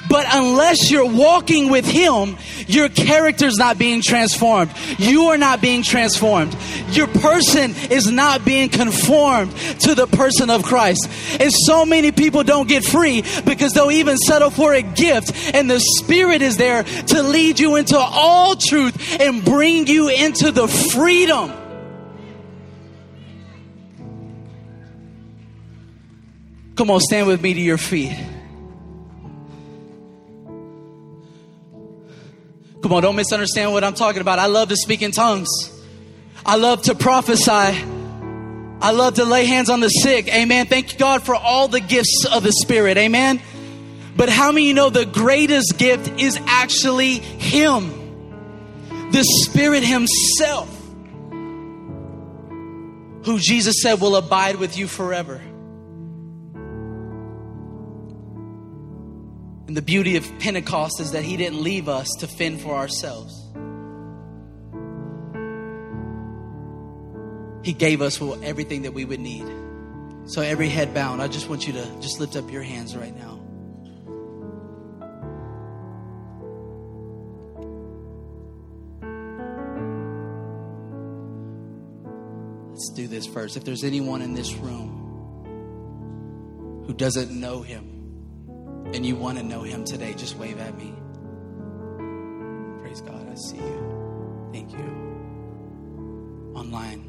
but 0.09 0.27
unless 0.31 0.91
you're 0.91 1.11
walking 1.11 1.71
with 1.71 1.87
Him, 1.87 2.37
your 2.67 2.89
character's 2.89 3.57
not 3.57 3.79
being 3.79 4.03
transformed. 4.03 4.73
You 4.99 5.27
are 5.27 5.39
not 5.39 5.61
being 5.61 5.83
transformed. 5.83 6.57
Your 6.91 7.07
person 7.07 7.75
is 7.91 8.11
not 8.11 8.45
being 8.45 8.69
conformed 8.69 9.55
to 9.81 9.95
the 9.95 10.07
person 10.07 10.51
of 10.51 10.63
Christ. 10.63 11.09
And 11.41 11.53
so 11.53 11.85
many 11.85 12.13
people 12.13 12.45
don't 12.45 12.69
get 12.69 12.85
free 12.85 13.23
because 13.45 13.73
they'll 13.73 13.91
even 13.91 14.17
settle 14.17 14.51
for 14.51 14.75
a 14.75 14.83
gift, 14.83 15.55
and 15.55 15.71
the 15.71 15.81
Spirit 15.81 16.43
is 16.43 16.57
there 16.57 16.83
to 16.83 17.23
lead 17.23 17.59
you 17.61 17.77
into 17.77 17.99
all 17.99 18.57
truth 18.57 19.21
and 19.21 19.45
bring 19.45 19.87
you 19.87 20.09
into 20.09 20.51
the 20.51 20.69
freedom. 20.69 21.53
Come 26.77 26.93
on, 26.93 27.01
stand 27.01 27.27
with 27.27 27.43
me 27.43 27.55
to 27.55 27.61
your 27.61 27.77
feet. 27.77 28.17
Come 32.83 32.93
on, 32.93 33.03
don't 33.03 33.17
misunderstand 33.17 33.73
what 33.73 33.83
I'm 33.83 33.95
talking 33.95 34.21
about. 34.21 34.39
I 34.39 34.47
love 34.47 34.69
to 34.69 34.77
speak 34.77 35.03
in 35.03 35.11
tongues. 35.11 35.49
I 36.47 36.57
love 36.57 36.83
to 36.83 36.95
prophesy. 36.95 37.51
I 38.81 38.93
love 38.93 39.15
to 39.15 39.25
lay 39.25 39.45
hands 39.47 39.69
on 39.71 39.81
the 39.81 39.89
sick. 39.89 40.29
Amen. 40.33 40.67
Thank 40.67 40.97
God 40.99 41.25
for 41.25 41.35
all 41.35 41.67
the 41.67 41.81
gifts 41.81 42.25
of 42.31 42.45
the 42.45 42.53
Spirit. 42.53 42.97
Amen. 42.97 43.43
But 44.17 44.29
how 44.29 44.53
many 44.53 44.67
you 44.67 44.75
know 44.75 44.91
the 44.91 45.05
greatest 45.07 45.77
gift 45.79 46.21
is 46.21 46.39
actually 46.47 47.15
Him? 47.19 49.11
The 49.11 49.25
Spirit 49.25 49.83
Himself, 49.83 50.69
who 53.25 53.39
Jesus 53.39 53.83
said 53.83 54.01
will 54.01 54.17
abide 54.17 54.57
with 54.57 54.79
you 54.79 54.87
forever. 54.87 55.41
And 59.69 59.77
the 59.77 59.83
beauty 59.83 60.17
of 60.17 60.27
Pentecost 60.39 60.99
is 60.99 61.13
that 61.13 61.23
He 61.23 61.37
didn't 61.37 61.63
leave 61.63 61.91
us 61.91 62.09
to 62.21 62.27
fend 62.27 62.63
for 62.63 62.75
ourselves. 62.75 63.35
He 67.63 67.75
gave 67.75 68.01
us 68.01 68.19
everything 68.43 68.83
that 68.83 68.95
we 68.95 69.05
would 69.05 69.21
need. 69.21 69.45
So, 70.25 70.41
every 70.41 70.71
head 70.71 70.95
bound, 70.95 71.21
I 71.21 71.29
just 71.29 71.51
want 71.51 71.67
you 71.67 71.75
to 71.75 71.85
just 72.01 72.19
lift 72.19 72.35
up 72.35 72.51
your 72.51 72.63
hands 72.63 72.97
right 72.97 73.15
now. 73.15 73.35
Let's 82.71 82.91
do 82.95 83.07
this 83.07 83.27
first. 83.27 83.59
If 83.59 83.65
there's 83.65 83.85
anyone 83.85 84.23
in 84.23 84.33
this 84.33 84.55
room 84.55 85.05
who 86.87 86.95
doesn't 86.95 87.31
know 87.31 87.61
Him, 87.61 87.98
and 88.95 89.05
you 89.05 89.17
want 89.17 89.39
to 89.39 89.45
know 89.45 89.63
him 89.63 89.85
today, 89.85 90.15
just 90.15 90.37
wave 90.37 90.59
at 90.59 90.77
me. 90.77 90.95
Praise 92.81 93.01
God. 93.01 93.29
I 93.31 93.35
see 93.35 93.57
you. 93.57 94.49
Thank 94.53 94.73
you. 94.73 96.53
Online. 96.55 97.05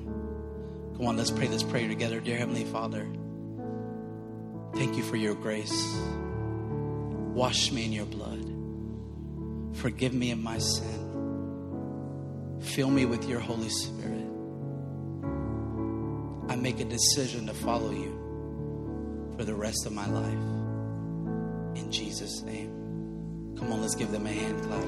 Come 0.98 1.08
on, 1.08 1.18
let's 1.18 1.32
pray 1.32 1.48
this 1.48 1.64
prayer 1.64 1.88
together. 1.88 2.20
Dear 2.20 2.38
Heavenly 2.38 2.66
Father, 2.66 3.08
thank 4.76 4.98
you 4.98 5.04
for 5.04 5.16
your 5.16 5.34
grace. 5.34 5.98
Wash 7.34 7.72
me 7.72 7.86
in 7.86 7.94
your 7.94 8.06
blood. 8.06 8.46
Forgive 9.78 10.14
me 10.14 10.32
of 10.32 10.40
my 10.40 10.58
sin. 10.58 11.06
Fill 12.60 12.90
me 12.90 13.06
with 13.06 13.30
your 13.30 13.40
Holy 13.40 13.70
Spirit. 13.70 14.26
I 16.50 16.58
make 16.58 16.82
a 16.82 16.86
decision 16.86 17.48
to 17.48 17.54
follow 17.54 17.92
you 17.92 19.32
for 19.38 19.46
the 19.46 19.56
rest 19.56 19.86
of 19.86 19.94
my 19.94 20.08
life. 20.08 20.59
In 21.80 21.92
Jesus' 21.92 22.42
name. 22.42 23.56
Come 23.58 23.72
on, 23.72 23.82
let's 23.82 23.96
give 23.96 24.12
them 24.12 24.28
a 24.28 24.30
hand 24.30 24.62
clap. 24.64 24.84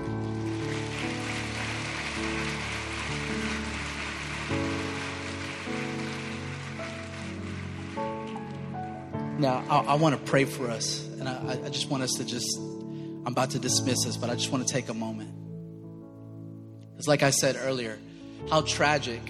Now, 9.40 9.64
I, 9.70 9.94
I 9.94 9.94
want 9.96 10.16
to 10.16 10.22
pray 10.30 10.44
for 10.46 10.70
us, 10.70 11.08
and 11.20 11.28
I, 11.30 11.60
I 11.66 11.70
just 11.70 11.90
want 11.90 12.04
us 12.04 12.12
to 12.18 12.26
just, 12.26 12.58
I'm 12.60 13.28
about 13.28 13.52
to 13.52 13.60
dismiss 13.60 14.06
us, 14.06 14.18
but 14.18 14.30
I 14.30 14.36
just 14.36 14.52
want 14.52 14.68
to 14.68 14.72
take 14.72 14.90
a 14.90 14.94
moment. 14.94 15.32
It's 16.98 17.08
like 17.08 17.24
I 17.24 17.30
said 17.30 17.56
earlier, 17.58 17.98
how 18.50 18.62
tragic 18.62 19.22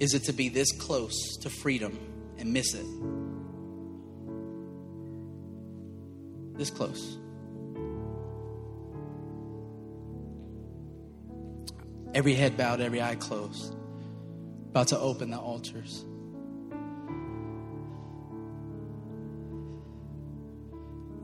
is 0.00 0.14
it 0.14 0.24
to 0.24 0.32
be 0.32 0.48
this 0.48 0.72
close 0.72 1.36
to 1.42 1.48
freedom 1.48 1.96
and 2.38 2.52
miss 2.52 2.74
it? 2.74 2.84
This 6.62 6.70
close. 6.70 7.18
Every 12.14 12.34
head 12.34 12.56
bowed, 12.56 12.80
every 12.80 13.02
eye 13.02 13.16
closed. 13.16 13.74
About 14.70 14.88
to 14.88 14.98
open 14.98 15.30
the 15.30 15.38
altars. 15.38 16.04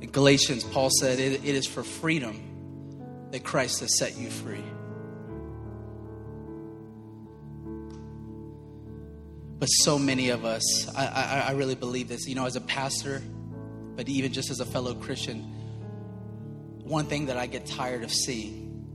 In 0.01 0.11
Galatians, 0.11 0.64
Paul 0.64 0.91
said, 0.91 1.20
it, 1.20 1.45
it 1.45 1.55
is 1.55 1.68
for 1.68 1.84
freedom 1.84 3.28
that 3.30 3.45
Christ 3.45 3.78
has 3.78 3.97
set 3.97 4.18
you 4.18 4.30
free. 4.30 4.64
But 9.61 9.66
so 9.66 10.01
many 10.01 10.30
of 10.30 10.45
us, 10.45 10.93
I, 10.97 11.07
I, 11.07 11.45
I 11.49 11.51
really 11.53 11.76
believe 11.76 12.09
this. 12.09 12.26
You 12.26 12.34
know, 12.34 12.47
as 12.47 12.57
a 12.57 12.61
pastor, 12.61 13.22
but 13.99 14.09
even 14.09 14.32
just 14.32 14.49
as 14.49 14.61
a 14.61 14.64
fellow 14.64 14.94
Christian, 14.94 15.40
one 16.84 17.07
thing 17.07 17.26
that 17.26 17.36
I 17.36 17.49
get 17.49 17.66
tired 17.66 18.05
of 18.05 18.12
seeing 18.12 18.86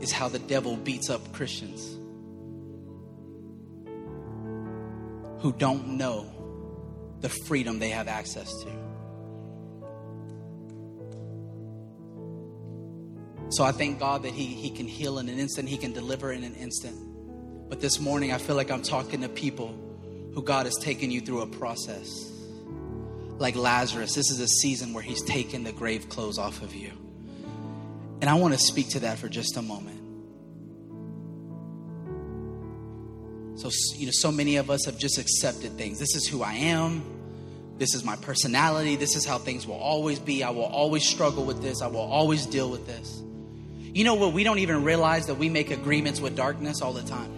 is 0.00 0.10
how 0.10 0.28
the 0.28 0.40
devil 0.40 0.76
beats 0.76 1.10
up 1.10 1.32
Christians 1.32 1.80
who 5.40 5.52
don't 5.52 5.96
know 5.96 6.26
the 7.20 7.28
freedom 7.28 7.78
they 7.78 7.90
have 7.90 8.08
access 8.08 8.52
to. 8.64 8.70
So 13.50 13.62
I 13.62 13.70
thank 13.70 14.00
God 14.00 14.24
that 14.24 14.32
he, 14.32 14.46
he 14.46 14.70
can 14.70 14.88
heal 14.88 15.20
in 15.20 15.28
an 15.28 15.38
instant, 15.38 15.68
He 15.68 15.76
can 15.76 15.92
deliver 15.92 16.32
in 16.32 16.42
an 16.42 16.56
instant. 16.56 16.96
But 17.68 17.80
this 17.80 18.00
morning, 18.00 18.32
I 18.32 18.38
feel 18.38 18.56
like 18.56 18.72
I'm 18.72 18.82
talking 18.82 19.20
to 19.20 19.28
people 19.28 19.72
who 20.34 20.42
God 20.42 20.66
has 20.66 20.74
taken 20.80 21.12
you 21.12 21.20
through 21.20 21.42
a 21.42 21.46
process 21.46 22.33
like 23.38 23.56
Lazarus, 23.56 24.14
this 24.14 24.30
is 24.30 24.40
a 24.40 24.46
season 24.46 24.92
where 24.92 25.02
he's 25.02 25.22
taken 25.22 25.64
the 25.64 25.72
grave 25.72 26.08
clothes 26.08 26.38
off 26.38 26.62
of 26.62 26.74
you. 26.74 26.92
And 28.20 28.30
I 28.30 28.34
want 28.34 28.54
to 28.54 28.60
speak 28.60 28.90
to 28.90 29.00
that 29.00 29.18
for 29.18 29.28
just 29.28 29.56
a 29.56 29.62
moment. 29.62 30.00
So, 33.56 33.70
you 33.96 34.06
know, 34.06 34.12
so 34.12 34.32
many 34.32 34.56
of 34.56 34.70
us 34.70 34.84
have 34.86 34.98
just 34.98 35.18
accepted 35.18 35.76
things. 35.76 35.98
This 35.98 36.14
is 36.14 36.26
who 36.26 36.42
I 36.42 36.54
am. 36.54 37.04
This 37.78 37.94
is 37.94 38.04
my 38.04 38.16
personality. 38.16 38.96
This 38.96 39.16
is 39.16 39.24
how 39.24 39.38
things 39.38 39.66
will 39.66 39.76
always 39.76 40.18
be. 40.18 40.42
I 40.42 40.50
will 40.50 40.64
always 40.64 41.04
struggle 41.04 41.44
with 41.44 41.60
this. 41.60 41.82
I 41.82 41.88
will 41.88 42.00
always 42.00 42.46
deal 42.46 42.70
with 42.70 42.86
this. 42.86 43.20
You 43.78 44.04
know 44.04 44.14
what? 44.14 44.32
We 44.32 44.42
don't 44.44 44.58
even 44.58 44.84
realize 44.84 45.26
that 45.26 45.36
we 45.36 45.48
make 45.48 45.70
agreements 45.70 46.20
with 46.20 46.36
darkness 46.36 46.82
all 46.82 46.92
the 46.92 47.02
time. 47.02 47.32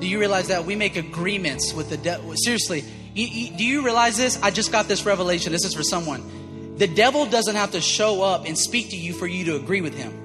Do 0.00 0.06
you 0.06 0.18
realize 0.18 0.48
that 0.48 0.64
we 0.64 0.74
make 0.74 0.96
agreements 0.96 1.72
with 1.72 1.88
the 1.88 1.96
devil? 1.96 2.34
Seriously, 2.36 2.84
you, 3.14 3.26
you, 3.26 3.56
do 3.56 3.64
you 3.64 3.84
realize 3.84 4.16
this? 4.16 4.40
I 4.42 4.50
just 4.50 4.72
got 4.72 4.88
this 4.88 5.04
revelation. 5.04 5.52
This 5.52 5.64
is 5.64 5.74
for 5.74 5.82
someone. 5.82 6.76
The 6.76 6.86
devil 6.86 7.26
doesn't 7.26 7.54
have 7.54 7.72
to 7.72 7.80
show 7.80 8.22
up 8.22 8.46
and 8.46 8.58
speak 8.58 8.90
to 8.90 8.96
you 8.96 9.12
for 9.12 9.26
you 9.26 9.44
to 9.46 9.56
agree 9.56 9.80
with 9.82 9.94
him. 9.94 10.22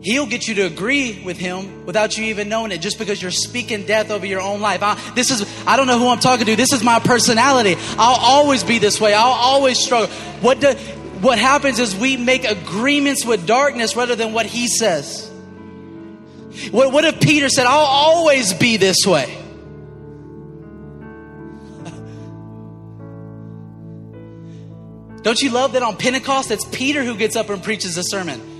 He'll 0.00 0.26
get 0.26 0.46
you 0.46 0.54
to 0.56 0.62
agree 0.62 1.22
with 1.24 1.38
him 1.38 1.84
without 1.84 2.16
you 2.16 2.26
even 2.26 2.48
knowing 2.48 2.70
it, 2.70 2.78
just 2.78 2.98
because 2.98 3.20
you're 3.20 3.32
speaking 3.32 3.84
death 3.84 4.10
over 4.10 4.26
your 4.26 4.40
own 4.40 4.60
life. 4.60 4.80
I, 4.82 4.94
this 5.14 5.30
is, 5.30 5.44
I 5.66 5.76
don't 5.76 5.88
know 5.88 5.98
who 5.98 6.08
I'm 6.08 6.20
talking 6.20 6.46
to. 6.46 6.56
This 6.56 6.72
is 6.72 6.84
my 6.84 7.00
personality. 7.00 7.76
I'll 7.98 8.20
always 8.20 8.62
be 8.62 8.78
this 8.78 9.00
way. 9.00 9.12
I'll 9.12 9.26
always 9.26 9.78
struggle. 9.78 10.08
What, 10.40 10.60
do, 10.60 10.74
what 11.20 11.38
happens 11.38 11.80
is 11.80 11.96
we 11.96 12.16
make 12.16 12.44
agreements 12.44 13.24
with 13.24 13.44
darkness 13.46 13.96
rather 13.96 14.14
than 14.14 14.32
what 14.32 14.46
he 14.46 14.68
says. 14.68 15.28
What, 16.70 16.92
what 16.92 17.04
if 17.04 17.20
Peter 17.20 17.48
said, 17.48 17.66
I'll 17.66 17.78
always 17.78 18.54
be 18.54 18.76
this 18.76 18.98
way? 19.04 19.36
Don't 25.22 25.40
you 25.40 25.50
love 25.50 25.72
that 25.72 25.82
on 25.82 25.96
Pentecost, 25.96 26.50
it's 26.50 26.64
Peter 26.64 27.04
who 27.04 27.16
gets 27.16 27.36
up 27.36 27.50
and 27.50 27.62
preaches 27.62 27.94
the 27.94 28.02
sermon? 28.02 28.58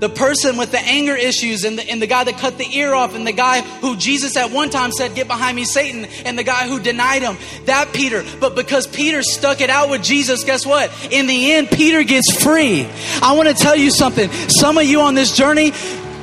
the 0.00 0.08
person 0.08 0.56
with 0.56 0.70
the 0.70 0.80
anger 0.80 1.14
issues 1.14 1.64
and 1.64 1.78
the, 1.78 1.88
and 1.88 2.00
the 2.00 2.06
guy 2.06 2.24
that 2.24 2.38
cut 2.38 2.56
the 2.56 2.66
ear 2.76 2.94
off 2.94 3.14
and 3.14 3.26
the 3.26 3.32
guy 3.32 3.60
who 3.60 3.96
Jesus 3.96 4.36
at 4.36 4.50
one 4.50 4.70
time 4.70 4.92
said, 4.92 5.14
Get 5.14 5.28
behind 5.28 5.54
me, 5.54 5.64
Satan, 5.64 6.06
and 6.24 6.38
the 6.38 6.42
guy 6.42 6.66
who 6.66 6.80
denied 6.80 7.22
him. 7.22 7.36
That 7.66 7.92
Peter. 7.92 8.24
But 8.40 8.54
because 8.54 8.86
Peter 8.86 9.22
stuck 9.22 9.60
it 9.60 9.68
out 9.68 9.90
with 9.90 10.02
Jesus, 10.02 10.42
guess 10.44 10.64
what? 10.64 10.90
In 11.12 11.26
the 11.26 11.52
end, 11.52 11.68
Peter 11.70 12.02
gets 12.02 12.42
free. 12.42 12.88
I 13.22 13.34
want 13.36 13.48
to 13.48 13.54
tell 13.54 13.76
you 13.76 13.90
something. 13.90 14.30
Some 14.48 14.78
of 14.78 14.84
you 14.84 15.00
on 15.00 15.14
this 15.14 15.36
journey, 15.36 15.72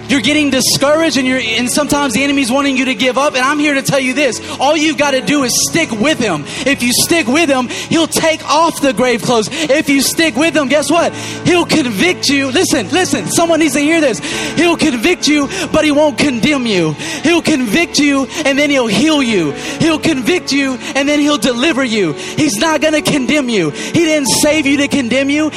you're 0.10 0.22
getting 0.22 0.50
discouraged 0.50 1.18
and 1.18 1.28
you're 1.28 1.40
and 1.40 1.70
sometimes 1.70 2.14
the 2.14 2.24
enemy's 2.24 2.52
wanting 2.52 2.78
you 2.78 2.86
to 2.86 2.96
give 2.96 3.18
up 3.18 3.34
and 3.36 3.44
I'm 3.44 3.60
here 3.60 3.74
to 3.74 3.82
tell 3.82 4.00
you 4.00 4.14
this. 4.14 4.42
All 4.60 4.76
you've 4.76 4.98
got 4.98 5.12
to 5.12 5.22
do 5.22 5.44
is 5.44 5.54
stick 5.70 5.92
with 5.92 6.20
him. 6.20 6.44
If 6.66 6.82
you 6.84 6.94
stick 6.94 7.28
with 7.28 7.50
him, 7.50 7.68
he'll 7.68 8.08
take 8.08 8.44
off 8.46 8.82
the 8.82 8.94
grave 8.94 9.22
clothes. 9.22 9.50
If 9.52 9.90
you 9.90 10.02
stick 10.02 10.36
with 10.36 10.56
him, 10.56 10.68
guess 10.68 10.90
what? 10.90 11.14
He'll 11.14 11.66
convict 11.66 12.30
you. 12.30 12.52
Listen, 12.52 12.90
listen, 12.90 13.28
someone 13.28 13.60
needs 13.60 13.74
to 13.74 13.80
hear 13.80 14.02
this. 14.02 14.20
He'll 14.56 14.78
convict 14.78 15.28
you, 15.28 15.48
but 15.72 15.84
he 15.84 15.92
won't 15.92 16.18
condemn 16.18 16.66
you. 16.66 16.94
He'll 16.94 17.42
convict 17.42 18.00
you 18.00 18.26
and 18.46 18.58
then 18.58 18.70
he'll 18.70 18.88
heal 18.88 19.22
you. 19.22 19.52
He'll 19.52 20.00
convict 20.00 20.52
you 20.52 20.74
and 20.96 21.08
then 21.08 21.20
he'll 21.20 21.38
deliver 21.38 21.84
you. 21.84 22.14
He's 22.14 22.58
not 22.58 22.82
going 22.82 22.94
to 22.94 23.02
condemn 23.02 23.50
you. 23.50 23.72
He 23.72 24.06
didn't 24.06 24.30
save 24.42 24.66
you 24.66 24.78
to 24.78 24.88
condemn 24.88 25.30
you. 25.30 25.50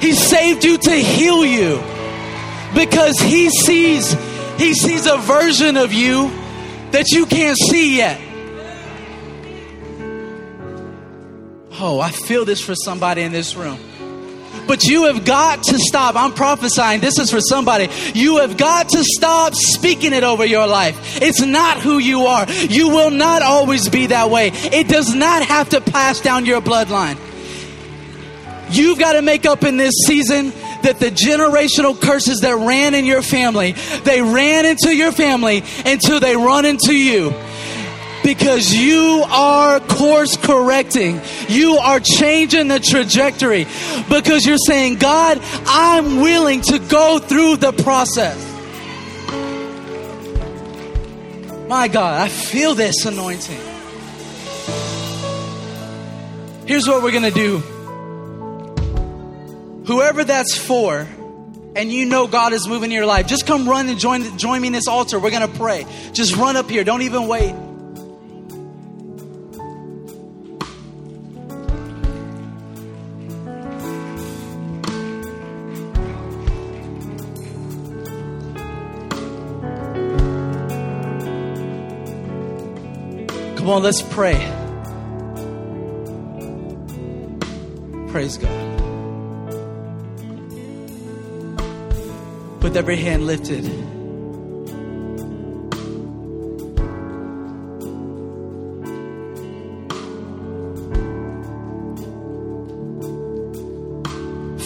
He 0.00 0.14
saved 0.14 0.64
you 0.64 0.78
to 0.78 0.92
heal 0.92 1.44
you 1.44 1.82
because 2.74 3.18
he 3.18 3.50
sees 3.50 4.12
he 4.58 4.74
sees 4.74 5.06
a 5.06 5.16
version 5.18 5.76
of 5.76 5.92
you 5.92 6.30
that 6.90 7.10
you 7.10 7.26
can't 7.26 7.56
see 7.56 7.96
yet. 7.96 8.20
Oh, 11.82 11.98
I 11.98 12.10
feel 12.10 12.44
this 12.44 12.60
for 12.60 12.74
somebody 12.74 13.22
in 13.22 13.32
this 13.32 13.56
room. 13.56 13.78
But 14.66 14.84
you 14.84 15.06
have 15.06 15.24
got 15.24 15.62
to 15.64 15.78
stop. 15.78 16.14
I'm 16.14 16.32
prophesying. 16.32 17.00
This 17.00 17.18
is 17.18 17.30
for 17.30 17.40
somebody. 17.40 17.88
You 18.14 18.38
have 18.38 18.56
got 18.56 18.90
to 18.90 19.02
stop 19.02 19.54
speaking 19.54 20.12
it 20.12 20.22
over 20.22 20.44
your 20.44 20.66
life. 20.66 21.20
It's 21.22 21.40
not 21.40 21.80
who 21.80 21.98
you 21.98 22.26
are. 22.26 22.48
You 22.50 22.90
will 22.90 23.10
not 23.10 23.42
always 23.42 23.88
be 23.88 24.06
that 24.06 24.30
way. 24.30 24.50
It 24.52 24.88
does 24.88 25.14
not 25.14 25.42
have 25.42 25.70
to 25.70 25.80
pass 25.80 26.20
down 26.20 26.46
your 26.46 26.60
bloodline. 26.60 27.18
You've 28.70 28.98
got 28.98 29.14
to 29.14 29.22
make 29.22 29.46
up 29.46 29.64
in 29.64 29.76
this 29.76 29.94
season 30.06 30.52
that 30.82 30.98
the 30.98 31.10
generational 31.10 32.00
curses 32.00 32.40
that 32.40 32.54
ran 32.56 32.94
in 32.94 33.04
your 33.04 33.22
family, 33.22 33.72
they 34.04 34.22
ran 34.22 34.66
into 34.66 34.94
your 34.94 35.12
family 35.12 35.62
until 35.84 36.20
they 36.20 36.36
run 36.36 36.64
into 36.64 36.94
you 36.94 37.34
because 38.22 38.72
you 38.74 39.24
are 39.28 39.80
course 39.80 40.36
correcting. 40.36 41.20
You 41.48 41.76
are 41.76 42.00
changing 42.00 42.68
the 42.68 42.80
trajectory 42.80 43.64
because 44.08 44.44
you're 44.44 44.58
saying, 44.58 44.98
God, 44.98 45.40
I'm 45.66 46.20
willing 46.20 46.60
to 46.62 46.78
go 46.78 47.18
through 47.18 47.56
the 47.56 47.72
process. 47.72 48.46
My 51.68 51.88
God, 51.88 52.20
I 52.20 52.28
feel 52.28 52.74
this 52.74 53.04
anointing. 53.04 53.60
Here's 56.66 56.86
what 56.86 57.02
we're 57.02 57.12
going 57.12 57.24
to 57.24 57.30
do 57.30 57.62
whoever 59.86 60.24
that's 60.24 60.56
for, 60.56 61.06
and 61.76 61.92
you 61.92 62.04
know 62.04 62.26
God 62.26 62.52
is 62.52 62.66
moving 62.66 62.90
in 62.90 62.96
your 62.96 63.06
life, 63.06 63.26
just 63.26 63.46
come 63.46 63.68
run 63.68 63.88
and 63.88 63.98
join, 63.98 64.36
join 64.38 64.60
me 64.60 64.68
in 64.68 64.72
this 64.72 64.88
altar. 64.88 65.18
We're 65.18 65.30
going 65.30 65.48
to 65.48 65.58
pray. 65.58 65.86
Just 66.12 66.36
run 66.36 66.56
up 66.56 66.68
here. 66.68 66.84
Don't 66.84 67.02
even 67.02 67.28
wait. 67.28 67.54
Come 83.56 83.68
on, 83.68 83.82
let's 83.82 84.02
pray. 84.02 84.34
Praise 88.10 88.36
God. 88.36 88.59
With 92.62 92.76
every 92.76 92.96
hand 92.96 93.26
lifted. 93.26 93.64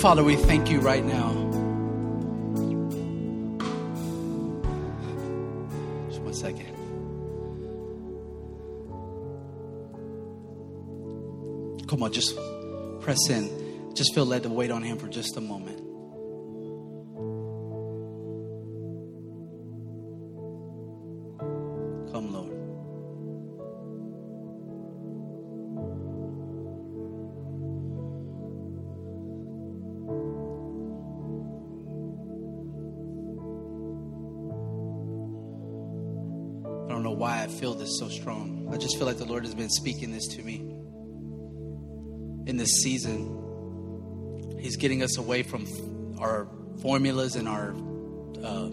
Father, 0.00 0.22
we 0.24 0.36
thank 0.36 0.70
you 0.70 0.80
right 0.80 1.04
now. 1.04 1.32
Just 6.08 6.20
one 6.20 6.34
second. 6.34 6.74
Come 11.86 12.02
on, 12.02 12.12
just 12.12 12.36
press 13.00 13.30
in. 13.30 13.94
Just 13.94 14.14
feel 14.14 14.26
led 14.26 14.42
to 14.42 14.48
wait 14.48 14.70
on 14.70 14.82
Him 14.82 14.98
for 14.98 15.08
just 15.08 15.36
a 15.36 15.40
moment. 15.40 15.93
This 37.84 37.98
so 37.98 38.08
strong. 38.08 38.66
I 38.72 38.78
just 38.78 38.96
feel 38.96 39.06
like 39.06 39.18
the 39.18 39.26
Lord 39.26 39.44
has 39.44 39.54
been 39.54 39.68
speaking 39.68 40.10
this 40.10 40.26
to 40.28 40.42
me 40.42 40.56
in 42.46 42.56
this 42.56 42.80
season. 42.82 44.56
He's 44.58 44.76
getting 44.76 45.02
us 45.02 45.18
away 45.18 45.42
from 45.42 45.66
our 46.18 46.48
formulas 46.80 47.36
and 47.36 47.46
our 47.46 47.74
uh, 48.42 48.70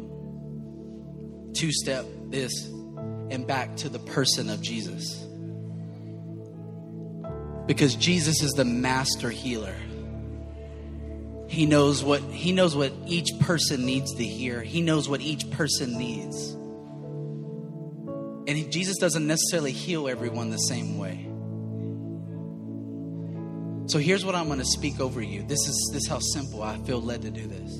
two 1.54 1.74
step 1.74 2.06
this 2.30 2.68
and 3.30 3.46
back 3.46 3.76
to 3.78 3.90
the 3.90 4.00
person 4.00 4.50
of 4.50 4.62
Jesus. 4.62 5.22
Because 7.66 7.96
Jesus 7.96 8.42
is 8.42 8.52
the 8.52 8.66
master 8.66 9.30
healer. 9.30 9.76
He 11.50 11.66
knows 11.66 12.02
what 12.02 12.22
he 12.22 12.54
knows 12.54 12.78
what 12.78 12.94
each 13.06 13.28
person 13.42 13.86
needs 13.86 14.14
to 14.14 14.24
hear. 14.24 14.62
He 14.62 14.82
knows 14.82 15.10
what 15.10 15.20
each 15.20 15.52
person 15.52 15.98
needs. 15.98 16.56
And 18.52 18.70
Jesus 18.70 18.98
doesn't 18.98 19.26
necessarily 19.26 19.72
heal 19.72 20.10
everyone 20.10 20.50
the 20.50 20.58
same 20.58 20.98
way. 20.98 21.26
So 23.88 23.98
here's 23.98 24.26
what 24.26 24.36
I'm 24.36 24.48
going 24.48 24.60
to 24.60 24.66
speak 24.66 25.00
over 25.00 25.22
you. 25.22 25.44
This 25.44 25.66
is 25.70 25.90
this 25.94 26.04
is 26.04 26.10
how 26.10 26.20
simple 26.20 26.62
I 26.62 26.78
feel 26.80 27.02
led 27.02 27.22
to 27.22 27.32
do 27.32 27.48
this. 27.48 27.74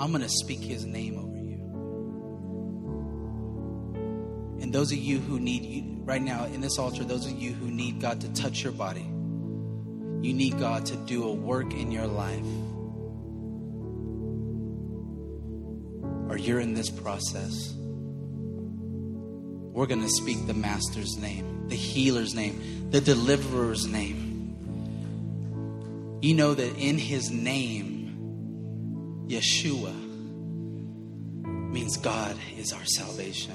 I'm 0.00 0.10
going 0.10 0.22
to 0.22 0.28
speak 0.28 0.58
his 0.58 0.84
name 0.84 1.16
over 1.18 1.36
you. 1.36 1.54
And 4.60 4.72
those 4.72 4.90
of 4.90 4.98
you 4.98 5.20
who 5.20 5.38
need 5.38 5.64
you 5.64 6.02
right 6.02 6.20
now 6.20 6.46
in 6.46 6.60
this 6.60 6.80
altar, 6.80 7.04
those 7.04 7.26
of 7.26 7.38
you 7.38 7.52
who 7.52 7.68
need 7.68 8.00
God 8.00 8.22
to 8.22 8.32
touch 8.32 8.64
your 8.64 8.72
body. 8.72 9.06
You 10.22 10.34
need 10.34 10.58
God 10.58 10.84
to 10.86 10.96
do 10.96 11.22
a 11.28 11.32
work 11.32 11.72
in 11.72 11.92
your 11.92 12.08
life. 12.08 12.44
Or 16.28 16.36
you're 16.36 16.58
in 16.58 16.74
this 16.74 16.90
process 16.90 17.75
we're 19.76 19.86
going 19.86 20.00
to 20.00 20.08
speak 20.08 20.46
the 20.46 20.54
Master's 20.54 21.18
name, 21.18 21.68
the 21.68 21.76
healer's 21.76 22.34
name, 22.34 22.88
the 22.90 22.98
deliverer's 22.98 23.86
name. 23.86 24.32
you 26.22 26.34
know 26.34 26.54
that 26.54 26.78
in 26.78 26.96
his 26.96 27.30
name, 27.30 29.26
Yeshua 29.28 29.94
means 31.44 31.98
God 31.98 32.38
is 32.56 32.72
our 32.72 32.86
salvation. 32.86 33.52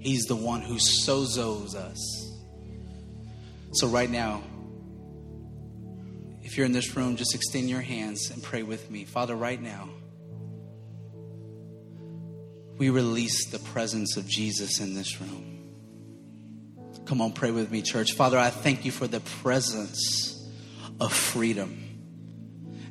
He's 0.00 0.24
the 0.24 0.34
one 0.34 0.60
who 0.60 0.74
sozos 0.74 1.76
us. 1.76 2.34
So, 3.74 3.86
right 3.86 4.10
now, 4.10 4.42
if 6.42 6.56
you're 6.56 6.66
in 6.66 6.72
this 6.72 6.96
room, 6.96 7.14
just 7.14 7.32
extend 7.36 7.70
your 7.70 7.82
hands 7.82 8.30
and 8.32 8.42
pray 8.42 8.64
with 8.64 8.90
me. 8.90 9.04
Father, 9.04 9.36
right 9.36 9.62
now, 9.62 9.88
we 12.78 12.90
release 12.90 13.50
the 13.50 13.58
presence 13.58 14.16
of 14.16 14.26
Jesus 14.26 14.80
in 14.80 14.94
this 14.94 15.20
room. 15.20 15.54
Come 17.04 17.20
on, 17.20 17.32
pray 17.32 17.50
with 17.50 17.70
me, 17.70 17.82
church. 17.82 18.12
Father, 18.12 18.38
I 18.38 18.50
thank 18.50 18.84
you 18.84 18.92
for 18.92 19.06
the 19.06 19.20
presence 19.20 20.48
of 21.00 21.12
freedom. 21.12 21.84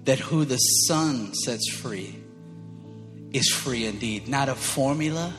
That 0.03 0.19
who 0.19 0.45
the 0.45 0.57
Son 0.57 1.33
sets 1.33 1.69
free 1.69 2.15
is 3.31 3.49
free 3.49 3.85
indeed. 3.85 4.27
Not 4.27 4.49
a 4.49 4.55
formula, 4.55 5.33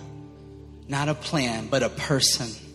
not 0.88 1.08
a 1.08 1.14
plan, 1.14 1.68
but 1.68 1.82
a 1.82 1.88
person 1.88 2.67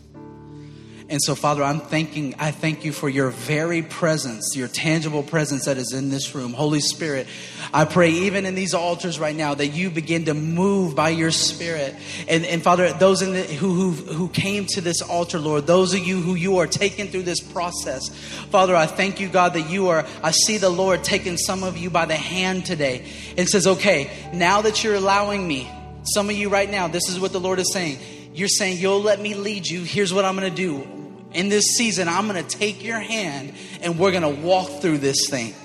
and 1.09 1.21
so, 1.21 1.35
Father, 1.35 1.63
I'm 1.63 1.81
thanking, 1.81 2.35
I 2.39 2.51
thank 2.51 2.85
you 2.85 2.93
for 2.93 3.09
your 3.09 3.29
very 3.29 3.81
presence, 3.81 4.55
your 4.55 4.69
tangible 4.69 5.21
presence 5.21 5.65
that 5.65 5.77
is 5.77 5.91
in 5.91 6.09
this 6.09 6.33
room. 6.33 6.53
Holy 6.53 6.79
Spirit, 6.79 7.27
I 7.73 7.85
pray 7.85 8.09
even 8.09 8.45
in 8.45 8.55
these 8.55 8.73
altars 8.73 9.19
right 9.19 9.35
now 9.35 9.53
that 9.53 9.67
you 9.67 9.89
begin 9.89 10.25
to 10.25 10.33
move 10.33 10.95
by 10.95 11.09
your 11.09 11.31
Spirit. 11.31 11.95
And, 12.27 12.45
and 12.45 12.63
Father, 12.63 12.93
those 12.93 13.21
in 13.21 13.33
the, 13.33 13.43
who, 13.43 13.91
who, 13.91 14.13
who 14.13 14.29
came 14.29 14.65
to 14.67 14.81
this 14.81 15.01
altar, 15.01 15.39
Lord, 15.39 15.67
those 15.67 15.93
of 15.93 15.99
you 15.99 16.21
who 16.21 16.35
you 16.35 16.57
are 16.59 16.67
taking 16.67 17.09
through 17.09 17.23
this 17.23 17.41
process, 17.41 18.09
Father, 18.49 18.75
I 18.75 18.85
thank 18.85 19.19
you, 19.19 19.27
God, 19.27 19.53
that 19.53 19.69
you 19.69 19.89
are, 19.89 20.05
I 20.23 20.31
see 20.31 20.57
the 20.57 20.69
Lord 20.69 21.03
taking 21.03 21.37
some 21.37 21.63
of 21.63 21.77
you 21.77 21.89
by 21.89 22.05
the 22.05 22.15
hand 22.15 22.65
today 22.65 23.05
and 23.37 23.47
says, 23.49 23.67
okay, 23.67 24.09
now 24.33 24.61
that 24.61 24.83
you're 24.83 24.95
allowing 24.95 25.45
me, 25.45 25.69
some 26.15 26.29
of 26.29 26.35
you 26.35 26.49
right 26.49 26.69
now, 26.69 26.87
this 26.87 27.09
is 27.09 27.19
what 27.19 27.31
the 27.31 27.39
Lord 27.39 27.59
is 27.59 27.71
saying 27.71 27.97
you're 28.33 28.47
saying, 28.47 28.79
You'll 28.79 29.01
let 29.01 29.19
me 29.19 29.33
lead 29.33 29.67
you. 29.67 29.83
Here's 29.83 30.13
what 30.13 30.25
I'm 30.25 30.35
going 30.37 30.49
to 30.49 30.55
do. 30.55 30.87
In 31.33 31.49
this 31.49 31.65
season, 31.75 32.07
I'm 32.07 32.27
going 32.27 32.43
to 32.43 32.57
take 32.57 32.83
your 32.83 32.99
hand 32.99 33.53
and 33.81 33.97
we're 33.97 34.11
going 34.11 34.23
to 34.23 34.41
walk 34.41 34.81
through 34.81 34.99
this 34.99 35.29
thing. 35.29 35.55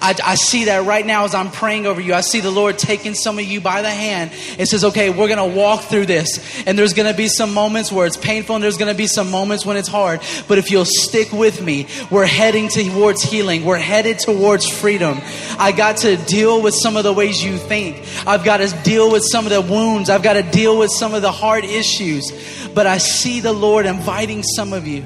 I, 0.00 0.14
I, 0.24 0.34
see 0.34 0.66
that 0.66 0.84
right 0.84 1.04
now 1.04 1.24
as 1.24 1.34
I'm 1.34 1.50
praying 1.50 1.86
over 1.86 2.00
you. 2.00 2.14
I 2.14 2.20
see 2.20 2.40
the 2.40 2.50
Lord 2.50 2.78
taking 2.78 3.14
some 3.14 3.38
of 3.38 3.44
you 3.44 3.60
by 3.60 3.82
the 3.82 3.90
hand 3.90 4.32
and 4.58 4.68
says, 4.68 4.84
okay, 4.84 5.10
we're 5.10 5.28
going 5.28 5.50
to 5.50 5.56
walk 5.56 5.82
through 5.82 6.06
this. 6.06 6.64
And 6.66 6.78
there's 6.78 6.94
going 6.94 7.10
to 7.10 7.16
be 7.16 7.28
some 7.28 7.52
moments 7.52 7.92
where 7.92 8.06
it's 8.06 8.16
painful 8.16 8.54
and 8.54 8.64
there's 8.64 8.78
going 8.78 8.92
to 8.92 8.96
be 8.96 9.06
some 9.06 9.30
moments 9.30 9.66
when 9.66 9.76
it's 9.76 9.88
hard. 9.88 10.20
But 10.48 10.58
if 10.58 10.70
you'll 10.70 10.84
stick 10.84 11.32
with 11.32 11.62
me, 11.62 11.86
we're 12.10 12.26
heading 12.26 12.68
towards 12.68 13.22
healing. 13.22 13.64
We're 13.64 13.78
headed 13.78 14.18
towards 14.18 14.68
freedom. 14.68 15.20
I 15.58 15.72
got 15.72 15.98
to 15.98 16.16
deal 16.16 16.62
with 16.62 16.74
some 16.74 16.96
of 16.96 17.04
the 17.04 17.12
ways 17.12 17.42
you 17.42 17.58
think. 17.58 18.04
I've 18.26 18.44
got 18.44 18.58
to 18.58 18.68
deal 18.84 19.10
with 19.10 19.24
some 19.24 19.46
of 19.46 19.52
the 19.52 19.60
wounds. 19.60 20.10
I've 20.10 20.22
got 20.22 20.34
to 20.34 20.42
deal 20.42 20.78
with 20.78 20.90
some 20.90 21.14
of 21.14 21.22
the 21.22 21.32
hard 21.32 21.64
issues. 21.64 22.30
But 22.74 22.86
I 22.86 22.98
see 22.98 23.40
the 23.40 23.52
Lord 23.52 23.86
inviting 23.86 24.42
some 24.42 24.72
of 24.72 24.86
you. 24.86 25.02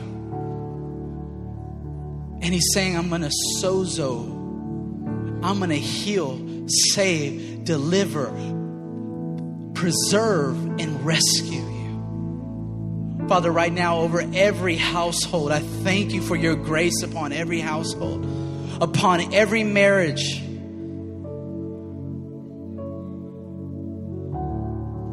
And 2.40 2.54
he's 2.54 2.68
saying, 2.72 2.96
I'm 2.96 3.08
going 3.08 3.22
to 3.22 3.32
sozo 3.60 4.35
I'm 5.42 5.58
going 5.58 5.70
to 5.70 5.76
heal, 5.76 6.66
save, 6.68 7.64
deliver, 7.64 8.26
preserve, 9.74 10.56
and 10.80 11.04
rescue 11.04 11.60
you. 11.60 13.26
Father, 13.28 13.50
right 13.50 13.72
now, 13.72 13.98
over 13.98 14.24
every 14.34 14.76
household, 14.76 15.52
I 15.52 15.58
thank 15.58 16.12
you 16.12 16.22
for 16.22 16.36
your 16.36 16.54
grace 16.54 17.02
upon 17.02 17.32
every 17.32 17.60
household, 17.60 18.24
upon 18.80 19.34
every 19.34 19.64
marriage. 19.64 20.40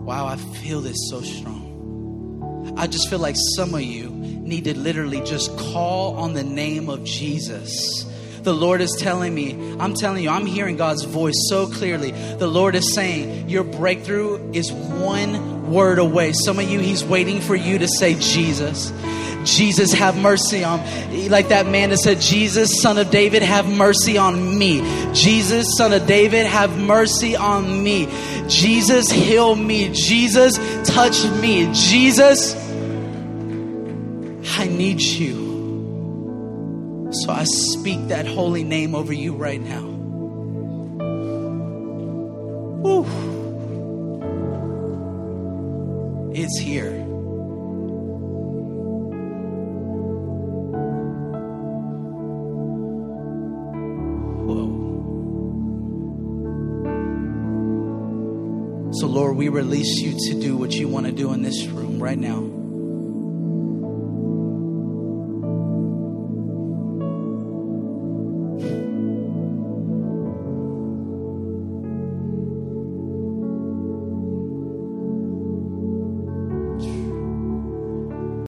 Wow, 0.06 0.28
I 0.28 0.36
feel 0.38 0.82
this 0.82 0.98
so 1.10 1.22
strong. 1.22 2.74
I 2.78 2.88
just 2.88 3.10
feel 3.10 3.20
like 3.20 3.36
some 3.56 3.74
of 3.74 3.82
you 3.82 4.10
need 4.10 4.66
to 4.66 4.78
literally 4.78 5.22
just 5.22 5.56
call 5.58 6.18
on 6.18 6.34
the 6.34 6.44
name 6.44 6.90
of 6.90 7.04
Jesus 7.04 8.06
the 8.44 8.54
Lord 8.54 8.82
is 8.82 8.96
telling 9.00 9.34
me, 9.34 9.76
I'm 9.80 9.94
telling 9.94 10.24
you, 10.24 10.30
I'm 10.30 10.46
hearing 10.46 10.78
God's 10.78 11.04
voice 11.04 11.36
so 11.50 11.68
clearly. 11.68 12.12
The 12.12 12.48
Lord 12.48 12.76
is 12.76 12.94
saying, 12.94 13.50
Your 13.50 13.64
breakthrough 13.64 14.52
is 14.52 14.72
one 14.72 15.72
word 15.72 16.00
away. 16.00 16.34
Some 16.34 16.60
of 16.60 16.70
you, 16.70 16.80
He's 16.80 17.04
waiting 17.04 17.42
for 17.42 17.56
you 17.56 17.80
to 17.80 17.88
say, 17.88 18.16
Jesus. 18.20 18.92
Jesus, 19.46 19.92
have 19.92 20.18
mercy 20.18 20.64
on 20.64 20.80
like 21.30 21.50
that 21.50 21.68
man 21.68 21.90
that 21.90 21.98
said, 21.98 22.22
Jesus, 22.22 22.82
son 22.82 22.98
of 22.98 23.10
David, 23.12 23.42
have 23.44 23.68
mercy 23.68 24.18
on 24.18 24.58
me. 24.58 24.82
Jesus, 25.14 25.76
son 25.78 25.94
of 25.94 26.08
David, 26.08 26.46
have 26.46 26.78
mercy 26.78 27.36
on 27.36 27.84
me. 27.84 28.08
Jesus, 28.48 29.10
heal 29.10 29.56
me. 29.56 29.90
Jesus, 29.94 30.58
touch 30.88 31.26
me. 31.42 31.70
Jesus, 31.74 32.56
I 34.58 34.68
need 34.68 35.02
you. 35.02 35.43
So 37.24 37.32
I 37.32 37.46
speak 37.46 38.10
that 38.10 38.28
holy 38.28 38.66
name 38.66 38.94
over 38.94 39.14
you 39.14 39.34
right 39.34 39.62
now. 39.62 39.82
Woo. 42.84 43.06
It's 46.34 46.60
here. 46.60 46.92
Whoa. 54.44 54.68
So, 59.00 59.08
Lord, 59.08 59.38
we 59.38 59.48
release 59.48 60.02
you 60.02 60.12
to 60.28 60.42
do 60.42 60.58
what 60.58 60.74
you 60.74 60.90
want 60.90 61.06
to 61.06 61.14
do 61.14 61.32
in 61.32 61.42
this 61.42 61.68
room 61.68 62.04
right 62.04 62.20
now. 62.20 62.63